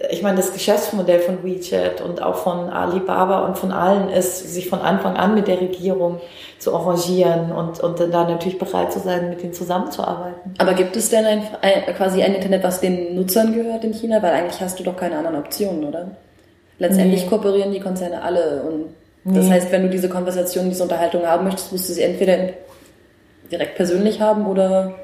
ich 0.09 0.21
meine, 0.21 0.37
das 0.37 0.51
Geschäftsmodell 0.51 1.19
von 1.19 1.43
WeChat 1.43 2.01
und 2.01 2.21
auch 2.21 2.35
von 2.35 2.69
Alibaba 2.69 3.45
und 3.45 3.57
von 3.57 3.71
allen 3.71 4.09
ist, 4.09 4.53
sich 4.53 4.69
von 4.69 4.79
Anfang 4.79 5.15
an 5.15 5.33
mit 5.35 5.47
der 5.47 5.61
Regierung 5.61 6.19
zu 6.59 6.75
arrangieren 6.75 7.51
und, 7.51 7.79
und 7.79 7.99
dann 7.99 8.11
da 8.11 8.25
natürlich 8.25 8.59
bereit 8.59 8.91
zu 8.91 8.99
sein, 8.99 9.29
mit 9.29 9.41
denen 9.41 9.53
zusammenzuarbeiten. 9.53 10.53
Aber 10.57 10.73
gibt 10.73 10.97
es 10.97 11.09
denn 11.09 11.25
ein, 11.25 11.47
ein, 11.61 11.95
quasi 11.95 12.21
ein 12.21 12.35
Internet, 12.35 12.63
was 12.63 12.81
den 12.81 13.15
Nutzern 13.15 13.53
gehört 13.53 13.85
in 13.85 13.93
China? 13.93 14.21
Weil 14.21 14.33
eigentlich 14.33 14.59
hast 14.59 14.79
du 14.79 14.83
doch 14.83 14.97
keine 14.97 15.17
anderen 15.17 15.37
Optionen, 15.37 15.85
oder? 15.85 16.07
Letztendlich 16.77 17.23
nee. 17.23 17.29
kooperieren 17.29 17.71
die 17.71 17.79
Konzerne 17.79 18.21
alle 18.21 18.63
und 18.63 18.85
nee. 19.23 19.37
das 19.37 19.49
heißt, 19.49 19.71
wenn 19.71 19.83
du 19.83 19.89
diese 19.89 20.09
Konversation, 20.09 20.69
diese 20.69 20.83
Unterhaltung 20.83 21.25
haben 21.25 21.45
möchtest, 21.45 21.71
musst 21.71 21.89
du 21.89 21.93
sie 21.93 22.01
entweder 22.01 22.49
direkt 23.51 23.75
persönlich 23.75 24.19
haben 24.19 24.45
oder 24.45 24.95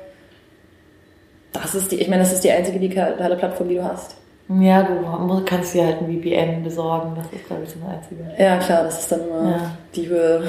das 1.53 1.75
ist 1.75 1.91
die, 1.91 2.01
ich 2.01 2.07
meine, 2.07 2.23
das 2.23 2.33
ist 2.33 2.43
die 2.43 2.51
einzige 2.51 2.79
digitale 2.79 3.35
Plattform, 3.35 3.69
die 3.69 3.75
du 3.75 3.83
hast. 3.83 4.15
Ja, 4.59 4.83
du 4.83 5.45
kannst 5.45 5.73
dir 5.73 5.85
halt 5.85 6.01
ein 6.01 6.07
VPN 6.07 6.63
besorgen, 6.63 7.15
das 7.15 7.25
ist, 7.31 7.47
glaube 7.47 7.63
ich, 7.63 7.69
das 7.73 7.89
einzige. 7.89 8.23
Ja, 8.37 8.57
klar, 8.57 8.83
das 8.83 9.01
ist 9.01 9.11
dann 9.11 9.21
immer 9.21 9.51
ja. 9.51 9.77
die 9.95 10.07
Höhe. 10.07 10.43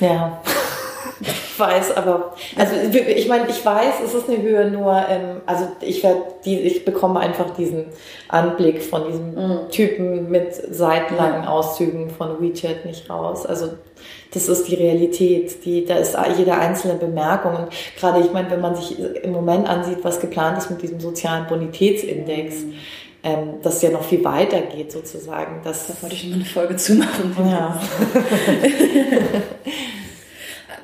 Ja. 0.00 0.42
Ich 1.56 1.60
weiß, 1.60 1.96
aber 1.96 2.34
also 2.56 2.74
ich 2.94 3.28
meine, 3.28 3.48
ich 3.48 3.64
weiß, 3.64 3.94
es 4.04 4.12
ist 4.12 4.28
eine 4.28 4.42
Höhe, 4.42 4.70
nur 4.70 4.92
ähm, 5.08 5.40
also 5.46 5.66
ich 5.80 6.02
werde 6.02 6.20
die, 6.44 6.60
ich 6.60 6.84
bekomme 6.84 7.18
einfach 7.18 7.48
diesen 7.56 7.86
Anblick 8.28 8.82
von 8.82 9.06
diesem 9.06 9.34
mhm. 9.34 9.70
Typen 9.70 10.30
mit 10.30 10.52
seitenlangen 10.54 11.42
mhm. 11.42 11.48
Auszügen 11.48 12.10
von 12.10 12.42
WeChat 12.42 12.84
nicht 12.84 13.08
raus. 13.08 13.46
Also 13.46 13.70
das 14.34 14.50
ist 14.50 14.68
die 14.68 14.74
Realität, 14.74 15.64
die 15.64 15.86
da 15.86 15.94
ist 15.94 16.14
jede 16.36 16.52
einzelne 16.52 16.96
Bemerkung 16.96 17.56
und 17.56 17.68
gerade 17.98 18.20
ich 18.20 18.30
meine, 18.34 18.50
wenn 18.50 18.60
man 18.60 18.76
sich 18.76 18.98
im 18.98 19.32
Moment 19.32 19.66
ansieht, 19.66 20.00
was 20.02 20.20
geplant 20.20 20.58
ist 20.58 20.68
mit 20.70 20.82
diesem 20.82 21.00
sozialen 21.00 21.46
Bonitätsindex. 21.46 22.64
Mhm 22.64 22.74
ähm, 23.22 23.54
das 23.62 23.82
ja 23.82 23.90
noch 23.90 24.04
viel 24.04 24.22
weiter 24.22 24.60
geht 24.60 24.92
sozusagen. 24.92 25.60
Das, 25.64 25.88
da 25.88 25.94
wollte 26.00 26.14
ich 26.14 26.26
immer 26.26 26.36
eine 26.36 26.44
Folge 26.44 26.76
zumachen. 26.76 27.34
Ja. 27.50 27.80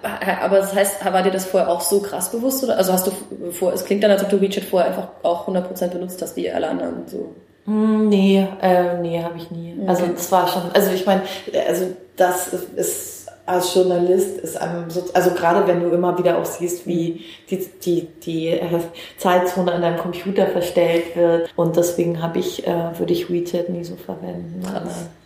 aber 0.03 0.59
das 0.59 0.75
heißt, 0.75 1.05
war 1.05 1.23
dir 1.23 1.31
das 1.31 1.47
vorher 1.47 1.69
auch 1.69 1.81
so 1.81 2.01
krass 2.01 2.31
bewusst? 2.31 2.65
Oder? 2.65 2.77
Also 2.77 2.93
hast 2.93 3.07
du 3.07 3.13
vor, 3.53 3.73
es 3.73 3.85
klingt 3.85 4.03
dann, 4.03 4.11
als 4.11 4.23
ob 4.23 4.31
du 4.31 4.41
WeChat 4.41 4.65
vorher 4.65 4.89
einfach 4.89 5.09
auch 5.23 5.47
100% 5.49 5.89
benutzt 5.89 6.21
hast, 6.23 6.37
wie 6.37 6.51
alle 6.51 6.69
anderen 6.69 7.07
so. 7.07 7.35
Hm, 7.65 8.09
nee, 8.09 8.45
äh, 8.61 8.99
nee, 8.99 9.23
habe 9.23 9.37
ich 9.37 9.51
nie. 9.51 9.75
Okay. 9.79 9.89
Also 9.89 10.07
das 10.07 10.33
war 10.33 10.49
schon, 10.49 10.63
also 10.75 10.91
ich 10.91 11.07
meine, 11.07 11.23
also 11.69 11.87
das 12.17 12.49
ist 12.77 13.12
als 13.45 13.75
Journalist 13.75 14.39
ist 14.39 14.57
einem 14.57 14.89
so, 14.89 15.03
also 15.15 15.31
gerade 15.31 15.67
wenn 15.67 15.83
du 15.83 15.89
immer 15.89 16.17
wieder 16.17 16.39
auch 16.39 16.45
siehst, 16.45 16.87
wie 16.87 17.25
die, 17.51 17.69
die, 17.85 18.09
die 18.25 18.49
äh, 18.49 18.81
Zeitzone 19.19 19.73
an 19.73 19.83
deinem 19.83 19.99
Computer 19.99 20.47
verstellt 20.47 21.17
wird 21.17 21.51
und 21.57 21.77
deswegen 21.77 22.23
habe 22.23 22.39
ich, 22.39 22.67
äh, 22.67 22.99
würde 22.99 23.13
ich 23.13 23.31
WeChat 23.31 23.69
nie 23.69 23.83
so 23.85 23.97
verwenden. 23.97 24.63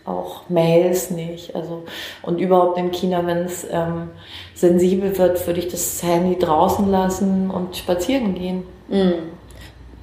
Auch 0.05 0.49
Mails 0.49 1.11
nicht. 1.11 1.55
Also 1.55 1.83
und 2.23 2.39
überhaupt 2.39 2.77
in 2.79 2.91
China, 2.91 3.25
wenn 3.25 3.39
es 3.39 3.67
ähm, 3.69 4.09
sensibel 4.55 5.15
wird, 5.17 5.45
würde 5.45 5.59
ich 5.59 5.67
das 5.67 6.01
Handy 6.01 6.39
draußen 6.39 6.89
lassen 6.89 7.51
und 7.51 7.77
spazieren 7.77 8.33
gehen. 8.33 8.63
Mhm. 8.87 9.13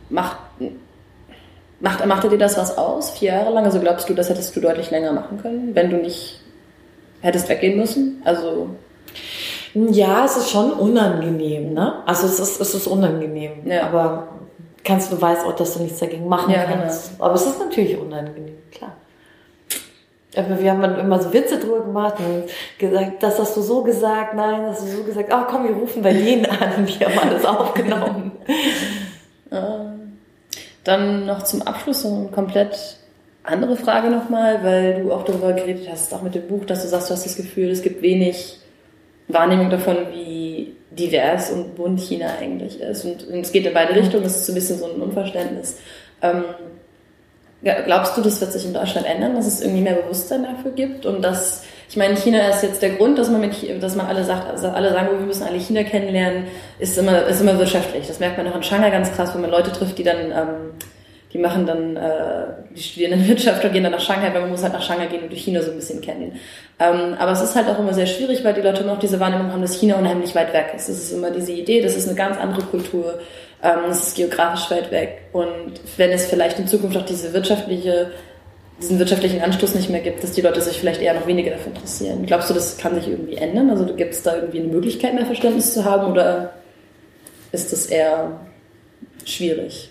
Macht 0.09 0.39
Macht, 1.81 2.07
machte 2.07 2.31
dir 2.31 2.39
das 2.39 2.57
was 2.57 2.79
aus, 2.79 3.11
vier 3.11 3.35
Jahre 3.35 3.53
lang? 3.53 3.65
Also 3.65 3.79
glaubst 3.79 4.09
du, 4.09 4.15
das 4.15 4.31
hättest 4.31 4.57
du 4.57 4.61
deutlich 4.61 4.91
länger 4.91 5.12
machen 5.12 5.39
können, 5.43 5.75
wenn 5.75 5.91
du 5.91 5.97
nicht 5.97 6.41
hättest 7.25 7.49
weggehen 7.49 7.79
müssen? 7.79 8.22
Also 8.25 8.68
ja, 9.75 10.25
es 10.25 10.37
ist 10.37 10.51
schon 10.51 10.72
unangenehm, 10.72 11.72
ne? 11.72 12.07
Also 12.07 12.27
es 12.27 12.39
ist, 12.39 12.61
es 12.61 12.75
ist 12.75 12.87
unangenehm, 12.87 13.66
ja. 13.66 13.87
aber 13.89 14.29
kannst 14.85 15.11
du 15.11 15.20
weißt 15.20 15.45
auch, 15.45 15.57
dass 15.57 15.75
du 15.75 15.83
nichts 15.83 15.99
dagegen 15.99 16.29
machen 16.29 16.53
ja, 16.53 16.64
kannst. 16.64 17.12
Genau. 17.12 17.25
Aber 17.25 17.35
es 17.35 17.47
ist 17.47 17.59
natürlich 17.59 17.99
unangenehm, 17.99 18.59
klar. 18.70 18.93
Aber 20.37 20.61
wir 20.61 20.70
haben 20.70 20.83
dann 20.83 20.99
immer 20.99 21.20
so 21.20 21.33
Witze 21.33 21.59
drüber 21.59 21.81
gemacht 21.81 22.14
und 22.18 22.45
gesagt, 22.79 23.22
das 23.22 23.39
hast 23.39 23.57
du 23.57 23.62
so 23.62 23.83
gesagt, 23.83 24.35
nein, 24.35 24.62
das 24.66 24.81
hast 24.81 24.93
du 24.93 24.97
so 24.99 25.05
gesagt, 25.05 25.33
ach 25.33 25.47
komm, 25.49 25.64
wir 25.64 25.75
rufen 25.75 26.03
bei 26.03 26.12
denen 26.12 26.47
an, 26.47 26.87
die 26.87 27.05
haben 27.05 27.18
alles 27.18 27.45
aufgenommen. 27.45 28.33
Dann 30.85 31.27
noch 31.27 31.43
zum 31.45 31.62
Abschluss 31.62 32.03
so 32.03 32.09
ein 32.09 32.33
komplett 32.33 32.99
andere 33.45 33.76
Frage 33.76 34.11
nochmal, 34.11 34.64
weil 34.64 35.03
du 35.03 35.12
auch 35.12 35.24
darüber 35.24 35.53
geredet 35.53 35.88
hast, 35.90 36.12
auch 36.12 36.22
mit 36.22 36.34
dem 36.34 36.49
Buch, 36.49 36.64
dass 36.64 36.82
du 36.82 36.88
sagst, 36.88 37.11
du 37.11 37.14
hast 37.14 37.26
das 37.26 37.36
Gefühl, 37.36 37.70
es 37.70 37.82
gibt 37.82 38.03
wenig 38.03 38.59
Wahrnehmung 39.28 39.70
davon, 39.70 39.97
wie 40.12 40.74
divers 40.90 41.51
und 41.51 41.74
bunt 41.76 42.01
China 42.01 42.26
eigentlich 42.40 42.80
ist. 42.80 43.05
Und, 43.05 43.26
und 43.28 43.40
es 43.40 43.53
geht 43.53 43.66
in 43.66 43.74
beide. 43.74 43.95
Richtungen, 43.95 44.24
es 44.24 44.40
ist 44.40 44.49
ein 44.49 44.55
bisschen 44.55 44.78
so 44.78 44.86
ein 44.86 45.01
Unverständnis. 45.01 45.78
Ähm, 46.22 46.45
glaubst 47.62 48.16
du, 48.16 48.22
das 48.22 48.40
wird 48.40 48.53
sich 48.53 48.64
in 48.64 48.74
Deutschland 48.74 49.07
ändern, 49.07 49.34
dass 49.34 49.47
es 49.47 49.61
irgendwie 49.61 49.82
mehr 49.82 49.95
Bewusstsein 49.95 50.45
dafür 50.45 50.72
gibt 50.72 51.07
und 51.07 51.22
dass 51.22 51.64
ich 51.88 51.97
meine, 51.97 52.16
China 52.16 52.49
ist 52.49 52.62
jetzt 52.62 52.82
der 52.82 52.90
Grund, 52.90 53.18
dass 53.18 53.30
man 53.30 53.40
mit, 53.40 53.55
dass 53.80 53.95
man 53.95 54.07
alle 54.07 54.24
sagt, 54.24 54.51
also 54.51 54.68
alle 54.68 54.92
sagen, 54.92 55.11
wir 55.16 55.26
müssen 55.26 55.45
alle 55.45 55.59
China 55.59 55.84
kennenlernen, 55.84 56.45
ist 56.78 56.99
immer, 56.99 57.24
ist 57.26 57.40
immer 57.40 57.57
wirtschaftlich. 57.59 58.07
Das 58.09 58.18
merkt 58.18 58.36
man 58.36 58.49
auch 58.49 58.57
in 58.57 58.62
Shanghai 58.62 58.90
ganz 58.90 59.12
krass, 59.12 59.32
wenn 59.34 59.42
man 59.42 59.51
Leute 59.51 59.70
trifft, 59.70 59.99
die 59.99 60.03
dann 60.03 60.32
ähm, 60.32 60.70
die 61.35 61.39
machen 61.39 61.66
dann, 61.66 61.97
äh, 61.97 62.47
die 62.74 62.80
studieren 62.80 63.12
in 63.12 63.28
Wirtschaft 63.28 63.64
und 63.64 63.72
gehen 63.72 63.82
dann 63.82 63.93
nach 63.93 64.01
Shanghai, 64.01 64.32
weil 64.32 64.43
man 64.43 64.51
muss 64.51 64.62
halt 64.62 64.72
nach 64.72 64.82
Shanghai 64.82 65.07
gehen 65.07 65.24
und 65.24 65.32
die 65.32 65.37
China 65.37 65.61
so 65.61 65.72
ein 65.72 65.76
bisschen 65.76 66.01
kennen. 66.01 66.39
Ähm, 66.78 67.14
aber 67.18 67.32
es 67.32 67.43
ist 67.43 67.57
halt 67.57 67.68
auch 67.68 67.78
immer 67.78 67.93
sehr 67.93 68.07
schwierig, 68.07 68.45
weil 68.45 68.55
die 68.55 68.61
Leute 68.61 68.85
noch 68.85 69.01
diese 69.01 69.18
Wahrnehmung 69.18 69.53
haben, 69.53 69.61
dass 69.61 69.74
China 69.74 69.97
unheimlich 69.97 70.35
weit 70.37 70.53
weg 70.53 70.72
ist. 70.76 70.89
Es 70.89 71.03
ist 71.03 71.12
immer 71.12 71.32
diese 71.32 71.53
Idee, 71.53 71.82
das 71.82 71.97
ist 71.97 72.07
eine 72.07 72.16
ganz 72.16 72.39
andere 72.39 72.62
Kultur, 72.62 73.18
ähm, 73.64 73.91
es 73.91 74.07
ist 74.07 74.16
geografisch 74.16 74.70
weit 74.70 74.93
weg. 74.93 75.22
Und 75.32 75.72
wenn 75.97 76.12
es 76.12 76.26
vielleicht 76.26 76.61
in 76.61 76.68
Zukunft 76.68 76.97
auch 76.97 77.05
diese 77.05 77.32
wirtschaftliche, 77.32 78.12
diesen 78.80 79.01
wirtschaftlichen 79.01 79.43
Anstoß 79.43 79.74
nicht 79.74 79.91
mehr 79.91 80.01
gibt, 80.01 80.22
dass 80.22 80.32
die 80.32 80.41
Leute 80.41 80.61
sich 80.61 80.78
vielleicht 80.78 81.03
eher 81.03 81.14
noch 81.14 81.26
weniger 81.26 81.51
dafür 81.51 81.72
interessieren. 81.72 82.26
Glaubst 82.26 82.49
du, 82.49 82.55
das 82.55 82.76
kann 82.78 82.95
sich 82.95 83.09
irgendwie 83.09 83.37
ändern? 83.37 83.70
Also 83.70 83.87
gibt 83.87 84.14
es 84.14 84.22
da 84.22 84.37
irgendwie 84.37 84.61
eine 84.61 84.68
Möglichkeit, 84.68 85.14
mehr 85.14 85.26
Verständnis 85.26 85.74
zu 85.74 85.85
haben 85.85 86.12
oder 86.12 86.55
ist 87.51 87.72
das 87.72 87.87
eher 87.87 88.41
schwierig? 89.24 89.91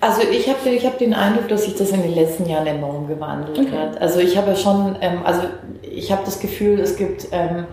Also 0.00 0.22
ich 0.22 0.48
habe 0.48 0.68
ich 0.70 0.86
hab 0.86 0.98
den 0.98 1.12
Eindruck, 1.12 1.48
dass 1.48 1.64
sich 1.64 1.74
das 1.74 1.90
in 1.90 2.02
den 2.02 2.14
letzten 2.14 2.48
Jahren 2.48 2.66
enorm 2.66 3.08
gewandelt 3.08 3.58
okay. 3.58 3.76
hat. 3.76 4.00
Also 4.00 4.20
ich 4.20 4.36
habe 4.36 4.50
ja 4.50 4.56
schon, 4.56 4.96
ähm, 5.00 5.20
also 5.24 5.42
ich 5.82 6.12
habe 6.12 6.22
das 6.24 6.38
Gefühl, 6.38 6.78
es 6.78 6.96
gibt 6.96 7.28
ähm, 7.32 7.66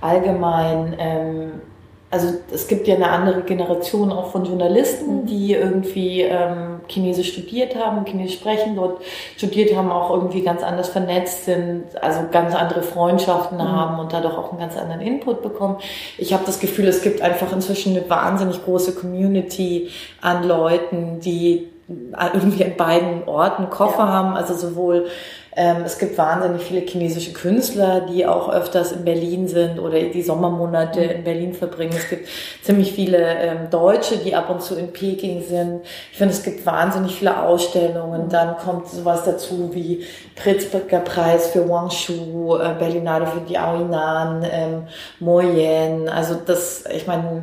allgemein 0.00 0.94
ähm, 0.98 1.52
also 2.12 2.28
es 2.52 2.68
gibt 2.68 2.86
ja 2.88 2.94
eine 2.94 3.08
andere 3.08 3.40
Generation 3.40 4.12
auch 4.12 4.32
von 4.32 4.44
Journalisten, 4.44 5.22
mhm. 5.22 5.26
die 5.26 5.54
irgendwie 5.54 6.20
ähm, 6.20 6.82
Chinesisch 6.86 7.32
studiert 7.32 7.74
haben, 7.74 8.04
Chinesisch 8.04 8.38
sprechen, 8.38 8.76
dort 8.76 9.00
studiert 9.38 9.74
haben, 9.74 9.90
auch 9.90 10.10
irgendwie 10.10 10.42
ganz 10.42 10.62
anders 10.62 10.90
vernetzt 10.90 11.46
sind, 11.46 11.84
also 12.02 12.20
ganz 12.30 12.54
andere 12.54 12.82
Freundschaften 12.82 13.56
mhm. 13.56 13.62
haben 13.62 13.98
und 13.98 14.12
dadurch 14.12 14.36
auch 14.36 14.50
einen 14.50 14.60
ganz 14.60 14.76
anderen 14.76 15.00
Input 15.00 15.40
bekommen. 15.40 15.78
Ich 16.18 16.34
habe 16.34 16.42
das 16.44 16.60
Gefühl, 16.60 16.86
es 16.86 17.00
gibt 17.00 17.22
einfach 17.22 17.50
inzwischen 17.50 17.96
eine 17.96 18.10
wahnsinnig 18.10 18.62
große 18.62 18.94
Community 18.94 19.88
an 20.20 20.46
Leuten, 20.46 21.20
die 21.20 21.71
irgendwie 21.88 22.64
an 22.64 22.76
beiden 22.76 23.24
Orten 23.24 23.70
Koffer 23.70 24.04
ja. 24.04 24.08
haben, 24.08 24.36
also 24.36 24.54
sowohl 24.54 25.06
ähm, 25.54 25.82
es 25.84 25.98
gibt 25.98 26.16
wahnsinnig 26.16 26.62
viele 26.62 26.80
chinesische 26.80 27.34
Künstler, 27.34 28.00
die 28.00 28.26
auch 28.26 28.48
öfters 28.50 28.92
in 28.92 29.04
Berlin 29.04 29.48
sind 29.48 29.78
oder 29.78 30.00
die 30.00 30.22
Sommermonate 30.22 31.00
mhm. 31.00 31.10
in 31.10 31.24
Berlin 31.24 31.54
verbringen. 31.54 31.92
Es 31.94 32.08
gibt 32.08 32.26
ziemlich 32.62 32.92
viele 32.92 33.18
ähm, 33.18 33.68
Deutsche, 33.70 34.16
die 34.16 34.34
ab 34.34 34.48
und 34.48 34.62
zu 34.62 34.76
in 34.76 34.92
Peking 34.92 35.42
sind. 35.42 35.82
Ich 36.10 36.16
finde, 36.16 36.32
es 36.32 36.42
gibt 36.42 36.64
wahnsinnig 36.64 37.16
viele 37.16 37.42
Ausstellungen. 37.42 38.30
Dann 38.30 38.56
kommt 38.56 38.88
sowas 38.88 39.24
dazu 39.26 39.70
wie 39.74 40.06
Pritzberger 40.36 41.00
Preis 41.00 41.48
für 41.48 41.68
Wang 41.68 41.90
Shu, 41.90 42.56
äh, 42.56 42.74
Berlinale 42.78 43.26
für 43.26 43.40
die 43.40 43.58
Aoinan, 43.58 44.46
ähm, 44.50 44.84
Moyen. 45.20 46.08
Also 46.08 46.36
das, 46.46 46.84
ich 46.90 47.06
meine, 47.06 47.42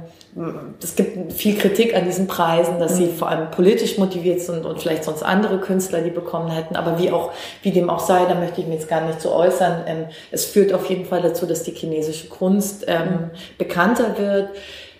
es 0.81 0.95
gibt 0.95 1.33
viel 1.33 1.57
Kritik 1.57 1.95
an 1.95 2.05
diesen 2.05 2.27
Preisen, 2.27 2.79
dass 2.79 2.97
sie 2.97 3.05
mhm. 3.05 3.15
vor 3.15 3.29
allem 3.29 3.49
politisch 3.49 3.97
motiviert 3.97 4.41
sind 4.41 4.65
und 4.65 4.79
vielleicht 4.79 5.03
sonst 5.03 5.23
andere 5.23 5.59
Künstler 5.59 6.01
die 6.01 6.11
bekommen 6.11 6.51
hätten. 6.51 6.75
Aber 6.75 6.99
wie 6.99 7.11
auch, 7.11 7.31
wie 7.63 7.71
dem 7.71 7.89
auch 7.89 7.99
sei, 7.99 8.25
da 8.25 8.35
möchte 8.35 8.61
ich 8.61 8.67
mich 8.67 8.79
jetzt 8.79 8.89
gar 8.89 9.01
nicht 9.05 9.21
so 9.21 9.33
äußern. 9.33 9.83
Ähm, 9.87 10.05
es 10.31 10.45
führt 10.45 10.71
auf 10.73 10.87
jeden 10.89 11.05
Fall 11.05 11.21
dazu, 11.21 11.45
dass 11.45 11.63
die 11.63 11.71
chinesische 11.71 12.29
Kunst 12.29 12.85
ähm, 12.87 13.03
mhm. 13.03 13.29
bekannter 13.57 14.17
wird. 14.17 14.49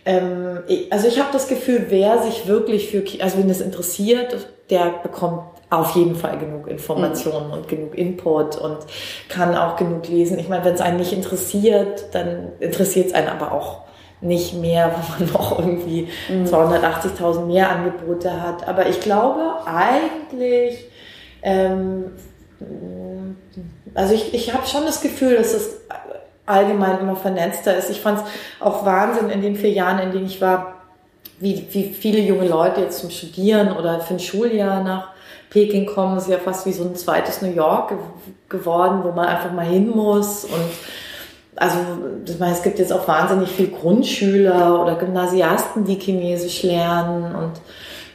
Ähm, 0.06 0.60
also 0.90 1.08
ich 1.08 1.20
habe 1.20 1.30
das 1.32 1.48
Gefühl, 1.48 1.86
wer 1.90 2.24
sich 2.24 2.48
wirklich 2.48 2.90
für, 2.90 3.04
also 3.22 3.38
wenn 3.38 3.50
es 3.50 3.62
interessiert, 3.62 4.48
der 4.72 4.94
bekommt 5.04 5.44
auf 5.70 5.96
jeden 5.96 6.16
Fall 6.16 6.40
genug 6.40 6.68
Informationen 6.68 7.48
mhm. 7.48 7.54
und 7.54 7.68
genug 7.68 7.96
Input 7.96 8.58
und 8.58 8.80
kann 9.30 9.56
auch 9.56 9.76
genug 9.76 10.08
lesen. 10.08 10.40
Ich 10.40 10.50
meine, 10.50 10.66
wenn 10.66 10.74
es 10.74 10.82
einen 10.82 10.98
nicht 10.98 11.14
interessiert, 11.14 12.06
dann 12.14 12.54
interessiert 12.60 13.08
es 13.08 13.14
einen 13.14 13.28
aber 13.28 13.52
auch 13.52 13.89
nicht 14.22 14.54
mehr, 14.56 14.92
wo 14.96 15.24
man 15.24 15.34
noch 15.34 15.60
irgendwie 15.60 16.08
mhm. 16.30 16.46
280.000 16.46 17.46
mehr 17.46 17.70
Angebote 17.70 18.42
hat. 18.42 18.68
Aber 18.68 18.88
ich 18.88 19.00
glaube 19.00 19.66
eigentlich, 19.66 20.86
ähm, 21.42 22.12
also 23.94 24.14
ich, 24.14 24.34
ich 24.34 24.54
habe 24.54 24.68
schon 24.68 24.86
das 24.86 25.02
Gefühl, 25.02 25.38
dass 25.38 25.54
es 25.54 25.82
allgemein 26.46 27.00
immer 27.00 27.16
vernetzter 27.16 27.78
ist. 27.78 27.90
Ich 27.90 28.02
fand 28.02 28.20
es 28.20 28.26
auch 28.60 28.86
Wahnsinn 28.86 29.30
in 29.30 29.42
den 29.42 29.56
vier 29.56 29.72
Jahren, 29.72 30.00
in 30.00 30.12
denen 30.12 30.26
ich 30.26 30.42
war, 30.42 30.76
wie, 31.40 31.68
wie 31.72 31.94
viele 31.94 32.20
junge 32.20 32.48
Leute 32.48 32.82
jetzt 32.82 33.00
zum 33.00 33.10
Studieren 33.10 33.72
oder 33.78 34.02
für 34.02 34.16
ein 34.16 34.20
Schuljahr 34.20 34.84
nach 34.84 35.10
Peking 35.50 35.86
kommen. 35.86 36.16
Das 36.16 36.26
ist 36.26 36.32
ja 36.32 36.38
fast 36.38 36.66
wie 36.66 36.74
so 36.74 36.84
ein 36.84 36.96
zweites 36.96 37.42
New 37.42 37.52
York 37.52 37.94
geworden, 38.50 39.02
wo 39.04 39.12
man 39.12 39.28
einfach 39.28 39.52
mal 39.52 39.66
hin 39.66 39.90
muss 39.90 40.44
und 40.44 40.72
also 41.60 41.78
ich 42.26 42.40
meine, 42.40 42.54
es 42.54 42.64
gibt 42.64 42.80
jetzt 42.80 42.94
auch 42.94 43.08
wahnsinnig 43.08 43.50
viel 43.50 43.68
Grundschüler 43.68 44.82
oder 44.82 44.96
Gymnasiasten, 44.96 45.84
die 45.84 45.96
Chinesisch 45.96 46.64
lernen 46.64 47.36
und 47.36 47.54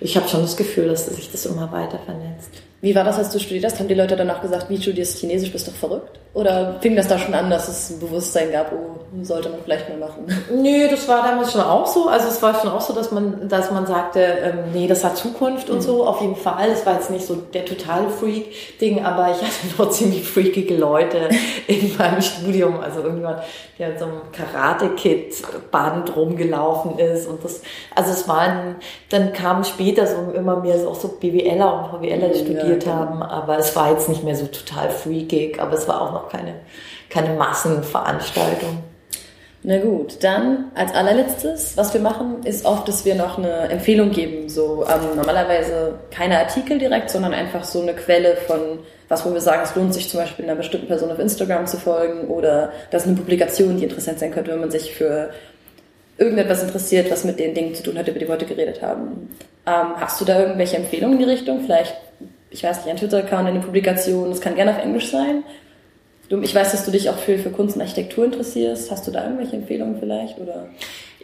ich 0.01 0.17
habe 0.17 0.29
schon 0.29 0.43
das 0.43 0.57
Gefühl, 0.57 0.89
dass 0.89 1.07
sich 1.07 1.31
das 1.31 1.47
immer 1.47 1.71
weiter 1.71 1.99
vernetzt. 1.99 2.51
Wie 2.81 2.95
war 2.95 3.05
das, 3.05 3.19
als 3.19 3.31
du 3.31 3.39
studiert 3.39 3.65
hast? 3.65 3.79
Haben 3.79 3.89
die 3.89 3.95
Leute 3.95 4.17
danach 4.17 4.41
gesagt, 4.41 4.71
wie 4.71 4.81
studierst 4.81 5.19
Chinesisch, 5.19 5.53
bist 5.53 5.69
doch 5.69 5.75
verrückt? 5.75 6.19
Oder 6.35 6.81
fing 6.81 6.97
das 6.97 7.07
da 7.07 7.17
schon 7.17 7.33
an, 7.33 7.49
dass 7.49 7.69
es 7.69 7.91
ein 7.91 8.01
Bewusstsein 8.01 8.51
gab, 8.51 8.73
oh, 8.73 8.97
sollte 9.23 9.51
man 9.51 9.61
vielleicht 9.63 9.89
mal 9.89 9.99
machen? 9.99 10.27
Nö, 10.53 10.89
das 10.91 11.07
war 11.07 11.23
damals 11.23 11.53
schon 11.53 11.61
auch 11.61 11.87
so. 11.87 12.09
Also 12.09 12.27
es 12.27 12.43
war 12.43 12.61
schon 12.61 12.73
auch 12.73 12.81
so, 12.81 12.93
dass 12.93 13.13
man, 13.13 13.49
dass 13.49 13.71
man 13.71 13.87
sagte, 13.87 14.21
ähm, 14.21 14.73
nee, 14.73 14.89
das 14.89 15.05
hat 15.05 15.17
Zukunft 15.17 15.71
und 15.71 15.77
mhm. 15.77 15.83
so, 15.83 16.05
auf 16.05 16.21
jeden 16.21 16.35
Fall. 16.35 16.71
Es 16.73 16.85
war 16.85 16.95
jetzt 16.95 17.13
nicht 17.13 17.25
so 17.25 17.37
der 17.37 17.65
totale 17.65 18.09
Freak-Ding, 18.09 19.05
aber 19.05 19.31
ich 19.31 19.37
hatte 19.37 19.77
nur 19.79 19.91
ziemlich 19.93 20.29
freakige 20.29 20.77
Leute 20.77 21.29
in 21.69 21.97
meinem 21.97 22.21
Studium. 22.21 22.81
Also 22.81 23.03
irgendjemand, 23.03 23.39
der 23.79 23.91
mit 23.91 24.01
so 24.01 24.07
einem 24.07 24.21
Karate-Kit-Band 24.33 26.17
rumgelaufen 26.17 26.99
ist 26.99 27.29
und 27.29 27.45
das, 27.45 27.63
also 27.95 28.11
es 28.11 28.27
waren, 28.27 28.77
dann 29.11 29.33
kamen 29.33 29.63
später 29.63 30.09
so 30.09 30.33
immer 30.35 30.57
mehr 30.57 30.81
so 30.81 30.89
auch 30.89 30.95
so 30.97 31.09
BWLer 31.09 31.75
und 31.75 31.91
VWLer, 31.91 32.29
die 32.31 32.41
mhm, 32.41 32.45
studiert 32.45 32.87
ja, 32.87 32.93
genau. 32.93 33.11
haben, 33.11 33.23
aber 33.23 33.59
es 33.59 33.77
war 33.77 33.93
jetzt 33.93 34.09
nicht 34.09 34.25
mehr 34.25 34.35
so 34.35 34.47
total 34.47 34.91
freakig, 34.91 35.61
aber 35.61 35.75
es 35.75 35.87
war 35.87 36.03
auch 36.03 36.13
noch 36.13 36.24
noch 36.25 36.31
keine, 36.31 36.55
keine 37.11 37.35
Massenveranstaltung. 37.35 38.83
Na 39.67 39.79
gut, 39.79 40.23
dann 40.23 40.71
als 40.75 40.93
allerletztes, 40.93 41.75
was 41.77 41.95
wir 41.95 42.01
machen, 42.03 42.43
ist 42.45 42.67
oft, 42.67 42.87
dass 42.87 43.07
wir 43.07 43.15
noch 43.15 43.39
eine 43.39 43.71
Empfehlung 43.71 44.11
geben. 44.11 44.51
So 44.51 44.85
ähm, 44.87 45.17
normalerweise 45.17 45.95
keine 46.11 46.39
Artikel 46.39 46.79
direkt, 46.79 47.09
sondern 47.09 47.33
einfach 47.33 47.65
so 47.65 47.81
eine 47.81 47.95
Quelle 47.95 48.37
von 48.37 48.81
was, 49.09 49.25
wo 49.25 49.33
wir 49.33 49.41
sagen, 49.41 49.63
es 49.65 49.75
lohnt 49.75 49.95
sich 49.95 50.09
zum 50.11 50.21
Beispiel 50.21 50.45
einer 50.45 50.55
bestimmten 50.55 50.87
Person 50.87 51.11
auf 51.11 51.19
Instagram 51.19 51.67
zu 51.67 51.79
folgen 51.79 52.29
oder 52.29 52.73
das 52.91 53.03
ist 53.03 53.09
eine 53.09 53.17
Publikation, 53.17 53.77
die 53.77 53.85
interessant 53.85 54.19
sein 54.19 54.33
könnte, 54.33 54.51
wenn 54.53 54.61
man 54.61 54.71
sich 54.71 54.95
für 54.95 55.31
irgendetwas 56.19 56.63
interessiert, 56.63 57.11
was 57.11 57.25
mit 57.25 57.39
den 57.39 57.55
Dingen 57.55 57.75
zu 57.75 57.83
tun 57.85 57.99
hat, 57.99 58.07
über 58.07 58.19
die 58.19 58.27
wir 58.27 58.35
heute 58.35 58.47
geredet 58.47 58.83
haben. 58.83 59.31
Ähm, 59.67 59.97
hast 59.97 60.21
du 60.21 60.27
da 60.27 60.41
irgendwelche 60.41 60.77
Empfehlungen 60.77 61.19
in 61.19 61.27
die 61.27 61.31
Richtung? 61.31 61.63
Vielleicht, 61.63 61.97
ich 62.51 62.63
weiß 62.63 62.79
nicht, 62.79 62.89
ein 62.89 62.97
Twitter-Account, 62.97 63.49
eine 63.49 63.61
Publikation, 63.61 64.29
das 64.29 64.43
kann 64.43 64.57
gerne 64.57 64.73
auf 64.73 64.83
Englisch 64.83 65.11
sein. 65.11 65.43
Ich 66.43 66.55
weiß, 66.55 66.73
dass 66.73 66.85
du 66.85 66.91
dich 66.91 67.11
auch 67.11 67.19
für, 67.19 67.39
für 67.39 67.51
Kunst 67.51 67.77
und 67.77 67.83
Architektur 67.83 68.25
interessierst. 68.25 68.91
Hast 68.91 69.07
du 69.07 69.11
da 69.11 69.25
irgendwelche 69.25 69.57
Empfehlungen 69.57 69.99
vielleicht? 69.99 70.39
Oder? 70.39 70.69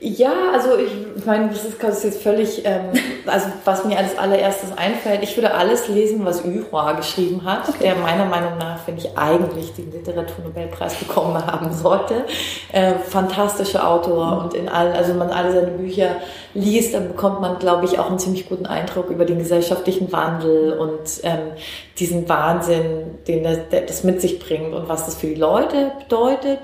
Ja, 0.02 0.32
also 0.54 0.78
ich 0.78 1.26
meine, 1.26 1.48
das 1.48 1.62
ist, 1.62 1.82
das 1.82 1.98
ist 1.98 2.04
jetzt 2.04 2.22
völlig, 2.22 2.64
ähm, 2.64 2.86
also 3.26 3.48
was 3.66 3.84
mir 3.84 3.98
als 3.98 4.16
allererstes 4.16 4.72
einfällt, 4.74 5.22
ich 5.22 5.36
würde 5.36 5.52
alles 5.52 5.88
lesen, 5.88 6.24
was 6.24 6.42
Yuhua 6.42 6.92
geschrieben 6.92 7.44
hat, 7.44 7.68
okay. 7.68 7.78
der 7.82 7.96
meiner 7.96 8.24
Meinung 8.24 8.56
nach, 8.56 8.78
finde 8.78 9.02
ich, 9.02 9.18
eigentlich 9.18 9.74
den 9.74 9.92
Literaturnobelpreis 9.92 10.94
bekommen 10.94 11.46
haben 11.46 11.70
sollte. 11.74 12.24
Äh, 12.72 12.94
fantastischer 12.94 13.86
Autor 13.86 14.36
mhm. 14.36 14.38
und 14.38 14.54
in 14.54 14.70
all, 14.70 14.90
also 14.92 15.10
wenn 15.10 15.18
man 15.18 15.30
alle 15.32 15.52
seine 15.52 15.72
Bücher 15.72 16.16
liest, 16.54 16.94
dann 16.94 17.08
bekommt 17.08 17.42
man, 17.42 17.58
glaube 17.58 17.84
ich, 17.84 17.98
auch 17.98 18.08
einen 18.08 18.18
ziemlich 18.18 18.48
guten 18.48 18.64
Eindruck 18.64 19.10
über 19.10 19.26
den 19.26 19.38
gesellschaftlichen 19.38 20.10
Wandel 20.12 20.78
und 20.78 21.20
ähm, 21.24 21.52
diesen 21.98 22.26
Wahnsinn, 22.26 23.18
den 23.28 23.44
das, 23.44 23.58
das 23.86 24.02
mit 24.02 24.22
sich 24.22 24.38
bringt 24.38 24.72
und 24.72 24.88
was 24.88 25.04
das 25.04 25.16
für 25.16 25.26
die 25.26 25.34
Leute 25.34 25.92
bedeutet. 25.98 26.58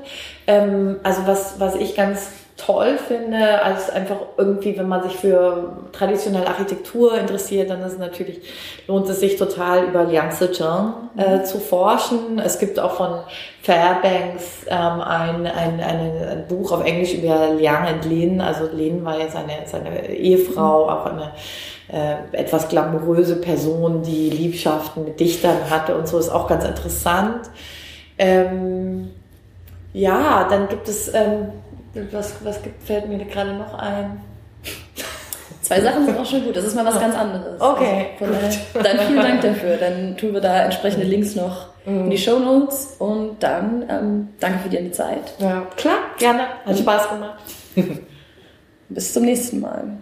Ähm, 0.46 1.00
also 1.02 1.26
was, 1.26 1.60
was 1.60 1.74
ich 1.74 1.94
ganz 1.94 2.30
toll 2.56 2.96
finde, 2.96 3.62
als 3.62 3.90
einfach 3.90 4.16
irgendwie, 4.38 4.78
wenn 4.78 4.88
man 4.88 5.02
sich 5.02 5.16
für 5.16 5.76
traditionelle 5.92 6.46
Architektur 6.46 7.18
interessiert, 7.18 7.68
dann 7.68 7.82
ist 7.82 7.98
natürlich, 7.98 8.40
lohnt 8.86 9.08
es 9.08 9.20
sich 9.20 9.36
total 9.36 9.84
über 9.84 10.04
Liang 10.04 10.30
Zhejiang 10.30 11.10
äh, 11.18 11.36
mhm. 11.36 11.44
zu 11.44 11.58
forschen. 11.58 12.38
Es 12.38 12.58
gibt 12.58 12.80
auch 12.80 12.92
von 12.92 13.20
Fairbanks 13.62 14.64
ähm, 14.68 15.00
ein, 15.00 15.46
ein, 15.46 15.80
ein, 15.80 16.28
ein 16.28 16.44
Buch 16.48 16.72
auf 16.72 16.84
Englisch 16.84 17.12
über 17.14 17.50
Liang 17.50 17.94
und 17.94 18.04
Lin. 18.06 18.40
Also 18.40 18.68
Lin 18.72 19.04
war 19.04 19.18
ja 19.18 19.28
seine, 19.28 19.66
seine 19.66 20.08
Ehefrau, 20.08 20.84
mhm. 20.84 20.90
auch 20.90 21.06
eine 21.06 21.32
äh, 21.92 22.16
etwas 22.32 22.68
glamouröse 22.68 23.36
Person, 23.36 24.02
die 24.02 24.30
Liebschaften 24.30 25.04
mit 25.04 25.20
Dichtern 25.20 25.68
hatte 25.68 25.94
und 25.94 26.08
so, 26.08 26.18
ist 26.18 26.30
auch 26.30 26.48
ganz 26.48 26.64
interessant. 26.64 27.50
Ähm, 28.18 29.10
ja, 29.92 30.46
dann 30.48 30.68
gibt 30.68 30.88
es 30.88 31.12
ähm, 31.12 31.48
was, 32.12 32.34
was 32.44 32.60
fällt 32.84 33.08
mir 33.08 33.24
gerade 33.24 33.54
noch 33.54 33.74
ein? 33.74 34.20
Zwei 35.62 35.80
Sachen 35.80 36.06
sind 36.06 36.16
auch 36.16 36.24
schon 36.24 36.44
gut. 36.44 36.56
Das 36.56 36.64
ist 36.64 36.76
mal 36.76 36.84
was 36.84 37.00
ganz 37.00 37.16
anderes. 37.16 37.60
Okay. 37.60 38.06
Also 38.20 38.32
daher, 38.32 38.94
dann 38.94 39.06
vielen 39.06 39.20
Dank 39.20 39.40
dafür. 39.40 39.76
Dann 39.76 40.16
tun 40.16 40.32
wir 40.32 40.40
da 40.40 40.62
entsprechende 40.62 41.04
Links 41.04 41.34
noch 41.34 41.66
mhm. 41.84 42.04
in 42.04 42.10
die 42.10 42.18
Show 42.18 42.38
Notes 42.38 42.94
und 43.00 43.42
dann 43.42 43.84
ähm, 43.88 44.28
danke 44.38 44.60
für 44.60 44.68
die 44.68 44.92
Zeit. 44.92 45.34
Ja, 45.38 45.66
klar, 45.76 45.98
gerne. 46.18 46.42
Hat 46.64 46.78
Spaß 46.78 47.08
gemacht. 47.08 47.42
Bis 48.88 49.12
zum 49.12 49.24
nächsten 49.24 49.60
Mal. 49.60 49.98